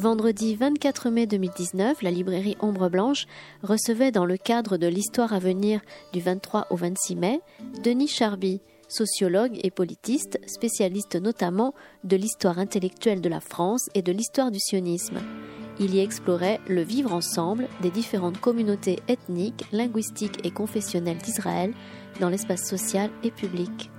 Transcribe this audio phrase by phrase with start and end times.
[0.00, 3.26] Vendredi 24 mai 2019, la librairie Ombre Blanche
[3.62, 5.82] recevait dans le cadre de l'histoire à venir
[6.14, 7.40] du 23 au 26 mai
[7.84, 14.10] Denis Charby, sociologue et politiste, spécialiste notamment de l'histoire intellectuelle de la France et de
[14.10, 15.18] l'histoire du sionisme.
[15.78, 21.74] Il y explorait le vivre ensemble des différentes communautés ethniques, linguistiques et confessionnelles d'Israël
[22.20, 23.90] dans l'espace social et public.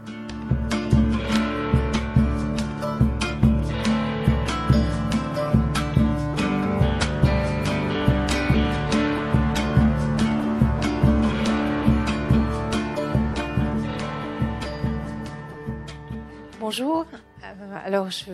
[16.71, 17.05] Bonjour.
[17.43, 18.31] Euh, alors, je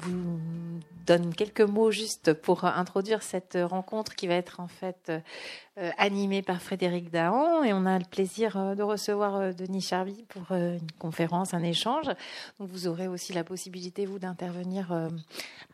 [0.00, 0.38] vous
[1.06, 5.10] donne quelques mots juste pour introduire cette rencontre qui va être en fait
[5.78, 7.62] euh, animée par Frédéric Dahan.
[7.62, 12.08] Et on a le plaisir euh, de recevoir Denis Charby pour une conférence, un échange.
[12.60, 14.92] Donc, vous aurez aussi la possibilité, vous, d'intervenir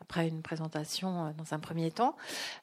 [0.00, 2.14] après une présentation dans un premier temps.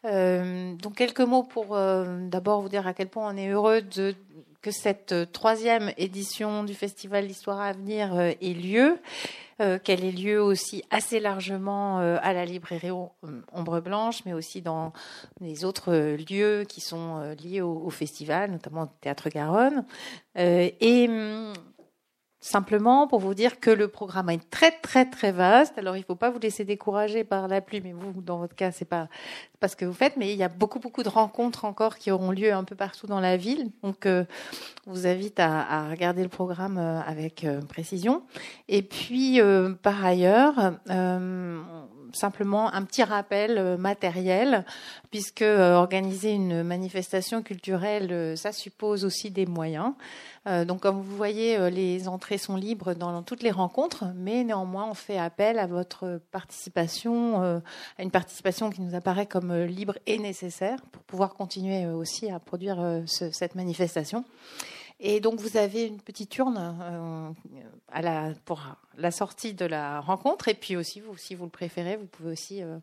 [0.06, 4.16] Donc, quelques mots pour d'abord vous dire à quel point on est heureux de
[4.66, 8.97] que cette euh, troisième édition du Festival d'Histoire à venir euh, ait lieu,
[9.61, 12.89] euh, qu'elle ait lieu aussi assez largement à la librairie
[13.53, 14.91] Ombre Blanche, mais aussi dans
[15.39, 15.93] les autres
[16.31, 19.86] lieux qui sont liés au, au festival, notamment au Théâtre Garonne.
[20.36, 21.53] et hum,
[22.46, 25.80] Simplement pour vous dire que le programme est très très très vaste.
[25.80, 28.54] Alors il ne faut pas vous laisser décourager par la pluie, mais vous dans votre
[28.54, 29.08] cas c'est pas
[29.60, 32.12] pas ce que vous faites, mais il y a beaucoup beaucoup de rencontres encore qui
[32.12, 33.72] auront lieu un peu partout dans la ville.
[33.82, 34.26] Donc euh,
[34.86, 38.22] je vous invite à, à, regarder le programme euh, avec euh, précision.
[38.68, 39.42] Et puis
[39.82, 40.73] par ailleurs
[42.16, 44.66] simplement un petit rappel euh, matériel,
[45.11, 49.94] puisque euh, organiser une manifestation culturelle, euh, ça suppose aussi des moyens.
[50.67, 54.93] Donc, comme vous voyez, les entrées sont libres dans toutes les rencontres, mais néanmoins, on
[54.93, 60.77] fait appel à votre participation, à une participation qui nous apparaît comme libre et nécessaire
[60.92, 64.23] pour pouvoir continuer aussi à produire cette manifestation.
[65.00, 68.61] Et donc vous avez une petite urne euh, pour
[68.98, 70.48] la sortie de la rencontre.
[70.48, 72.78] Et puis aussi, vous, si vous le préférez, vous pouvez aussi euh,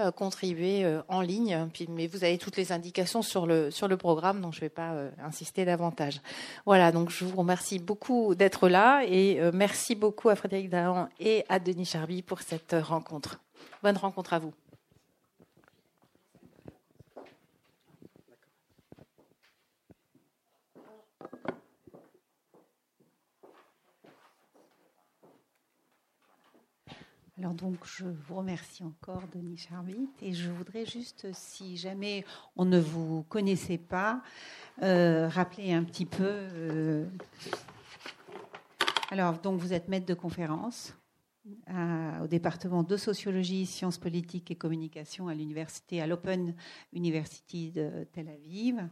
[0.00, 1.68] euh, contribuer en ligne.
[1.88, 4.68] Mais vous avez toutes les indications sur le, sur le programme, donc je ne vais
[4.68, 6.20] pas insister davantage.
[6.66, 11.44] Voilà, donc je vous remercie beaucoup d'être là et merci beaucoup à Frédéric Dahan et
[11.48, 13.40] à Denis Charby pour cette rencontre.
[13.82, 14.52] Bonne rencontre à vous.
[27.38, 32.24] Alors donc, je vous remercie encore, Denis Charbit, et je voudrais juste, si jamais
[32.56, 34.22] on ne vous connaissait pas,
[34.82, 36.24] euh, rappeler un petit peu.
[36.24, 37.04] Euh,
[39.10, 40.94] alors, donc, vous êtes maître de conférence
[42.22, 46.54] au département de sociologie, sciences politiques et communication à l'université, à l'Open
[46.92, 48.88] University de Tel Aviv.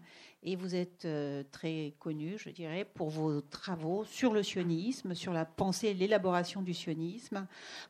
[0.46, 5.32] Et vous êtes euh, très connu, je dirais, pour vos travaux sur le sionisme, sur
[5.32, 7.46] la pensée et l'élaboration du sionisme.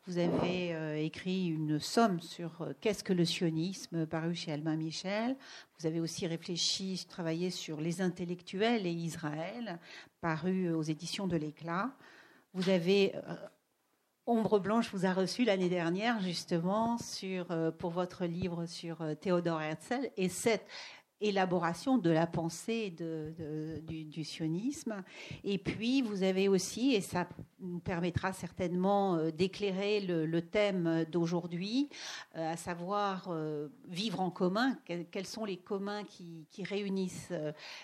[0.07, 4.77] Vous avez euh, écrit une somme sur euh, qu'est-ce que le sionisme, paru chez Albin
[4.77, 5.37] Michel.
[5.81, 9.81] Vous avez aussi réfléchi, travaillé sur les intellectuels et Israël,
[10.21, 11.91] paru aux éditions de l'Éclat.
[12.53, 13.15] Vous avez
[14.27, 19.61] Ombre Blanche vous a reçu l'année dernière justement euh, pour votre livre sur euh, Théodore
[19.61, 20.11] Herzl.
[20.17, 20.67] Et cette
[21.29, 25.03] élaboration de la pensée du, sionisme.
[25.43, 27.27] Et puis, vous avez aussi, et ça
[27.61, 31.89] nous permettra certainement euh, d'éclairer le, thème d'aujourd'hui,
[32.37, 34.77] euh, à savoir euh, vivre en commun,
[35.11, 37.33] quels sont les communs qui réunissent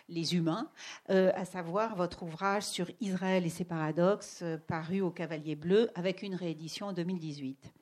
[0.09, 0.71] les humains,
[1.09, 6.35] à savoir votre ouvrage sur Israël et ses paradoxes, paru au Cavalier Bleu, avec une
[6.35, 7.73] réédition en 2018.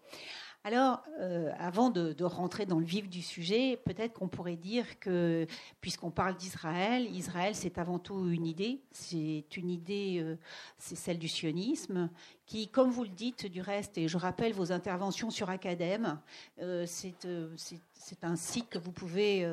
[0.69, 5.47] Alors, euh, avant de, rentrer dans le vif du sujet, peut-être qu'on pourrait dire que,
[5.81, 8.83] puisqu'on parle d'Israël, Israël, c'est avant tout une idée.
[8.91, 10.37] C'est une idée, euh,
[10.77, 12.11] c'est celle du sionisme,
[12.45, 16.21] qui, comme vous le dites du reste, et je rappelle vos interventions sur Acadème,
[16.61, 17.17] euh, c'est
[18.23, 19.51] un site que vous pouvez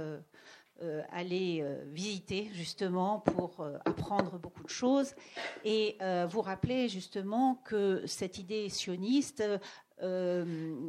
[1.13, 5.15] aller visiter justement pour apprendre beaucoup de choses
[5.63, 5.97] et
[6.29, 9.41] vous rappeler justement que cette idée sioniste
[10.00, 10.80] je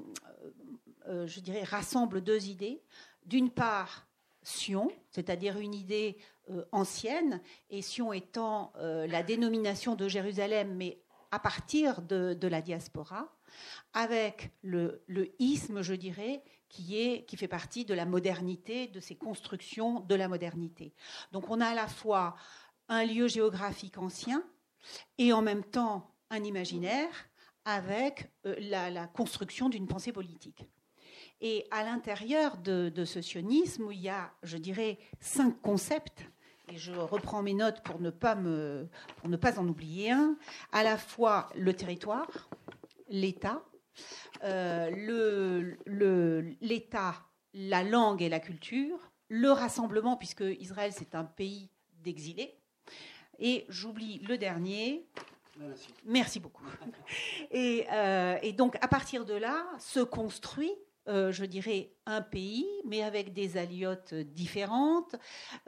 [1.41, 2.83] dirais, rassemble deux idées.
[3.25, 4.07] D'une part,
[4.43, 6.19] Sion, c'est-à-dire une idée
[6.51, 11.01] euh, ancienne, et Sion étant la dénomination de Jérusalem, mais
[11.31, 13.37] à partir de, la diaspora,
[13.93, 19.01] avec le, le, isme, je dirais, qui, est, qui fait partie de la modernité, de
[19.01, 20.95] ces constructions de la modernité.
[21.33, 22.37] Donc on a à la fois
[22.89, 24.43] un lieu géographique ancien
[25.19, 27.29] et en même temps un imaginaire
[27.67, 30.65] avec euh, la, construction d'une pensée politique.
[31.43, 36.25] Et à l'intérieur de, ce sionisme, il y a, je dirais, cinq concepts.
[36.73, 40.39] Et je reprends mes notes pour ne pas, me, pour ne pas en oublier un.
[40.73, 42.49] À la fois le territoire,
[43.09, 43.63] l'État,
[44.45, 45.75] euh,
[46.61, 47.15] l'État,
[47.53, 51.71] la langue et la culture, le rassemblement, puisque Israël, c'est un pays
[52.03, 52.59] d'exilés.
[53.39, 55.07] Et j'oublie le dernier.
[56.05, 56.65] Merci, beaucoup.
[57.55, 60.73] Euh, et, donc, à partir de là, se construit
[61.09, 65.15] euh, je dirais, un pays, mais avec des alliotes différentes,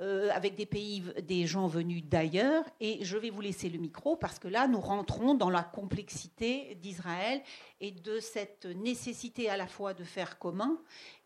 [0.01, 2.65] euh, avec des pays, des gens venus d'ailleurs.
[2.81, 6.75] Et je vais vous laisser le micro parce que là, nous rentrons dans la complexité
[6.75, 7.41] d'Israël
[7.81, 10.77] et de cette nécessité à la fois de faire commun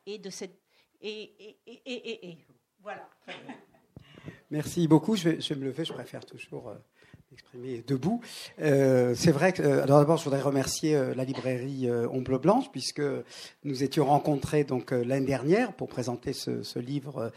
[0.05, 0.61] et de cette.
[1.01, 2.39] Et, et, et, et
[2.83, 3.09] voilà.
[4.51, 5.17] Merci beaucoup.
[5.17, 5.87] Je vais, je vais, me lever.
[5.87, 6.75] Je préfère toujours
[7.33, 8.21] euh, exprimer debout.
[8.61, 12.67] Euh, c'est vrai que, euh, alors d'abord, je voudrais remercier euh, la librairie Ombre Blanche,
[12.71, 13.03] puisque
[13.65, 17.33] nous étions rencontrés donc l'année dernière pour présenter ce, ce livre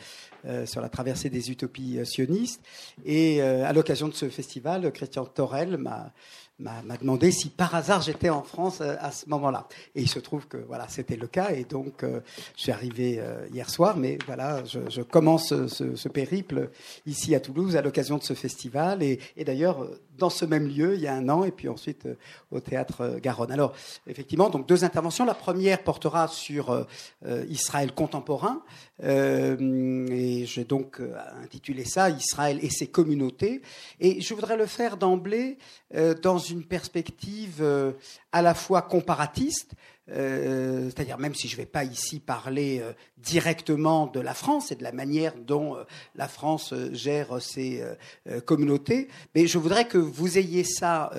[0.65, 2.62] sur la traversée des utopies sionistes.
[3.06, 6.13] Et à l'occasion de ce festival, Christian Torel m'a
[6.60, 9.68] m'a demandé si par hasard j'étais en France euh, à ce moment-là.
[9.94, 11.52] Et il se trouve que voilà, c'était le cas.
[11.52, 12.22] Et donc, euh,
[12.56, 16.69] je suis arrivé euh, hier soir, mais voilà, je, commence ce, périple
[17.06, 19.04] ici à Toulouse à l'occasion de ce festival.
[19.04, 19.86] Et, et d'ailleurs,
[20.18, 22.07] dans ce même lieu il y a un an, et puis ensuite
[22.52, 23.52] au théâtre Garonne.
[23.52, 23.74] Alors,
[24.07, 25.25] effectivement, donc deux interventions.
[25.25, 26.86] La première portera sur
[27.50, 28.62] Israël contemporain,
[29.04, 31.02] et j'ai donc
[31.44, 33.62] intitulé ça Israël et ses communautés.
[34.00, 35.57] Et je voudrais le faire d'emblée
[36.22, 37.94] dans une perspective euh,
[38.31, 39.74] à la fois comparatiste,
[40.12, 44.71] euh, c'est-à-dire même si je ne vais pas ici parler euh, directement de la France
[44.71, 45.77] et de la manière dont
[46.15, 47.83] la France gère ses
[48.45, 51.12] communautés, mais je voudrais que vous ayez ça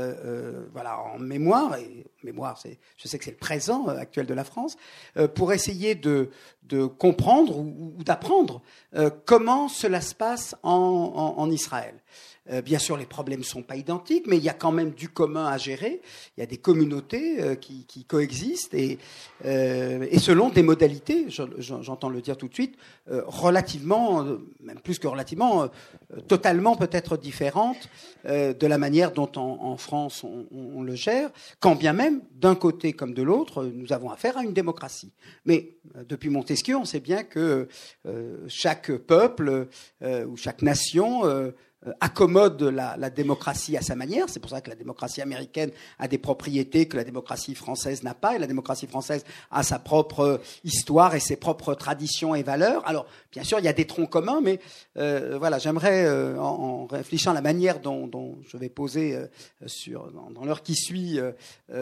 [0.73, 2.57] voilà, en mémoire, et mémoire,
[2.97, 4.77] je sais que c'est le présent actuel de la France,
[5.35, 6.31] pour essayer de,
[6.99, 8.63] comprendre ou, d'apprendre
[9.25, 12.01] comment cela se passe en Israël.
[12.51, 14.91] Euh, bien sûr, les problèmes ne sont pas identiques, mais il y a quand même
[14.91, 16.01] du commun à gérer.
[16.37, 18.99] Il y a des communautés euh, qui, coexistent et,
[19.45, 22.77] euh, et, selon des modalités, j'entends le dire tout de suite,
[23.09, 24.25] relativement,
[24.61, 25.69] même plus que relativement,
[26.29, 27.89] totalement peut-être différentes
[28.25, 33.15] de la manière dont en, France on, le gère, quand bien même, d'un côté comme
[33.15, 35.13] de l'autre, nous avons affaire à une démocratie.
[35.45, 35.77] Mais
[36.09, 37.69] depuis Montesquieu, on sait bien que
[38.49, 39.69] chaque peuple
[40.05, 41.23] ou chaque nation
[42.01, 44.29] accommode la, la, démocratie à sa manière.
[44.29, 48.15] C'est pour ça que la démocratie américaine a des propriétés que la démocratie française n'a
[48.15, 52.87] pas, et la démocratie française a sa propre histoire et ses propres traditions et valeurs.
[52.87, 54.61] Alors, bien sûr, il y a des troncs communs, mais
[54.97, 59.27] euh, voilà, j'aimerais, euh, en, réfléchissant à la manière dont, je vais poser euh,
[59.67, 61.19] sur, dans l'heure qui suit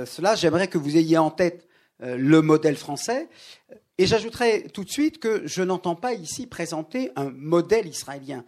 [0.06, 1.67] cela, j'aimerais que vous ayez en tête
[2.00, 3.29] le modèle français.
[3.96, 8.44] Et j'ajouterais tout de suite que je n'entends pas ici présenter un modèle israélien.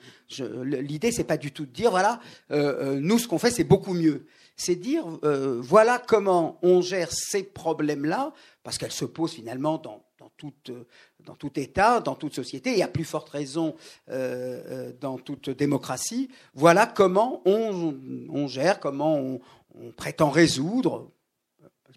[0.64, 2.20] L'idée, c'est pas du tout de dire voilà,
[2.50, 4.26] euh, euh, nous ce qu'on fait, c'est beaucoup mieux.
[4.56, 8.32] C'est dire euh, voilà comment on gère ces problèmes-là,
[8.64, 10.02] parce qu'elles se posent finalement dans,
[11.38, 13.76] tout État, dans toute société, et à plus forte raison
[14.08, 16.28] dans toute démocratie.
[16.54, 21.12] Voilà comment on, gère, comment on prétend résoudre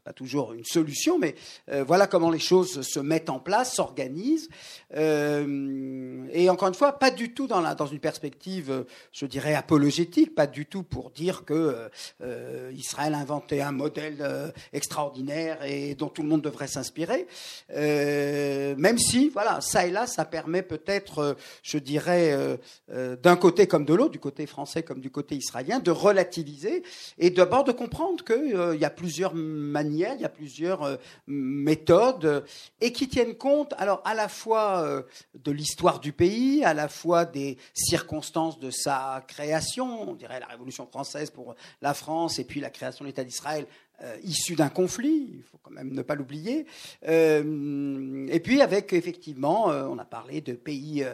[0.04, 1.36] pas toujours une solution, mais
[1.70, 4.50] euh, voilà comment les choses se mettent en place, s'organisent.
[4.96, 10.48] Euh, et encore une fois, pas du tout dans, une perspective, je dirais, apologétique, pas
[10.48, 11.90] du tout pour dire que
[12.22, 17.28] euh, Israël a inventé un modèle extraordinaire et dont tout le monde devrait s'inspirer.
[17.76, 23.94] même si, voilà, ça et là, ça permet peut-être, je dirais, d'un côté comme de
[23.94, 26.84] l'autre, du côté français comme du côté israélien, de relativiser
[27.18, 32.26] et d'abord de comprendre qu'il y a plusieurs manières il y a plusieurs euh, méthodes
[32.26, 32.42] euh,
[32.82, 35.04] et qui tiennent compte alors à la fois euh,
[35.36, 40.48] de l'histoire du pays, à la fois des circonstances de sa création, on dirait la
[40.48, 43.66] Révolution française pour la France et puis la création de l'État d'Israël
[44.02, 46.66] euh, issu d'un conflit, il faut quand même ne pas l'oublier.
[47.08, 51.06] Euh, et puis avec effectivement, euh, on a parlé de pays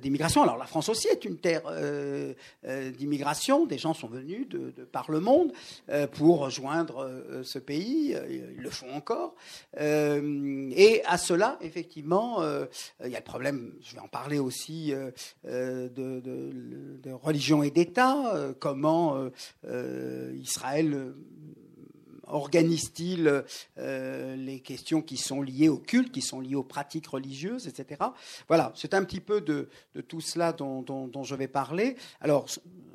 [0.00, 0.42] d'immigration.
[0.42, 1.62] Alors la France aussi est une terre
[2.96, 3.66] d'immigration.
[3.66, 5.52] Des gens sont venus de, par le monde
[6.12, 8.16] pour rejoindre ce pays.
[8.30, 9.34] Ils le font encore.
[9.76, 12.42] et à cela, effectivement,
[13.04, 13.74] il y a le problème.
[13.82, 14.92] Je vais en parler aussi
[15.44, 18.54] de, de, religion et d'État.
[18.58, 19.28] comment
[20.34, 21.12] Israël
[22.32, 23.44] organise-t-il
[23.78, 28.00] euh, les questions qui sont liées au culte, qui sont liées aux pratiques religieuses, etc.
[28.48, 29.68] Voilà, c'est un petit peu de,
[30.08, 31.96] tout cela dont, je vais parler.
[32.20, 32.46] Alors,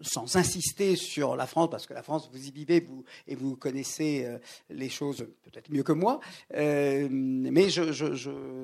[0.01, 3.55] sans insister sur la France, parce que la France, vous y vivez vous, et vous
[3.55, 4.37] connaissez euh,
[4.69, 6.19] les choses peut-être mieux que moi,
[6.55, 7.67] euh, mais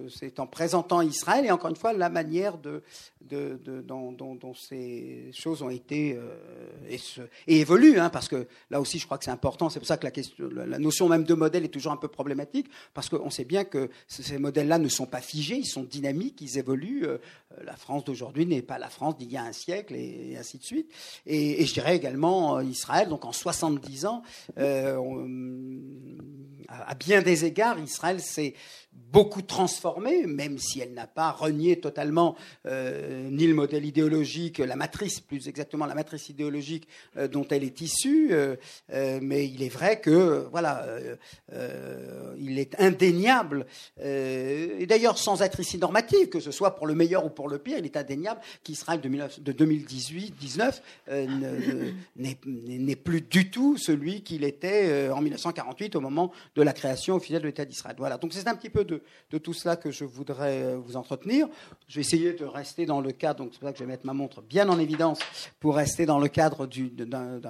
[0.10, 2.82] c'est en présentant Israël et encore une fois la manière dont,
[4.54, 6.20] ces choses ont été
[6.90, 7.00] et,
[7.60, 9.70] évoluent, hein, parce que là aussi je crois que c'est important.
[9.70, 12.08] C'est pour ça que la, question, la notion même de modèle est toujours un peu
[12.08, 16.42] problématique, parce qu'on sait bien que ces modèles-là ne sont pas figés, ils sont dynamiques,
[16.42, 17.08] ils évoluent.
[17.64, 20.64] la France d'aujourd'hui n'est pas la France d'il y a un siècle et, ainsi de
[20.64, 20.92] suite.
[21.26, 24.24] Et, je dirais également Israël, donc en 70 ans,
[26.70, 28.54] à bien des égards, Israël s'est
[29.14, 32.36] beaucoup transformée, même si elle n'a pas renié totalement
[32.66, 37.64] euh, ni le modèle idéologique, la matrice, plus exactement la matrice idéologique euh, dont elle
[37.64, 38.30] est issue.
[38.32, 38.56] Euh,
[39.22, 40.88] mais il est vrai que, voilà,
[42.38, 43.68] il est indéniable,
[44.02, 47.60] et d'ailleurs sans être ici normatif, que ce soit pour le meilleur ou pour le
[47.60, 50.74] pire, il est indéniable qu'Israël de 2018-19
[52.16, 57.42] n'est plus du tout celui qu'il était en 1948 au moment de la création officielle
[57.42, 57.96] de l'État d'Israël.
[58.00, 59.02] Voilà, donc c'est un petit peu de,
[59.38, 61.48] tout cela que je voudrais euh, vous entretenir.
[61.88, 63.90] Je vais essayer de rester dans le cadre, donc c'est pour ça que je vais
[63.92, 65.20] mettre ma montre bien en évidence
[65.60, 67.42] pour rester dans le cadre d'un,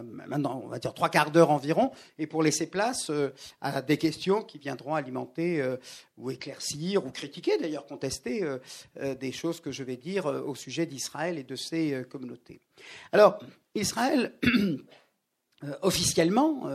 [0.46, 3.30] on va dire trois quarts d'heure environ, et pour laisser place euh,
[3.62, 5.78] à des questions qui viendront alimenter euh,
[6.18, 8.44] ou éclaircir ou critiquer, d'ailleurs contester
[9.20, 12.60] des choses que je vais dire au sujet d'Israël et de ses communautés.
[13.12, 13.40] Alors,
[13.74, 14.34] Israël,
[15.82, 16.70] officiellement,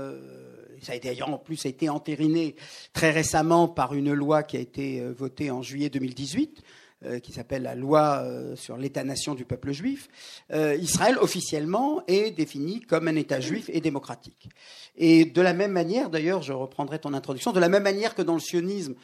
[0.82, 2.54] ça a d'ailleurs en plus été entériné
[2.92, 6.62] très récemment par une loi qui a été euh, votée en juillet 2018
[7.04, 10.08] euh, qui s'appelle la loi euh, sur l'État-nation du peuple juif,
[10.50, 14.49] Israël officiellement est défini comme un État juif et démocratique.
[14.97, 18.23] Et de la même manière, d'ailleurs, je reprendrai ton introduction, de la même manière que
[18.23, 18.97] dans le sionisme,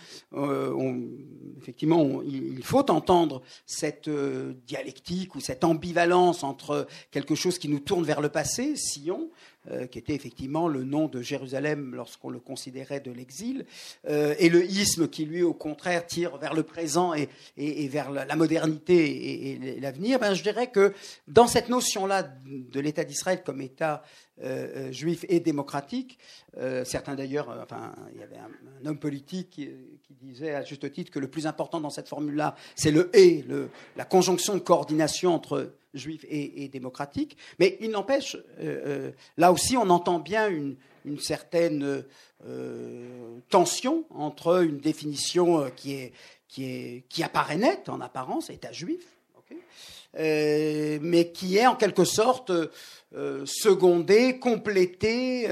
[1.63, 4.11] effectivement, il faut entendre cette
[4.67, 9.31] dialectique ou cette ambivalence entre quelque chose qui nous tourne vers le passé, Sion,
[9.91, 13.65] qui était effectivement le nom de Jérusalem lorsqu'on le considérait de l'exil,
[14.07, 17.29] euh, et le isme qui, lui, au contraire, tire vers le présent et,
[17.89, 20.93] vers la, modernité et, l'avenir, ben, je dirais que
[21.29, 24.03] dans cette notion-là de l'État d'Israël comme État
[24.43, 26.19] euh, juif et démocratique,
[26.85, 29.71] certains d'ailleurs, enfin, il y avait un, homme politique qui,
[30.23, 33.45] disait à juste titre que le plus important dans cette formule-là, c'est le et,
[33.97, 37.37] la conjonction de coordination entre juif et, démocratique.
[37.59, 40.77] Mais il n'empêche, euh, euh, là aussi, on entend bien une,
[41.21, 42.03] certaine
[42.47, 46.13] euh, tension entre une définition qui, est,
[46.49, 49.05] qui, est, qui apparaît nette en apparence, État juif,
[50.17, 52.53] mais qui est en quelque sorte
[53.45, 55.47] secondée, complétée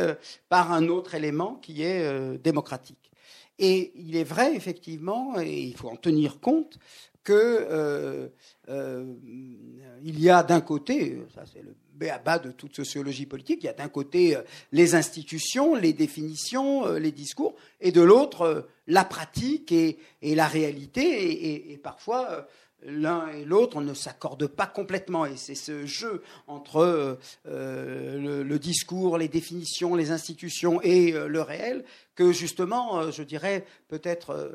[0.48, 3.10] par un autre élément qui est démocratique.
[3.58, 6.78] Et il est vrai, effectivement, et il faut en tenir compte,
[7.24, 8.30] que
[8.68, 13.58] euh, euh, il y a d'un côté, ça c'est le béaba de toute sociologie politique,
[13.62, 18.68] il y a d'un côté euh, les institutions, les définitions, les discours, et de l'autre
[18.86, 22.46] la pratique et, la réalité, et, parfois
[22.84, 25.24] l'un et l'autre ne s'accordent pas complètement.
[25.24, 31.84] Et c'est ce jeu entre le, discours, les définitions, les institutions et le réel
[32.16, 34.50] que justement, je dirais, peut-être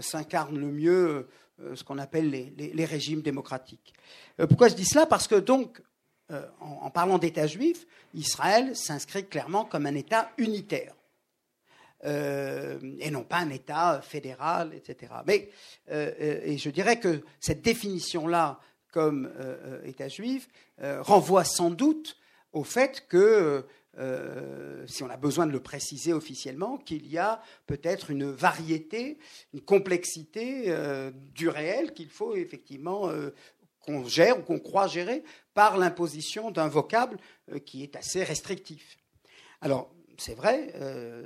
[0.00, 1.28] s'incarne le mieux euh,
[1.74, 3.94] ce qu'on appelle les, régimes démocratiques.
[4.40, 5.06] Euh, pourquoi je dis cela?
[5.06, 5.82] Parce que donc,
[6.30, 10.94] euh, en, parlant d'État juif, Israël s'inscrit clairement comme un État unitaire.
[12.02, 15.12] et non pas un État fédéral, etc.
[15.26, 15.50] Mais,
[15.90, 18.58] et je dirais que cette définition-là
[18.90, 19.30] comme
[19.84, 20.48] État juif
[20.78, 22.16] renvoie sans doute
[22.52, 23.66] au fait que
[23.98, 29.18] euh, si on a besoin de le préciser officiellement, qu'il y a peut-être une variété,
[29.52, 33.30] une complexité euh, du réel qu'il faut effectivement euh,
[33.80, 37.18] qu'on gère ou qu'on croit gérer par l'imposition d'un vocable
[37.66, 38.98] qui est assez restrictif.
[39.60, 41.22] Alors, c'est vrai, euh,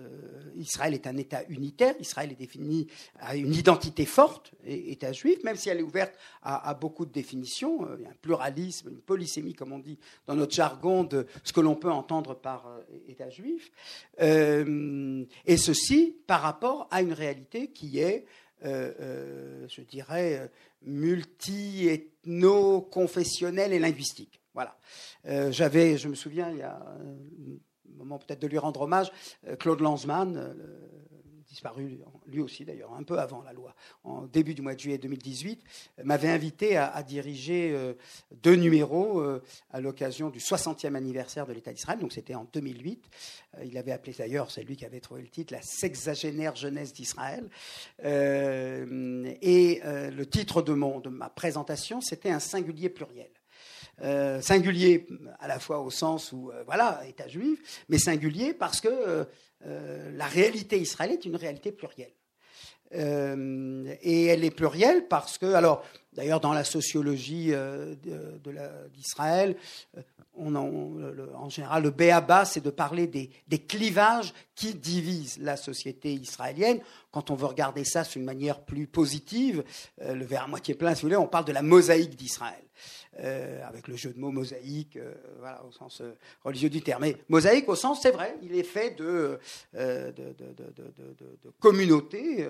[0.55, 2.87] Israël est un État unitaire, Israël est défini
[3.19, 7.85] à une identité forte, État juif, même si elle est ouverte à, beaucoup de définitions,
[7.85, 11.75] euh, un pluralisme, une polysémie, comme on dit dans notre jargon, de ce que l'on
[11.75, 13.73] peut entendre par euh, État juif,
[14.21, 18.27] et ceci par rapport à une réalité qui est,
[18.63, 20.49] je dirais,
[20.83, 24.41] multi-ethno-confessionnelle et linguistique.
[24.55, 24.79] Voilà.
[25.51, 26.79] J'avais, je me souviens, il y a
[27.97, 29.11] moment peut-être de lui rendre hommage,
[29.47, 30.55] euh, Claude Lanzmann, euh,
[31.49, 34.99] disparu lui aussi d'ailleurs, un peu avant la loi, en début du mois de juillet
[34.99, 35.63] 2018,
[36.03, 37.95] m'avait invité à, diriger euh,
[38.43, 39.23] deux numéros
[39.71, 43.05] à l'occasion du 60e anniversaire de l'État d'Israël, donc c'était en 2008.
[43.65, 47.49] il avait appelé d'ailleurs, c'est lui qui avait trouvé le titre, La sexagénaire jeunesse d'Israël.
[48.03, 53.31] et le titre de, mon, de ma présentation, c'était un singulier pluriel.
[54.03, 55.07] Euh, singulier
[55.39, 58.89] à la fois au sens où, euh, voilà, État juif, mais singulier parce que
[59.67, 62.13] euh, la réalité israélienne est une réalité plurielle.
[62.93, 67.53] et elle est plurielle parce que, alors, d'ailleurs, dans la sociologie
[68.93, 69.57] d'Israël,
[70.37, 76.13] on en, général, le béaba, c'est de parler des, des, clivages qui divisent la société
[76.13, 76.81] israélienne.
[77.11, 79.65] Quand on veut regarder ça d'une manière plus positive,
[79.99, 82.65] le verre à moitié plein, si vous voulez, on parle de la mosaïque d'Israël.
[83.21, 87.03] Euh, avec le jeu de mots mosaïque, euh, voilà, au sens euh, religieux du terme.
[87.03, 89.39] Mais mosaïque au sens, c'est vrai, il est fait de,
[89.73, 92.49] de, de, communautés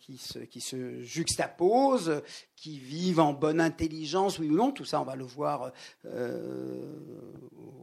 [0.00, 2.20] qui, se, qui se juxtaposent,
[2.56, 4.72] qui vivent en bonne intelligence, oui ou non.
[4.72, 5.72] Tout ça, on va le voir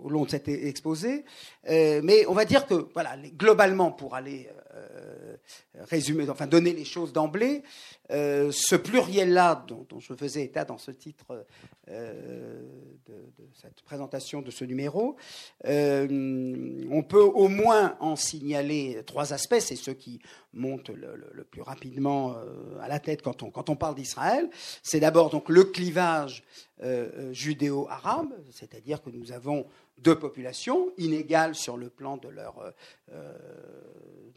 [0.04, 1.24] au long de cet exposé.
[1.66, 4.50] mais on va dire que, voilà, globalement, pour aller
[5.75, 7.63] résumer, enfin donner les choses d'emblée,
[8.10, 11.46] ce pluriel-là dont, je faisais état dans ce titre
[11.90, 12.62] euh,
[13.08, 13.16] de,
[13.54, 15.18] cette présentation de ce numéro.
[15.66, 20.22] Euh, on peut au moins en signaler trois aspects, c'est ceux qui
[20.54, 24.50] montent le, plus rapidement euh, à la tête quand on, quand on parle d'Israël.
[24.84, 26.44] C'est d'abord donc le clivage
[27.31, 29.65] judéo-arabe, c'est-à-dire que nous avons
[30.01, 32.71] deux populations inégales sur le plan de leur euh,
[33.13, 33.38] euh,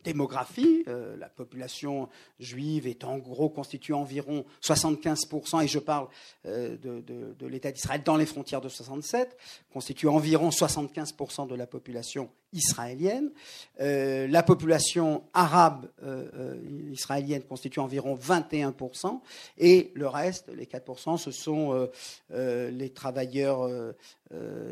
[0.04, 0.84] démographie.
[0.88, 2.08] Euh, la population
[2.38, 6.08] juive est en gros constituée environ 75%, et je parle
[6.44, 9.36] de, de l'État d'Israël dans les frontières de 67,
[9.72, 13.30] constitue environ 75% de la population israélienne.
[13.80, 19.20] Euh, la population arabe euh, euh, israélienne constitue environ 21%,
[19.58, 21.88] et le reste, les 4%, ce sont
[22.30, 23.68] les travailleurs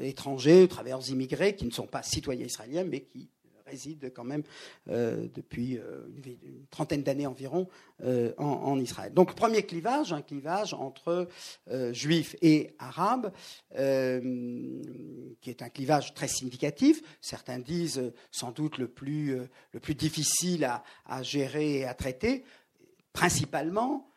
[0.00, 3.28] étrangers, travailleurs immigrés, qui ne sont pas citoyens israéliens, mais qui
[3.72, 4.42] réside quand même
[4.90, 7.68] euh, depuis euh, une, trentaine d'années environ
[8.04, 9.12] euh, en, Israël.
[9.14, 11.28] Donc premier clivage, un clivage entre
[11.92, 13.32] juifs et arabes,
[13.74, 17.02] qui est un clivage très significatif.
[17.20, 19.38] Certains disent sans doute le plus,
[19.72, 22.44] le plus difficile à, à gérer et à traiter,
[23.12, 24.08] principalement,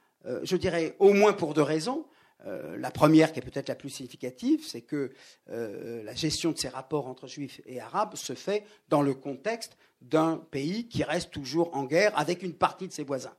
[0.43, 2.05] je dirais au moins pour deux raisons.
[2.45, 5.11] Euh, la première, qui est peut-être la plus significative, c'est que
[5.49, 9.77] euh, la gestion de ces rapports entre juifs et arabes se fait dans le contexte
[10.01, 13.33] d'un pays qui reste toujours en guerre avec une partie de ses voisins.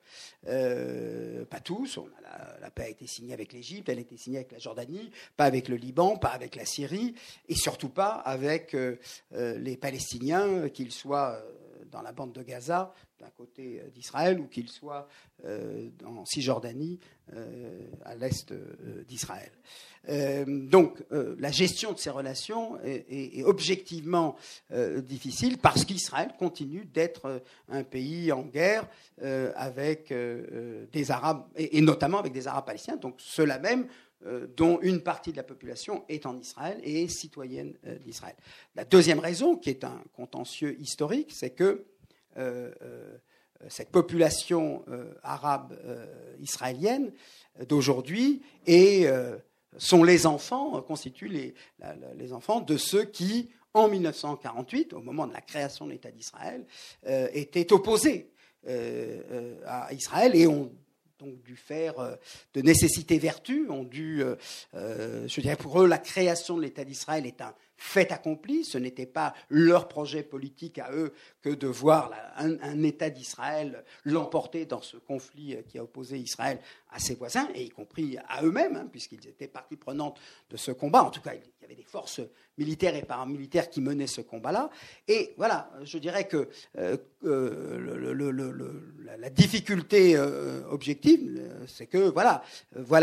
[0.48, 2.00] Euh, pas tous,
[2.60, 5.44] la, paix a été signée avec l'Égypte, elle a été signée avec la Jordanie, pas
[5.44, 7.14] avec le Liban, pas avec la Syrie,
[7.48, 8.76] et surtout pas avec
[9.30, 11.40] les Palestiniens, qu'ils soient
[11.90, 15.08] dans la bande de Gaza, d'un côté euh, d'Israël, ou qu'il soit
[15.44, 16.98] euh, en Cisjordanie,
[17.34, 18.52] euh, à l'est
[19.08, 19.50] d'Israël.
[20.46, 24.36] donc la gestion de ces relations est, objectivement
[25.02, 28.88] difficile parce qu'Israël continue d'être un pays en guerre
[29.56, 30.14] avec
[30.92, 33.88] des Arabes, et, notamment avec des Arabes palestiniens, donc ceux-là même
[34.56, 37.74] dont une partie de la population est en Israël et est citoyenne
[38.04, 38.34] d'Israël.
[38.74, 41.84] La deuxième raison, qui est un contentieux historique, c'est que
[42.38, 43.16] euh, euh,
[43.68, 45.74] cette population euh, arabe
[46.40, 47.10] israélienne
[47.66, 49.06] d'aujourd'hui et
[49.78, 51.54] sont les enfants, constituent
[52.18, 56.66] les, enfants de ceux qui, en 1948, au moment de la création de l'État d'Israël,
[57.32, 58.30] étaient opposés
[59.64, 60.70] à Israël et ont
[61.18, 61.94] donc dû faire
[62.54, 64.22] de nécessité vertu, ont dû,
[64.74, 68.64] je dirais pour eux, la création de l'État d'Israël est un fait accompli.
[68.64, 71.12] Ce n'était pas leur projet politique à eux
[71.42, 76.60] que de voir un, État d'Israël l'emporter dans ce conflit qui a opposé Israël
[76.90, 80.18] à ses voisins, et y compris à eux-mêmes, hein, puisqu'ils étaient partie prenante
[80.50, 81.02] de ce combat.
[81.02, 82.20] En tout cas, il y avait des forces
[82.56, 84.70] militaires et paramilitaires qui menaient ce combat-là.
[85.08, 86.96] Et voilà, je dirais que euh,
[89.18, 92.42] la, difficulté euh, objective, c'est que voilà,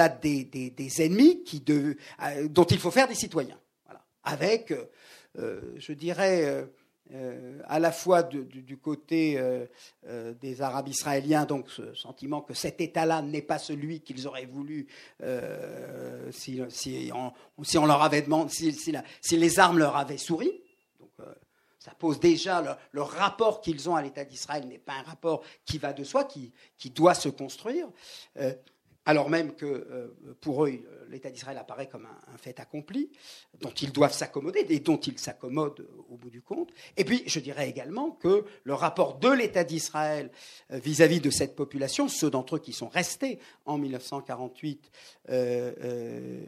[0.09, 1.43] des, ennemis
[2.49, 3.57] dont il faut faire des citoyens
[4.23, 4.85] avec, euh,
[5.37, 6.67] euh, je dirais,
[7.13, 9.39] euh, à la fois du, côté
[10.41, 14.87] des Arabes israéliens, donc ce sentiment que cet État-là n'est pas celui qu'ils auraient voulu
[16.31, 20.63] si, si, on, leur avait demandé, si, les armes leur avaient souri.
[20.99, 21.11] Donc,
[21.77, 25.77] ça pose déjà le, rapport qu'ils ont à l'État d'Israël n'est pas un rapport qui
[25.77, 27.89] va de soi, qui, qui doit se construire
[29.05, 30.07] alors même que euh,
[30.39, 30.71] pour eux,
[31.09, 33.11] l'État d'Israël apparaît comme un, fait accompli,
[33.59, 36.71] dont ils doivent s'accommoder et dont ils s'accommodent au bout du compte.
[36.95, 40.31] Et puis, je dirais également que le rapport de l'État d'Israël
[40.71, 44.91] euh, vis-à-vis de cette population, ceux d'entre eux qui sont restés en 1948
[45.29, 46.45] euh,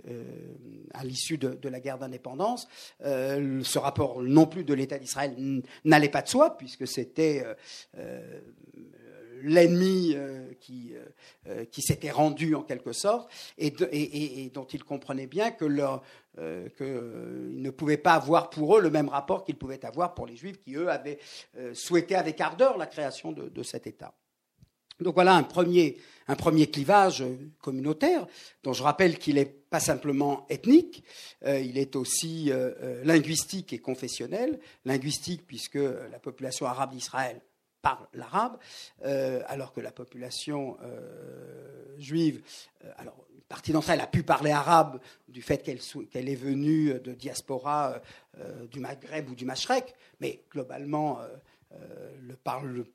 [0.93, 2.67] à l'issue de, de, la guerre d'indépendance,
[3.01, 5.35] ce rapport non plus de l'État d'Israël
[5.83, 7.43] n'allait pas de soi, puisque c'était
[9.45, 11.05] l'ennemi euh, qui, euh,
[11.47, 13.71] euh, qui s'était rendu en quelque sorte et,
[14.53, 15.99] dont ils comprenaient bien qu'ils
[16.37, 20.59] ne pouvaient pas avoir pour eux le même rapport qu'ils pouvaient avoir pour les Juifs
[20.59, 21.19] qui, eux, avaient
[21.73, 24.13] souhaité avec ardeur la création de, cet État.
[24.99, 27.23] Donc voilà un premier, un premier clivage
[27.61, 28.25] communautaire,
[28.63, 31.03] dont je rappelle qu'il n'est pas simplement ethnique,
[31.45, 32.51] il est aussi
[33.03, 34.59] linguistique et confessionnel.
[34.85, 37.41] Linguistique puisque la population arabe d'Israël
[37.85, 38.57] parle l'arabe,
[39.47, 40.77] alors que la population
[41.99, 42.41] juive,
[42.97, 47.13] alors une partie d'entre elles a pu parler arabe du fait qu'elle est venue de
[47.13, 48.01] diaspora
[48.71, 51.19] du Maghreb ou du Mashrek, mais globalement
[51.71, 52.85] le parle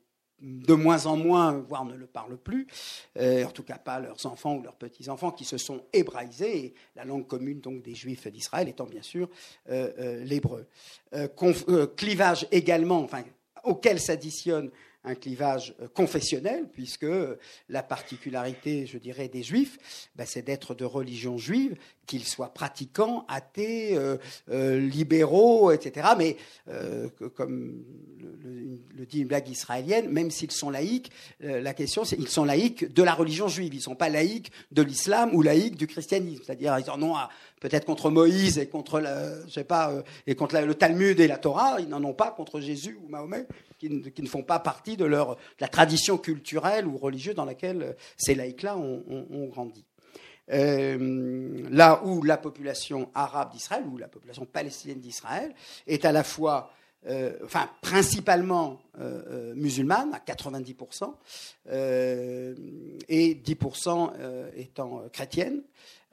[0.41, 2.67] de moins en moins, voire ne le parlent plus,
[3.17, 7.05] euh, en tout cas pas leurs enfants ou leurs petits-enfants qui se sont hébraïsés, la
[7.05, 9.29] langue commune donc des Juifs d'Israël étant bien sûr
[9.69, 10.67] euh, euh, l'hébreu.
[11.95, 13.23] clivage également, enfin,
[13.63, 14.71] auquel s'additionne
[15.03, 17.07] un clivage euh, confessionnel, puisque
[17.69, 23.25] la particularité, je dirais, des juifs, ben, c'est d'être de religion juive, qu'ils soient pratiquants,
[23.27, 24.17] athées, euh,
[24.49, 26.09] euh, libéraux, etc.
[26.17, 26.37] Mais
[27.35, 27.83] comme
[28.43, 32.91] le, dit une blague israélienne, même s'ils sont laïcs, la question c'est qu'ils sont laïcs
[32.93, 33.73] de la religion juive.
[33.73, 36.43] Ils ne sont pas laïcs de l'islam ou laïcs du christianisme.
[36.45, 37.15] C'est-à-dire, ils en ont
[37.59, 39.01] peut-être contre Moïse et contre,
[39.47, 41.77] je sais pas, et contre le Talmud et la Torah.
[41.79, 43.47] Ils n'en ont pas contre Jésus ou Mahomet
[43.81, 47.93] qui ne, font pas partie de, leur, la tradition culturelle ou religieuse dans laquelle euh,
[48.15, 49.85] ces laïcs-là ont, grandi.
[50.51, 55.53] Euh, là où la population arabe d'Israël, ou la population palestinienne d'Israël,
[55.87, 56.71] est à la fois,
[57.07, 58.81] euh, enfin principalement
[59.55, 61.13] musulmane, à 90%,
[63.07, 64.11] et 10%
[64.55, 65.63] étant chrétienne.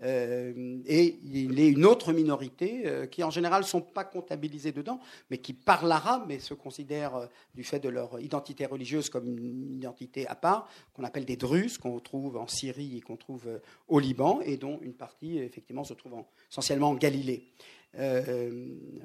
[0.05, 4.73] Euh, et il est une autre minorité euh, qui, en général, ne sont pas comptabilisées
[4.73, 9.11] dedans, mais qui parlent arabe, mais se considèrent, euh, du fait de leur identité religieuse,
[9.11, 13.17] comme une identité à part, qu'on appelle des Druzes, qu'on trouve en Syrie et qu'on
[13.17, 16.13] trouve au Liban, et dont une partie, effectivement, se trouve
[16.51, 17.49] essentiellement en Galilée.
[17.96, 18.51] Euh,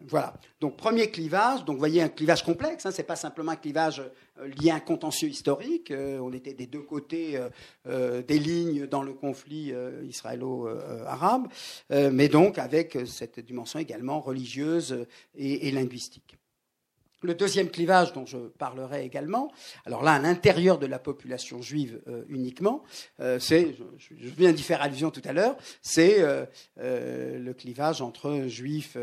[0.07, 0.33] voilà.
[0.59, 1.65] Donc premier clivage.
[1.65, 2.85] Donc vous voyez un clivage complexe.
[2.85, 4.01] Hein, c'est pas simplement un clivage
[4.39, 5.91] euh, lié à un contentieux historique.
[5.91, 7.39] Euh, on était des deux côtés
[7.85, 11.47] des lignes dans le conflit israélo-arabe,
[11.89, 16.37] mais donc avec cette dimension également religieuse et linguistique.
[17.23, 19.49] Le deuxième clivage dont je parlerai également,
[19.86, 22.83] alors là à l'intérieur de la population juive euh, uniquement,
[23.21, 28.47] euh, c'est, je, viens d'y faire allusion tout à l'heure, c'est euh, le clivage entre
[28.47, 28.97] juifs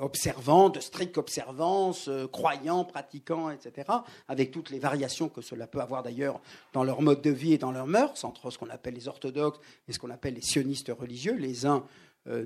[0.00, 3.88] observants, de stricte observance, croyants, pratiquants, etc.,
[4.26, 6.40] avec toutes les variations que cela peut avoir d'ailleurs
[6.72, 9.60] dans leur mode de vie et dans leurs mœurs, entre ce qu'on appelle les orthodoxes
[9.86, 11.84] et ce qu'on appelle les sionistes religieux, les uns
[12.26, 12.44] euh,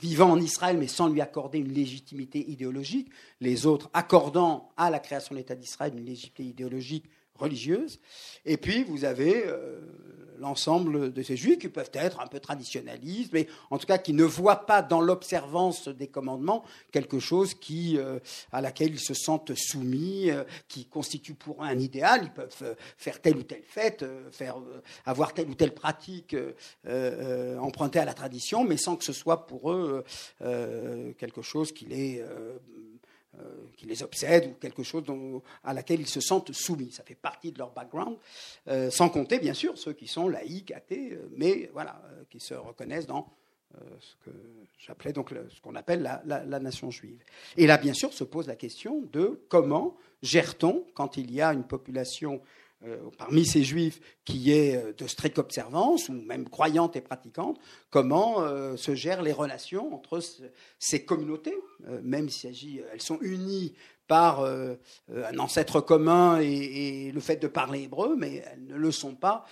[0.00, 4.98] vivant en Israël mais sans lui accorder une légitimité idéologique, les autres accordant à la
[4.98, 8.00] création de l'État d'Israël une légitimité idéologique religieuse.
[8.44, 9.80] Et puis vous avez euh,
[10.40, 14.12] l'ensemble de ces juifs qui peuvent être un peu traditionnalistes, mais en tout cas qui
[14.12, 18.18] ne voient pas dans l'observance des commandements quelque chose qui, euh,
[18.52, 22.20] à laquelle ils se sentent soumis, euh, qui constitue pour eux un idéal.
[22.24, 24.56] Ils peuvent euh, faire telle ou telle fête, faire,
[25.04, 26.34] avoir telle ou telle pratique
[27.60, 30.04] empruntée à la tradition, mais sans que ce soit pour eux
[31.18, 32.24] quelque chose qui les
[33.36, 33.42] euh,
[33.76, 35.04] qui les obsède ou quelque chose
[35.62, 36.90] à laquelle ils se sentent soumis.
[36.92, 38.16] Ça fait partie de leur background,
[38.68, 42.54] euh, sans compter bien sûr ceux qui sont laïcs, athées, euh, mais voilà, qui se
[42.54, 43.28] reconnaissent dans
[44.00, 44.34] ce que
[44.78, 47.22] j'appelais donc ce qu'on appelle la, la, nation juive.
[47.58, 51.52] Et là, bien sûr, se pose la question de comment gère-t-on quand il y a
[51.52, 52.40] une population
[52.84, 57.58] euh, parmi ces juifs qui est euh, de stricte observance, ou même croyante et pratiquante,
[57.90, 60.20] comment euh, se gèrent les relations entre
[60.78, 61.56] ces communautés,
[62.02, 63.74] même s'il elles sont unies
[64.06, 69.14] par un ancêtre commun et, le fait de parler hébreu, mais elles ne le sont
[69.14, 69.44] pas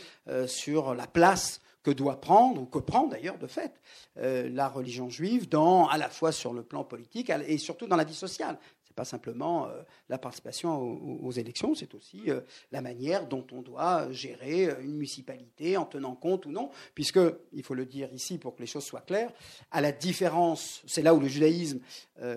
[0.47, 3.81] sur la place que doit prendre, ou que prend d'ailleurs de fait,
[4.17, 8.15] la religion juive, à la fois sur le plan politique et surtout dans la vie
[8.15, 8.59] sociale
[8.96, 10.80] pas simplement euh, la participation
[11.22, 12.40] aux, élections, c'est aussi euh,
[12.72, 17.20] la manière dont on doit gérer euh, une municipalité en tenant compte ou non, puisque,
[17.52, 19.30] il faut le dire ici pour que les choses soient claires,
[19.70, 21.80] à la différence, c'est là où le judaïsme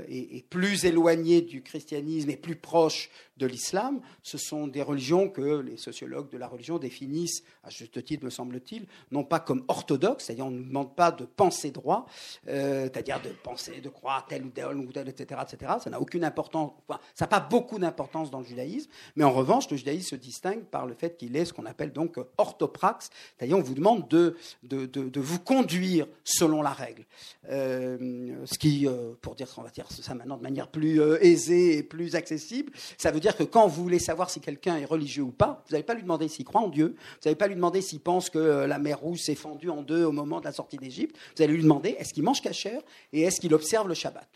[0.10, 5.62] est, plus éloigné du christianisme et plus proche de l'islam, ce sont des religions que
[5.62, 10.26] les sociologues de la religion définissent, à juste titre me semble-t-il, non pas comme orthodoxes,
[10.26, 12.08] c'est-à-dire on ne demande pas de penser droit,
[12.46, 15.74] c'est-à-dire de penser, de croire tel ou tel ou tel, etc., etc.
[15.82, 19.70] Ça n'a aucune importance ça n'a pas beaucoup d'importance dans le judaïsme, mais en revanche,
[19.70, 23.58] le judaïsme se distingue par le fait qu'il est ce qu'on appelle donc orthopraxe, c'est-à-dire
[23.58, 27.06] on vous demande de, de, vous conduire selon la règle.
[27.50, 32.16] Euh, ce qui, euh, pour dire ça maintenant de manière plus euh, aisée et plus
[32.16, 35.64] accessible, ça veut dire que quand vous voulez savoir si quelqu'un est religieux ou pas,
[35.68, 38.00] vous n'allez pas lui demander s'il croit en Dieu, vous n'allez pas lui demander s'il
[38.00, 41.16] pense que la mer Rouge s'est fendue en deux au moment de la sortie d'Égypte,
[41.36, 42.82] vous allez lui demander est-ce qu'il mange cachère
[43.14, 44.28] et est-ce qu'il observe le Shabbat.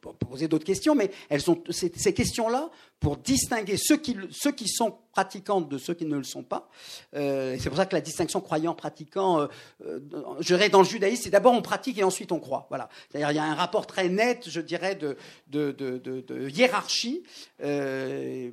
[0.00, 4.94] Poser d'autres questions, mais elles sont ces, questions-là pour distinguer ceux qui, ceux qui sont
[5.12, 6.68] pratiquants de ceux qui ne le sont pas.
[7.14, 9.46] Euh, c'est pour ça que la distinction croyant-pratiquant, euh,
[9.84, 10.00] euh,
[10.40, 12.66] je dirais dans le judaïsme, c'est d'abord on pratique et ensuite on croit.
[12.68, 12.88] Voilà.
[13.10, 15.16] C'est-à-dire il y a un rapport très net, je dirais, de,
[15.48, 17.22] de, de, hiérarchie.
[17.62, 18.50] Euh,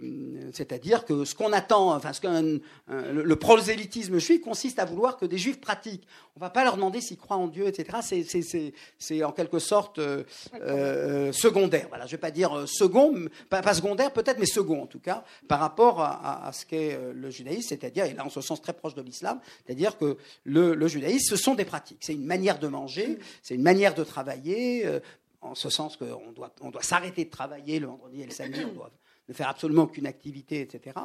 [0.53, 5.25] c'est-à-dire que ce qu'on attend, enfin, ce qu'un le prosélytisme juif consiste à vouloir que
[5.25, 6.07] des juifs pratiquent.
[6.35, 8.33] On ne va pas leur demander s'ils croient en Dieu, etc.
[8.99, 9.99] C'est en quelque sorte
[11.31, 11.87] secondaire.
[11.89, 15.23] Voilà, je ne vais pas dire second, pas secondaire peut-être, mais second en tout cas,
[15.47, 18.95] par rapport à, ce qu'est le judaïsme, c'est-à-dire, et là en ce sens très proche
[18.95, 21.99] de l'islam, c'est-à-dire que le, judaïsme, ce sont des pratiques.
[22.01, 24.85] C'est une manière de manger, c'est une manière de travailler,
[25.41, 28.61] en ce sens qu'on doit, on doit s'arrêter de travailler le vendredi et le samedi,
[28.65, 28.91] on doit
[29.27, 30.95] ne faire absolument aucune activité, etc.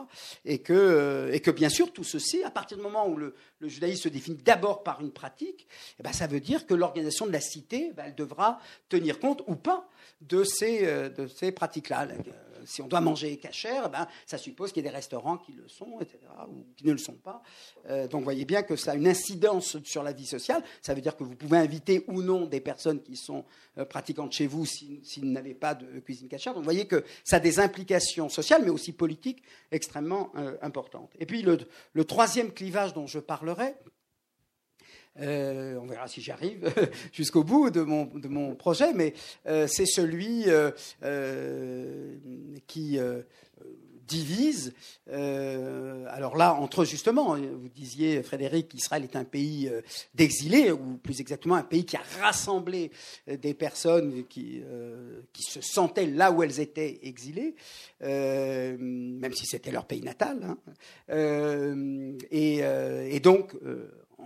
[0.44, 3.34] Et que, euh, et que bien sûr, tout ceci, à partir du moment où le,
[3.62, 5.66] judaïsme se définit d'abord par une pratique,
[5.98, 9.42] eh ben, ça veut dire que l'organisation de la cité, ben, elle devra tenir compte
[9.46, 9.88] ou pas
[10.20, 12.06] de ces, euh, de ces pratiques-là
[12.64, 15.68] si on doit manger cachère, ben, ça suppose qu'il y ait des restaurants qui le
[15.68, 17.42] sont, etc., ou qui ne le sont pas.
[17.88, 20.62] Euh, donc, vous voyez bien que ça a une incidence sur la vie sociale.
[20.80, 23.44] Ça veut dire que vous pouvez inviter ou non des personnes qui sont
[23.78, 26.54] euh, pratiquantes chez vous s'ils n'avaient pas de cuisine cachère.
[26.54, 31.12] Donc, vous voyez que ça a des implications sociales, mais aussi politiques extrêmement euh, importantes.
[31.18, 33.74] Et puis, le troisième clivage dont je parlerai,
[35.20, 36.72] euh, on verra si j'arrive
[37.12, 39.12] jusqu'au bout de mon, projet, mais
[39.46, 40.70] euh, c'est celui euh,
[42.66, 42.98] qui
[44.06, 44.74] divise.
[45.08, 49.70] alors là, entre justement, vous disiez, Frédéric, qu'Israël est un pays
[50.14, 52.90] d'exilés, ou plus exactement un pays qui a rassemblé
[53.26, 54.62] des personnes qui,
[55.34, 57.54] se sentaient là où elles étaient exilées,
[58.00, 60.40] même si c'était leur pays natal.
[60.42, 60.58] Hein.
[62.30, 63.54] Et, donc,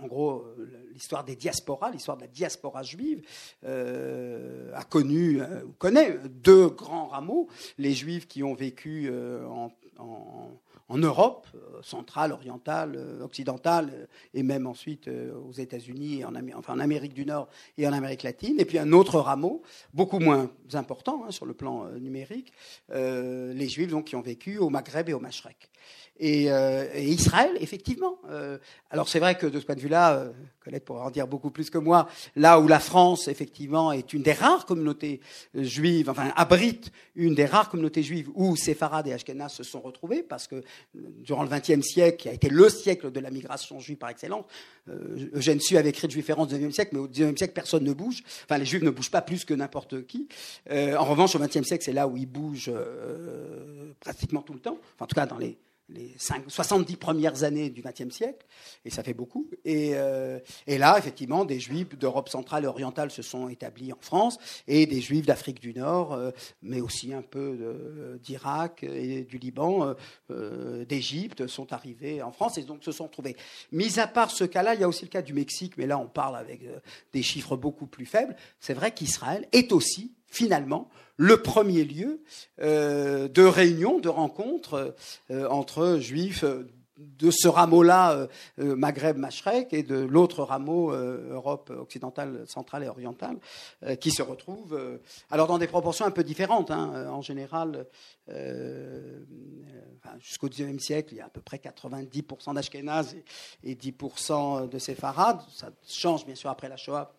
[0.01, 3.21] en gros, euh, l'histoire des diasporas, l'histoire de la diaspora juive,
[3.65, 7.47] euh, a connu, euh, connaît deux grands rameaux.
[7.77, 9.11] Les juifs qui ont vécu
[9.49, 11.47] en, Europe,
[11.83, 17.87] centrale, orientale, occidentale, et même ensuite aux États-Unis, en, enfin en Amérique du Nord et
[17.87, 18.59] en Amérique latine.
[18.59, 19.61] Et puis un autre rameau,
[19.93, 22.53] beaucoup moins important hein, sur le plan numérique,
[22.93, 25.69] les juifs donc, qui ont vécu au Maghreb et au Mashrek.
[26.21, 28.17] Euh, et, Israël, effectivement.
[28.29, 28.57] Euh,
[28.89, 30.31] alors c'est vrai que de ce point de vue-là, euh,
[30.63, 34.23] Colette pourra en dire beaucoup plus que moi, là où la France, effectivement, est une
[34.23, 35.21] des rares communautés
[35.53, 40.23] juives, enfin abrite une des rares communautés juives où séfarades et ashkénazes se sont retrouvés,
[40.23, 43.97] parce que durant le XXe siècle, qui a été le siècle de la migration juive
[43.97, 44.45] par excellence,
[45.33, 47.93] Eugène Sue avait écrit de Juiférence au XIXe siècle, mais au XIXe siècle, personne ne
[47.93, 48.23] bouge.
[48.45, 50.27] Enfin, les juifs ne bougent pas plus que n'importe qui.
[50.69, 52.71] en revanche, au XXe siècle, c'est là où ils bougent
[53.99, 55.57] pratiquement tout le temps, enfin, en tout cas dans les
[55.89, 58.45] les 70 premières années du XXe siècle,
[58.83, 59.49] et ça fait beaucoup.
[59.65, 64.37] Euh, et, là, effectivement, des juifs d'Europe centrale et orientale se sont établis en France,
[64.67, 69.95] et des juifs d'Afrique du Nord, euh, mais aussi un peu d'Irak et du Liban,
[70.29, 73.37] euh, d'Égypte, sont arrivés en France, et donc se sont trouvés.
[73.71, 75.97] Mis à part ce cas-là, il y a aussi le cas du Mexique, mais là,
[75.97, 76.61] on parle avec
[77.13, 78.35] des chiffres beaucoup plus faibles.
[78.59, 82.23] C'est vrai qu'Israël est aussi finalement le premier lieu
[82.61, 84.95] euh, de réunion, de rencontre
[85.31, 86.45] euh, entre juifs
[86.97, 88.27] de ce rameau-là,
[88.59, 93.37] euh, Maghreb-Mashrek, et de l'autre rameau, Europe occidentale, centrale et orientale,
[93.99, 94.99] qui se retrouvent,
[95.29, 96.71] alors dans des proportions un peu différentes.
[96.71, 97.85] Hein, en général,
[100.19, 103.15] jusqu'au XIXe siècle, il y a à peu près 90% d'Ashkénazes
[103.63, 105.41] et, et 10% de séfarades.
[105.53, 107.13] Ça change bien sûr après la Shoah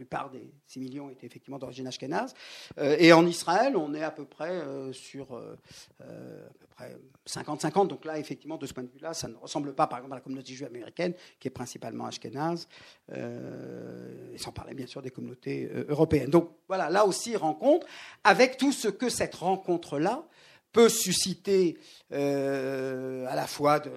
[0.00, 2.32] plupart des 6 millions étaient effectivement d'origine ashkénaze.
[2.78, 5.58] Euh, et en Israël, on est à peu près euh, sur euh,
[6.00, 6.96] à peu près
[7.28, 7.88] 50-50.
[7.88, 10.16] Donc là, effectivement, de ce point de vue-là, ça ne ressemble pas, par exemple, à
[10.16, 12.66] la communauté juive américaine, qui est principalement ashkénaze,
[13.12, 16.30] et sans parler bien sûr des communautés européennes.
[16.30, 17.86] Donc voilà, là aussi, rencontre,
[18.24, 20.24] avec tout ce que cette rencontre-là
[20.72, 21.76] peut susciter
[22.10, 23.90] à la fois de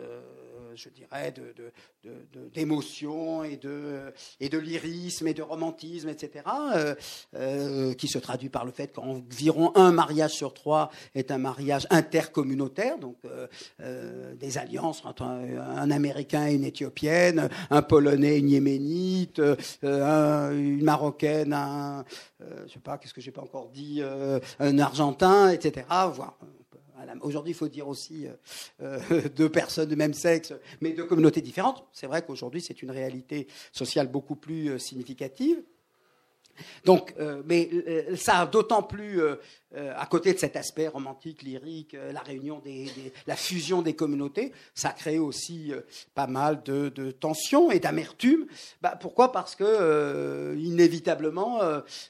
[0.75, 1.33] je dirais,
[2.53, 6.95] d'émotion de, de, et, de, et de lyrisme et de romantisme, etc., euh,
[7.35, 11.87] euh, qui se traduit par le fait qu'environ un mariage sur trois est un mariage
[11.89, 19.41] intercommunautaire, donc euh, des alliances entre un, Américain et une Éthiopienne, un Polonais une Yéménite,
[19.83, 22.03] une Marocaine, un,
[22.39, 24.01] je sais pas, qu'est-ce que j'ai pas encore dit,
[24.59, 26.37] un Argentin, etc., voire
[27.21, 31.41] Aujourd'hui, il faut dire aussi euh, euh, deux personnes de même sexe, mais de communautés
[31.41, 31.85] différentes.
[31.91, 35.63] C'est vrai qu'aujourd'hui, c'est une réalité sociale beaucoup plus euh, significative.
[36.85, 39.35] Donc, euh, mais euh, ça a d'autant plus, euh,
[39.95, 42.87] à côté de cet aspect romantique, lyrique, la réunion des,
[43.25, 45.71] la fusion des communautés, ça a créé aussi
[46.13, 48.45] pas mal de, de tensions et d'amertume.
[48.81, 49.31] Bah, pourquoi?
[49.31, 51.59] Parce que inévitablement,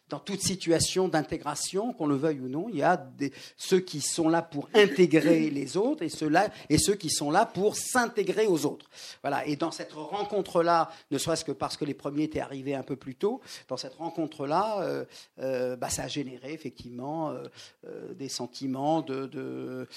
[0.10, 4.02] dans toute situation d'intégration, qu'on le veuille ou non, il y a des, ceux qui
[4.02, 7.78] sont là pour intégrer les autres et ceux là et ceux qui sont là pour
[7.78, 8.90] s'intégrer aux autres.
[9.22, 9.48] Voilà.
[9.48, 12.96] Et dans cette rencontre-là, ne serait-ce que parce que les premiers étaient arrivés un peu
[12.96, 13.94] plus tôt, dans cette
[14.34, 15.06] rencontre-là euh,
[15.40, 19.88] euh, bah, ça a généré effectivement euh, des sentiments de, de,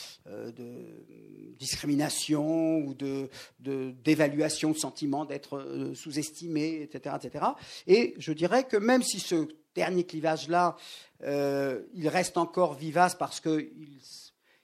[1.58, 7.44] discrimination ou de, d'évaluation de, sentiments d'être sous-estimé, etc., etc.
[7.86, 10.76] Et je dirais que même si ce dernier clivage-là,
[11.22, 13.70] il reste encore vivace parce qu'il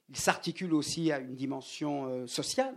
[0.09, 2.75] il, s'articule aussi à une dimension sociale.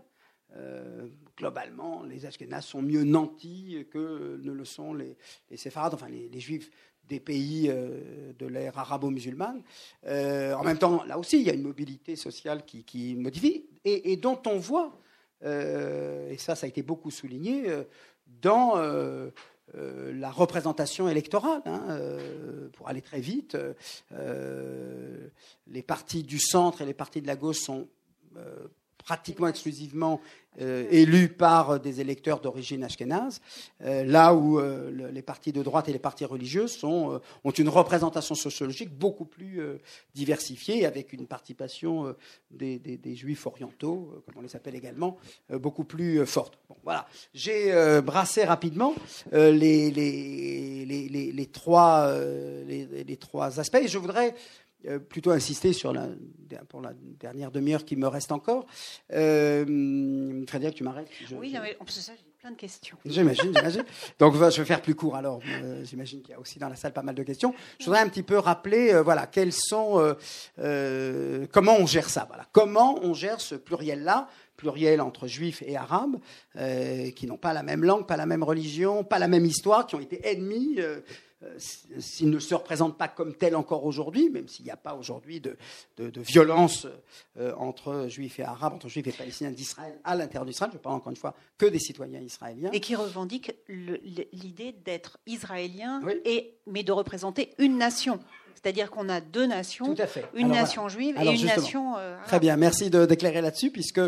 [1.38, 5.18] Globalement, les Ashkénazes sont mieux nantis que ne le sont les,
[5.50, 6.72] les séfarades, enfin les, juifs
[7.10, 9.62] des pays euh, de l'ère arabo-musulmane.
[10.08, 14.18] Euh, en même temps, là aussi, il y a une mobilité sociale qui, modifie et,
[14.18, 14.98] dont on voit,
[15.44, 17.66] euh, et ça, ça a été beaucoup souligné,
[18.42, 18.76] dans
[19.74, 21.62] la représentation électorale.
[21.66, 22.00] Hein,
[22.74, 23.58] pour aller très vite,
[25.68, 27.88] les partis du centre et les partis de la gauche sont
[29.06, 30.20] pratiquement exclusivement
[30.62, 33.42] euh, élus par des électeurs d'origine ashkénaze,
[33.84, 38.36] euh, là où euh, les partis de droite et les partis religieux ont une représentation
[38.36, 39.60] sociologique beaucoup plus
[40.14, 42.16] diversifiée, avec une participation
[42.52, 45.18] des, juifs orientaux, comme on les appelle également,
[45.52, 46.58] beaucoup plus forte.
[46.84, 47.06] Voilà.
[47.34, 48.96] J'ai brassé rapidement
[49.34, 49.92] les,
[51.52, 52.10] trois,
[53.60, 54.65] aspects je voudrais euh,
[55.10, 56.08] plutôt insister sur la,
[56.70, 58.66] pour la dernière demi-heure qui me reste encore.
[59.14, 62.98] Euh, Frédéric, tu m'arrêtes Oui, mais ça, j'ai plein de questions.
[63.06, 63.84] J'imagine, j'imagine.
[64.20, 65.16] Donc, je vais faire plus court.
[65.16, 67.54] Alors, euh, j'imagine qu'il y a aussi dans la salle pas mal de questions.
[67.80, 70.16] Je voudrais un petit peu rappeler, euh, voilà, quels sont,
[71.52, 72.26] comment on gère ça.
[72.28, 76.16] Voilà, comment on gère ce pluriel-là pluriel entre juifs et arabes,
[77.14, 79.96] qui n'ont pas la même langue, pas la même religion, pas la même histoire, qui
[79.96, 80.80] ont été ennemis,
[81.46, 81.56] euh,
[82.00, 85.42] s'ils ne se représentent pas comme tels encore aujourd'hui, même s'il n'y a pas aujourd'hui
[85.42, 85.58] de,
[85.98, 86.88] violence
[87.38, 90.96] euh, entre juifs et arabes, entre juifs et palestiniens d'Israël à l'intérieur d'Israël, je parle
[90.96, 92.72] encore une fois que des citoyens israéliens.
[92.72, 98.20] Et qui revendiquent l'idée d'être israélien, et, mais de représenter une nation.
[98.56, 99.96] C'est-à-dire qu'on a deux nations,
[100.34, 101.98] une nation juive et une nation.
[101.98, 104.02] Euh, Très bien, merci de d'éclairer là-dessus, puisque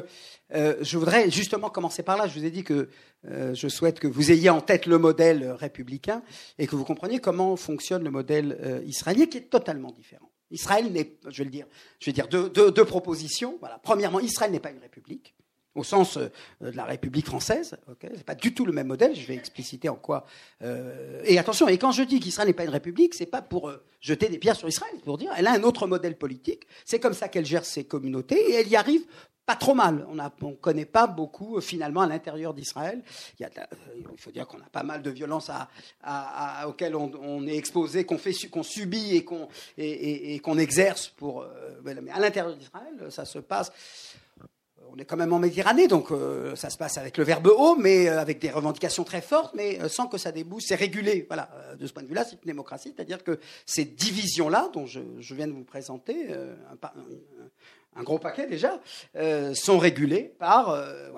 [0.51, 2.27] je voudrais justement commencer par là.
[2.27, 2.89] Je vous ai dit que
[3.25, 6.21] euh, je souhaite que vous ayez en tête le modèle républicain
[6.57, 10.29] et que vous compreniez comment fonctionne le modèle euh, israélien, qui est totalement différent.
[10.49, 11.65] Israël n'est, je vais le dire,
[11.99, 13.57] je vais dire deux, deux, propositions.
[13.59, 13.79] Voilà.
[13.83, 15.35] Premièrement, Israël n'est pas une république
[15.77, 16.29] au sens euh,
[16.61, 17.77] de la République française.
[17.89, 19.15] Okay c'est pas du tout le même modèle.
[19.15, 20.25] Je vais expliciter en quoi.
[21.23, 24.29] et attention, et quand je dis qu'Israël n'est pas une république, c'est pas pour jeter
[24.29, 26.67] des pierres sur Israël, pour dire elle a un autre modèle politique.
[26.85, 29.05] C'est comme ça qu'elle gère ses communautés et elle y arrive
[29.47, 30.05] pas trop mal.
[30.09, 33.01] On ne connaît pas beaucoup, euh, finalement, à l'intérieur d'Israël.
[33.39, 33.49] Il, euh,
[34.17, 35.49] faut dire qu'on a pas mal de violences
[36.65, 38.17] auxquelles on, est exposé, qu'on
[38.51, 41.07] qu'on subit et qu'on et, qu'on exerce.
[41.07, 41.47] Pour, euh,
[41.85, 43.71] mais à l'intérieur d'Israël, ça se passe.
[44.93, 46.07] On est quand même en Méditerranée, donc
[46.55, 50.07] ça se passe avec le verbe haut, mais avec des revendications très fortes, mais sans
[50.07, 50.63] que ça débouche.
[50.67, 51.25] C'est régulé.
[51.27, 51.49] Voilà.
[51.77, 55.01] De ce point de vue-là, c'est une démocratie, c'est-à-dire que ces divisions-là, dont je,
[55.33, 56.75] viens de vous présenter, un,
[57.97, 58.79] un gros paquet déjà,
[59.15, 61.09] euh, sont régulés par euh,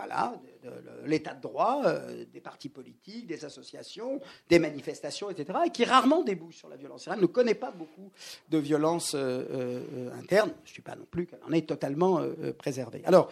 [1.05, 4.19] l'état de droit, euh, des partis politiques, des associations,
[4.49, 7.01] des manifestations, etc., et qui rarement débouchent sur la violence.
[7.01, 8.11] Israël ne connaît pas beaucoup
[8.49, 10.51] de violence interne.
[10.63, 12.21] Je ne suis pas non plus qu'elle en est totalement
[12.57, 13.01] préservée.
[13.05, 13.31] Alors,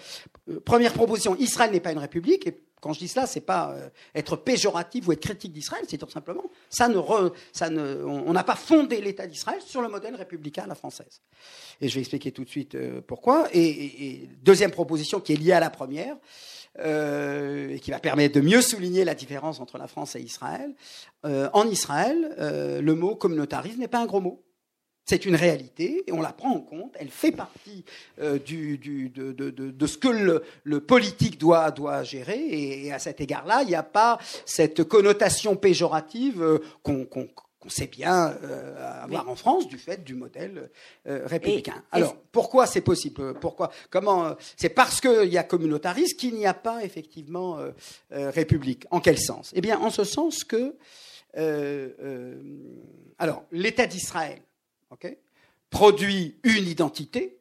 [0.65, 3.89] première proposition, Israël n'est pas une république, et quand je dis cela, c'est pas euh,
[4.13, 6.43] être péjoratif ou être critique d'Israël, c'est tout simplement
[6.79, 11.21] on n'a pas fondé l'État d'Israël sur le modèle républicain à la française.
[11.81, 13.47] Et je vais expliquer tout de suite euh, pourquoi.
[13.53, 16.15] Et, deuxième proposition qui est liée à la première
[16.79, 20.73] euh, et qui va permettre de mieux souligner la différence entre la France et Israël.
[21.23, 24.43] en Israël, le mot communautarisme n'est pas un gros mot.
[25.09, 26.93] C'est une réalité et on la prend en compte.
[26.99, 27.85] Elle fait partie
[28.19, 31.73] euh, de, ce que le, politique doit,
[32.03, 32.85] gérer.
[32.85, 36.59] Et, à cet égard-là, il n'y a pas cette connotation péjorative euh,
[37.59, 40.69] qu'on sait bien euh, avoir en France du fait du modèle
[41.05, 41.83] républicain.
[41.91, 46.53] Alors, pourquoi c'est possible Pourquoi Comment C'est parce qu'il y a communautarisme qu'il n'y a
[46.53, 47.57] pas effectivement
[48.11, 48.85] république.
[48.91, 49.51] En quel sens?
[49.55, 50.75] Eh bien, en ce sens que
[53.17, 54.41] alors l'État d'Israël
[55.69, 57.39] produit une identité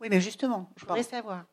[0.00, 1.44] Oui, mais justement, je voudrais savoir.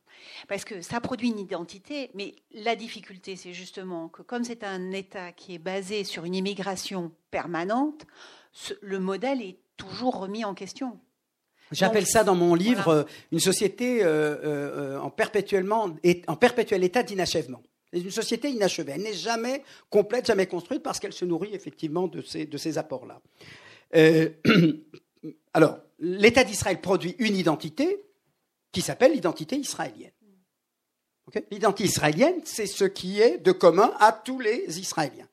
[0.48, 4.92] Parce que ça produit une identité, mais la difficulté, c'est justement que comme c'est un
[4.92, 8.06] État qui est basé sur une immigration permanente,
[8.82, 11.00] le modèle est toujours remis en question.
[11.72, 15.96] J'appelle ça dans mon livre euh, une société euh, euh, en, perpétuellement,
[16.28, 17.62] en perpétuel état d'inachèvement.
[17.92, 18.94] Une société inachevée.
[18.96, 22.78] Elle n'est jamais complète, jamais construite parce qu'elle se nourrit effectivement de ces, de ces
[22.78, 23.22] apports-là.
[25.54, 28.05] alors, l'État d'Israël produit une identité
[28.76, 30.12] qui s'appelle l'identité israélienne.
[31.50, 35.28] l'identité israélienne, c'est ce qui est de commun à tous les Israéliens.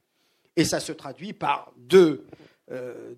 [0.57, 2.25] Et ça se traduit par deux,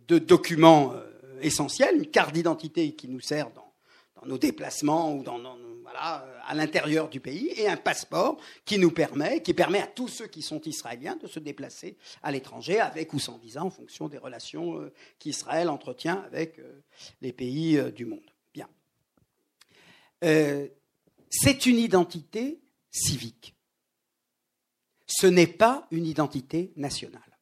[0.08, 0.94] deux documents
[1.42, 3.72] essentiel, une carte d'identité qui nous sert dans,
[4.26, 5.38] nos déplacements ou dans,
[5.82, 10.08] voilà, à l'intérieur du pays, et un passeport qui nous permet, qui permet à tous
[10.08, 14.08] ceux qui sont israéliens de se déplacer à l'étranger avec ou sans visa en fonction
[14.08, 16.82] des relations euh, qu'Israël entretient avec euh,
[17.20, 18.33] les pays euh, du monde.
[20.22, 20.66] Bien.
[21.30, 22.60] c'est une identité
[22.90, 23.54] civique.
[25.06, 27.34] Ce n'est pas une identité nationale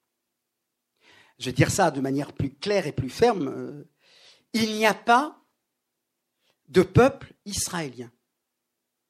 [1.42, 3.84] je vais dire ça de manière plus claire et plus ferme, euh,
[4.52, 5.36] il n'y a pas
[6.68, 8.10] de peuple israélien.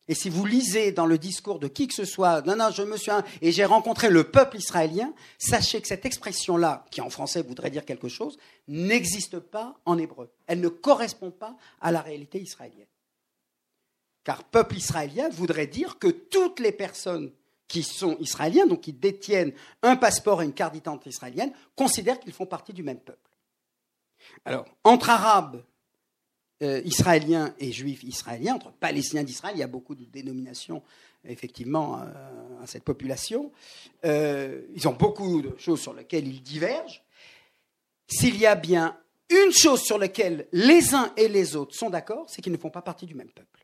[0.09, 2.83] Et si vous lisez dans le discours de qui que ce soit, non, non, je
[2.83, 7.43] me suis et j'ai rencontré le peuple israélien, sachez que cette expression-là, qui en français
[7.43, 8.37] voudrait dire quelque chose,
[8.67, 10.33] n'existe pas en hébreu.
[10.47, 12.87] Elle ne correspond pas à la réalité israélienne.
[14.25, 17.33] Car peuple israélien voudrait dire que toutes les personnes
[17.67, 19.53] qui sont israéliens, donc qui détiennent
[19.83, 23.31] un passeport et une carte d'identité israélienne, considèrent qu'ils font partie du même peuple.
[24.45, 25.63] Alors, entre Arabes
[26.63, 30.83] euh, israéliens et Juifs israéliens, entre Palestiniens d'Israël, il y a beaucoup de dénominations
[31.25, 33.53] effectivement euh, à cette population.
[34.05, 37.03] Euh, ils ont beaucoup de choses sur lesquelles ils divergent.
[38.07, 38.97] S'il y a bien
[39.31, 42.71] une chose sur laquelle les uns et les autres sont d'accord, c'est qu'ils ne font
[42.71, 43.62] pas partie du même peuple.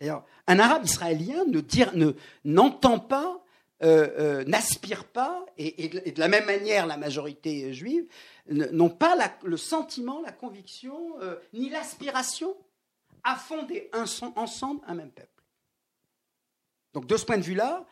[0.00, 2.12] D'ailleurs, un arabe israélien ne
[2.44, 3.44] n'entend pas,
[3.82, 8.06] euh, euh, n'aspire pas, et, de la même manière la majorité juive,
[8.48, 12.56] n'ont pas le sentiment, la conviction, euh, ni l'aspiration
[13.22, 13.90] à fonder
[14.36, 15.28] ensemble un même peuple.
[16.92, 17.84] Donc de ce point de vue-là,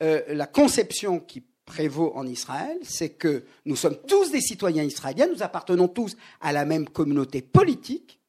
[0.00, 5.42] la conception qui prévaut en Israël, c'est que nous sommes tous des citoyens israéliens, nous
[5.42, 8.19] appartenons tous à la même communauté politique,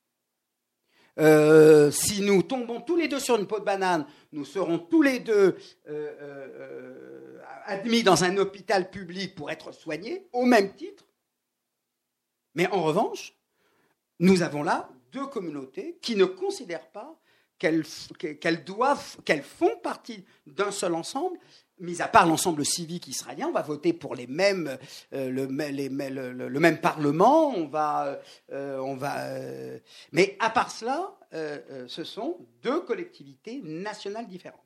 [1.21, 5.03] euh, si nous tombons tous les deux sur une peau de banane, nous serons tous
[5.03, 5.55] les deux
[5.87, 11.05] euh, euh, admis dans un hôpital public pour être soignés, au même titre.
[12.55, 13.35] Mais en revanche,
[14.19, 17.15] nous avons là deux communautés qui ne considèrent pas
[17.59, 21.37] qu'elles doivent, qu'elles font partie d'un seul ensemble
[21.81, 24.77] mis à part l'ensemble civique israélien, on va voter pour les mêmes,
[25.13, 28.19] euh, le, même Parlement, on va,
[28.51, 29.79] euh, on va, euh,
[30.11, 31.17] mais à part cela,
[31.87, 34.59] ce sont deux collectivités nationales différentes.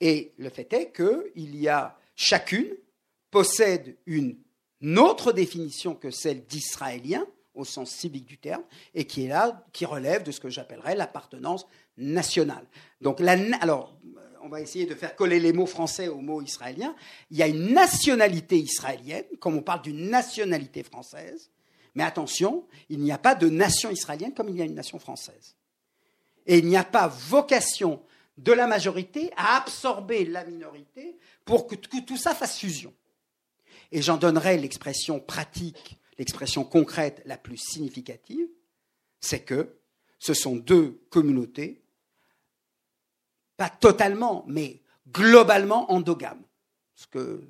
[0.00, 2.68] Et le fait est qu'il y a chacune
[3.30, 4.36] possède une
[4.96, 7.26] autre définition que celle d'israélien
[7.58, 8.62] au sens civique du terme,
[8.94, 12.64] et qui est là, qui relève de ce que j'appellerais l'appartenance nationale.
[13.00, 13.98] Donc, la, alors,
[14.42, 16.94] on va essayer de faire coller les mots français aux mots israéliens,
[17.30, 21.50] il y a une nationalité israélienne, comme on parle d'une nationalité française,
[21.94, 24.98] mais attention, il n'y a pas de nation israélienne comme il y a une nation
[24.98, 25.56] française.
[26.46, 28.00] Et il n'y a pas vocation
[28.36, 32.94] de la majorité à absorber la minorité pour que tout ça fasse fusion.
[33.90, 38.48] Et j'en donnerai l'expression pratique, l'expression concrète la plus significative,
[39.20, 39.78] c'est que
[40.18, 41.82] ce sont deux communautés
[43.58, 44.80] pas totalement, mais
[45.12, 46.42] globalement endogames.
[46.94, 47.42] Ce que,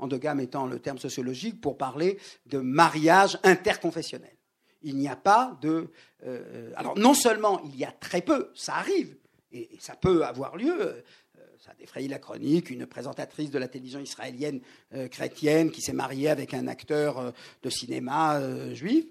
[0.00, 4.36] endogame étant le terme sociologique pour parler de mariage interconfessionnel.
[4.82, 5.90] Il n'y a pas de.
[6.26, 9.16] Euh, alors, non seulement il y a très peu, ça arrive,
[9.52, 11.04] et, ça peut avoir lieu.
[11.62, 14.60] Euh, ça a défrayé la chronique, une présentatrice de la télévision israélienne
[14.94, 17.32] euh, chrétienne qui s'est mariée avec un acteur
[17.62, 19.04] de cinéma juif.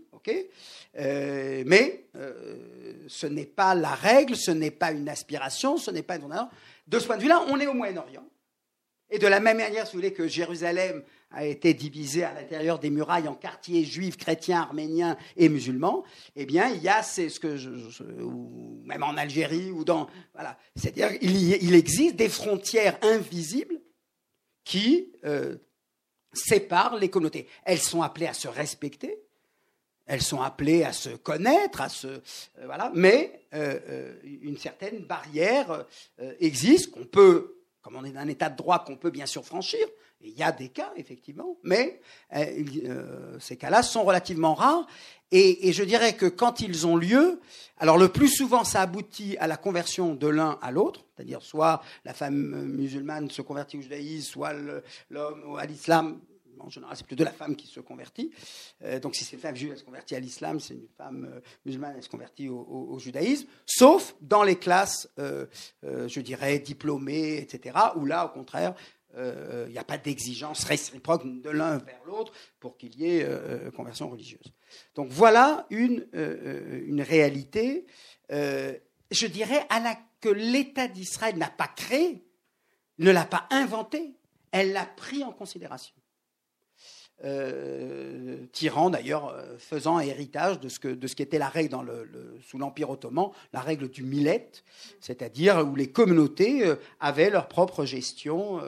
[1.00, 6.04] Euh, mais euh, ce n'est pas la règle, ce n'est pas une aspiration, ce n'est
[6.04, 6.28] pas une...
[6.88, 8.26] De ce point de vue-là, on est au Moyen-Orient.
[9.10, 12.80] Et de la même manière, si vous voulez, que Jérusalem a été divisée à l'intérieur
[12.80, 16.04] des murailles en quartiers juifs, chrétiens, arméniens et musulmans,
[16.36, 17.70] eh bien, il y a, ce que je,
[18.22, 23.80] ou même en Algérie ou dans, voilà, c'est-à-dire il, existe des frontières invisibles
[24.64, 25.58] qui euh,
[26.34, 27.48] séparent les communautés.
[27.64, 29.18] Elles sont appelées à se respecter,
[30.06, 32.22] elles sont appelées à se connaître, à se euh,
[32.66, 35.86] voilà, mais euh, une certaine barrière
[36.40, 39.44] existe qu'on peut comme on est dans un état de droit qu'on peut bien sûr
[39.46, 39.86] franchir,
[40.24, 42.00] il y a des cas, effectivement, mais
[42.36, 44.88] euh, euh, ces cas-là sont relativement rares.
[45.34, 47.40] Et, je dirais que quand ils ont lieu,
[47.78, 51.82] alors le plus souvent, ça aboutit à la conversion de l'un à l'autre, c'est-à-dire soit
[52.04, 54.54] la femme musulmane se convertit au judaïsme, soit
[55.10, 56.20] l'homme à l'islam.
[56.60, 58.32] En général, c'est plutôt la femme qui se convertit.
[58.84, 60.60] Euh, donc, si c'est une femme juive, elle se convertit à l'islam.
[60.60, 63.48] C'est une femme musulmane, elle se convertit au, judaïsme.
[63.66, 68.76] Sauf dans les classes, je dirais, diplômées, etc., où là, au contraire,
[69.18, 73.24] euh, il n'y a pas d'exigence réciproque de l'un vers l'autre pour qu'il y ait
[73.24, 74.54] euh, euh, conversion religieuse.
[74.96, 76.08] Donc voilà une,
[77.02, 77.86] réalité,
[78.30, 82.26] je dirais, à la, que l'État d'Israël n'a pas créée,
[83.00, 84.16] ne l'a pas inventée,
[84.52, 85.94] elle l'a pris en considération.
[87.24, 91.70] Euh, tyran d'ailleurs euh, faisant héritage de ce, que, de ce qui était la règle
[91.70, 92.10] dans le,
[92.42, 94.50] sous l'Empire ottoman, la règle du millet,
[95.00, 98.60] c'est-à-dire où les communautés euh, avaient leur propre gestion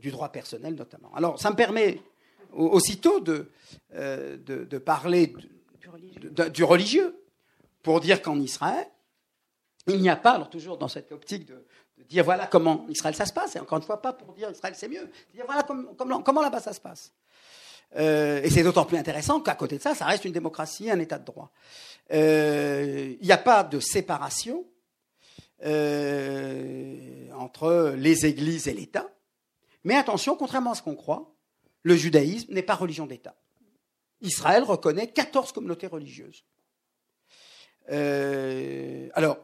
[0.00, 1.10] du droit personnel notamment.
[1.14, 2.00] Alors ça me permet
[2.52, 3.50] aussitôt de,
[3.94, 5.32] de, parler
[6.52, 7.16] du religieux
[7.82, 8.86] pour dire qu'en Israël,
[9.86, 11.64] il n'y a pas, alors toujours dans cette optique de,
[11.98, 14.50] de dire voilà comment Israël ça se passe, et encore une fois pas pour dire
[14.50, 17.12] Israël c'est mieux, dire voilà comment là-bas ça se passe.
[17.94, 20.98] Euh, et c'est d'autant plus intéressant qu'à côté de ça, ça reste une démocratie, un
[20.98, 21.50] état de droit.
[22.12, 24.66] Euh, il n'y a pas de séparation
[25.64, 29.08] euh, entre les églises et l'État,
[29.84, 31.32] mais attention, contrairement à ce qu'on croit,
[31.82, 33.36] le judaïsme n'est pas religion d'État.
[34.20, 36.44] Israël reconnaît 14 communautés religieuses.
[37.88, 39.38] alors,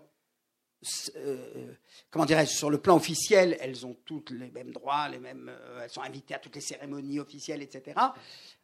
[2.11, 5.81] comment dirais-je, sur le plan officiel, elles ont toutes les mêmes droits, les mêmes, euh,
[5.83, 7.99] elles sont invitées à toutes les cérémonies officielles, etc.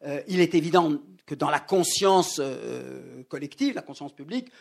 [0.03, 0.93] Euh, il est évident
[1.25, 4.51] que dans la conscience euh, collective, la conscience publique,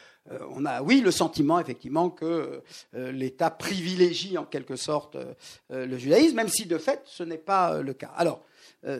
[0.50, 2.62] on a, oui, le sentiment effectivement que
[2.92, 5.16] l'État privilégie en quelque sorte
[5.70, 8.10] le judaïsme, même si de fait ce n'est pas le cas.
[8.16, 8.44] Alors,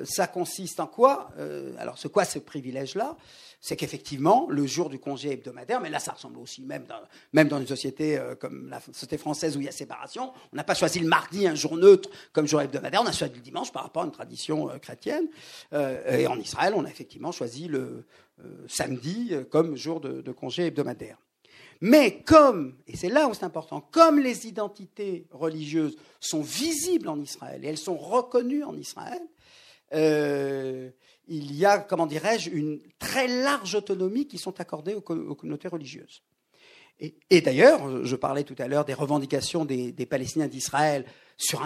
[0.04, 1.30] ça consiste en quoi
[1.78, 3.16] Alors, ce quoi ce privilège-là?
[3.60, 7.00] C'est qu'effectivement, le jour du congé hebdomadaire, mais là ça ressemble aussi, même dans,
[7.32, 10.56] même dans une société euh, comme la société française où il y a séparation, on
[10.56, 13.40] n'a pas choisi le mardi, un jour neutre, comme jour hebdomadaire, on a choisi le
[13.40, 15.26] dimanche par rapport à une tradition euh, chrétienne.
[15.72, 18.04] Euh, et en Israël, on a effectivement choisi le
[18.68, 21.18] samedi comme jour de, de congé hebdomadaire.
[21.80, 27.20] Mais comme, et c'est là où c'est important, comme les identités religieuses sont visibles en
[27.20, 29.20] Israël et elles sont reconnues en Israël,
[29.94, 30.90] euh,
[31.28, 36.22] il y a, comment dirais-je, une très large autonomie qui sont accordées aux, communautés religieuses.
[37.00, 41.04] Et, d'ailleurs, je parlais tout à l'heure des revendications des, Palestiniens d'Israël
[41.36, 41.64] sur,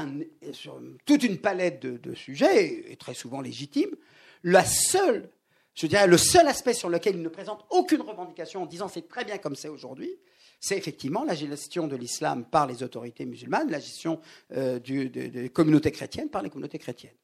[1.07, 3.97] toute une palette de, sujets, et très souvent légitimes.
[4.43, 5.31] La seule,
[5.75, 9.09] je dirais, le seul aspect sur lequel ils ne présentent aucune revendication en disant c'est
[9.09, 10.19] très bien comme c'est aujourd'hui,
[10.61, 14.21] c'est effectivement la gestion de l'islam par les autorités musulmanes, la gestion
[14.53, 17.17] euh, des communautés chrétiennes par les communautés chrétiennes.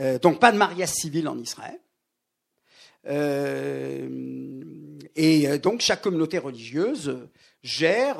[0.00, 1.80] Euh, donc pas de mariage civil en Israël.
[3.06, 4.60] Euh,
[5.16, 7.26] et donc chaque communauté religieuse
[7.62, 8.18] gère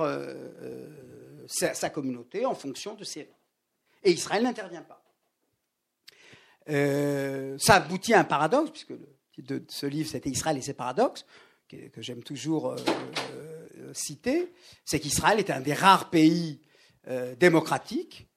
[1.47, 3.29] sa, communauté en fonction de ses
[4.03, 5.00] Et Israël n'intervient pas.
[6.67, 10.75] Ça aboutit à un paradoxe, puisque le titre de ce livre c'était Israël et ses
[10.75, 11.27] paradoxes,
[11.69, 12.75] que, j'aime toujours
[13.93, 14.53] citer,
[14.85, 16.61] c'est qu'Israël est un des rares pays
[17.39, 18.29] démocratiques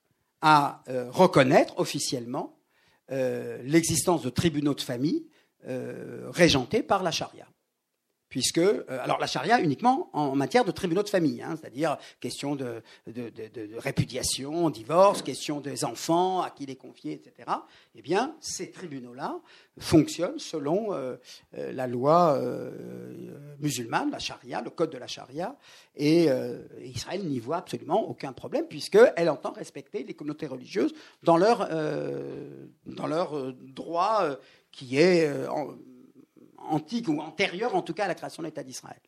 [0.41, 2.57] à reconnaître officiellement
[3.11, 5.27] euh, l'existence de tribunaux de famille
[5.67, 7.45] euh, régentés par la charia
[8.33, 12.55] puisque, euh, alors la charia uniquement en matière de tribunaux de famille, hein, c'est-à-dire question
[12.55, 12.81] de,
[13.77, 17.51] répudiation, divorce, question des enfants, à qui les confier, etc.
[17.93, 19.39] Eh bien, ces tribunaux-là
[19.77, 21.15] fonctionnent selon euh,
[21.59, 22.41] euh, la loi
[23.59, 25.55] musulmane, la charia, le code de la charia,
[25.95, 26.27] et,
[26.81, 31.69] Israël n'y voit absolument aucun problème, puisqu'elle entend respecter les communautés religieuses dans leur,
[32.87, 34.23] dans leur droit
[34.71, 35.31] qui est
[36.69, 38.99] antique ou antérieure en tout cas à la création de l'État d'Israël.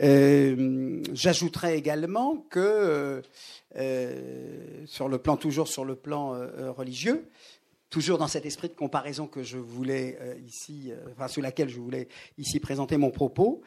[0.00, 3.22] Euh, j'ajouterais également que
[3.76, 7.28] euh, sur le plan toujours sur le plan euh, religieux,
[7.90, 12.06] toujours dans cet esprit de comparaison que je voulais ici, enfin sous laquelle je voulais
[12.36, 13.62] ici présenter mon propos,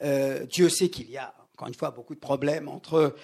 [0.00, 3.16] Dieu sait qu'il y a encore une fois beaucoup de problèmes entre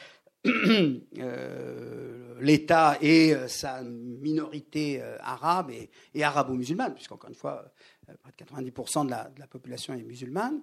[2.41, 7.69] l'État et sa minorité arabe et, et arabo-musulmane, puisqu'encore une fois, euh,
[8.23, 10.61] près de 90% de la, population est musulmane,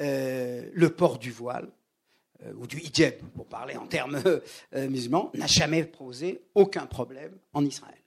[0.00, 1.68] euh, le port du voile,
[2.44, 4.22] euh, ou du hijab, pour parler en termes
[4.74, 7.98] musulmans, n'a jamais posé aucun problème en Israël.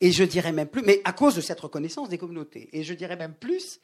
[0.00, 2.94] Et je dirais même plus, mais à cause de cette reconnaissance des communautés, et je
[2.94, 3.80] dirais même plus,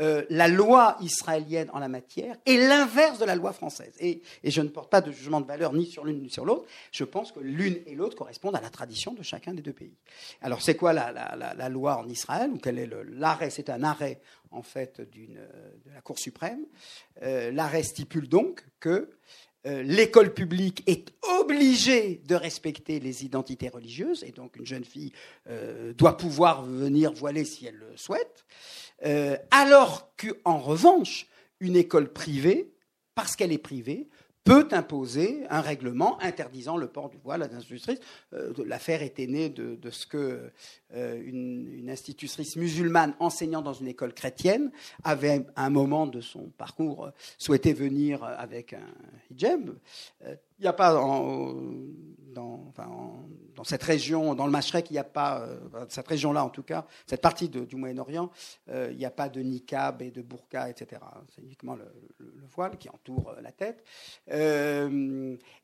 [0.00, 3.92] euh, la loi israélienne en la matière est l'inverse de la loi française.
[3.98, 6.66] Et, je ne porte pas de jugement de valeur ni sur l'une ni sur l'autre.
[6.92, 9.96] Je pense que l'une et l'autre correspondent à la tradition de chacun des deux pays.
[10.40, 14.20] Alors, c'est quoi la, loi en Israël quel est l'arrêt C'est un arrêt
[14.50, 16.64] en fait de la Cour suprême.
[17.22, 19.10] Euh, l'arrêt stipule donc que
[19.66, 25.12] euh, l'école publique est obligée de respecter les identités religieuses, et donc une jeune fille
[25.96, 28.44] doit pouvoir venir voiler si elle le souhaite.
[29.04, 31.26] Euh, alors qu'en revanche,
[31.60, 32.72] une école privée,
[33.14, 34.08] parce qu'elle est privée,
[34.44, 38.00] peut imposer un règlement interdisant le port du voile à l'institutrice.
[38.32, 40.50] Euh, l'affaire était née de, ce que
[40.94, 44.70] euh, une, institutrice musulmane enseignant dans une école chrétienne
[45.04, 48.88] avait, à un moment de son parcours, souhaité venir avec un
[49.30, 49.74] hijab.
[50.58, 50.92] Il n'y a pas
[52.34, 56.62] dans, cette région, dans le Mashrek, il n'y a pas, euh, cette région-là en tout
[56.62, 58.30] cas, cette partie du Moyen-Orient,
[58.70, 61.00] euh, il n'y a pas de niqab et de burqa, etc.
[61.34, 61.84] C'est uniquement le,
[62.54, 63.84] voile qui entoure euh, la tête.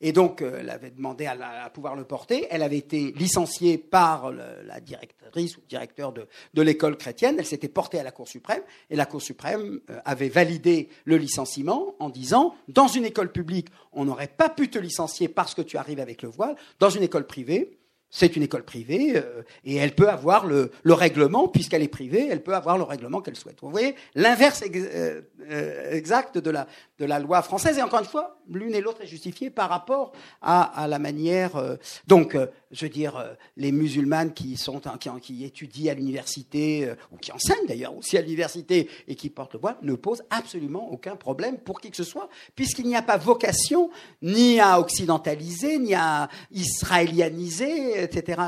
[0.01, 2.47] et donc, elle avait demandé à, pouvoir le porter.
[2.51, 7.35] Elle avait été licenciée par la directrice ou directeur de, de l'école chrétienne.
[7.39, 11.95] Elle s'était portée à la Cour suprême et la Cour suprême avait validé le licenciement
[11.99, 15.77] en disant, dans une école publique, on n'aurait pas pu te licencier parce que tu
[15.77, 16.55] arrives avec le voile.
[16.79, 17.77] Dans une école privée,
[18.15, 22.41] c'est une école privée euh, et elle peut avoir le, règlement, puisqu'elle est privée, elle
[22.41, 23.57] peut avoir le règlement qu'elle souhaite.
[23.61, 26.65] Vous voyez l'inverse euh, euh, exact de la,
[26.97, 27.77] de la loi française.
[27.77, 31.77] Et encore une fois, l'une et l'autre est justifiée par rapport à, la manière.
[32.07, 32.37] donc,
[32.71, 34.79] je veux dire, les musulmanes qui, sont,
[35.21, 39.59] qui, étudient à l'université, ou qui enseignent d'ailleurs aussi à l'université et qui portent le
[39.59, 43.17] voile, ne posent absolument aucun problème pour qui que ce soit, puisqu'il n'y a pas
[43.17, 43.89] vocation
[44.21, 48.41] ni à occidentaliser, ni à israélianiser etc.,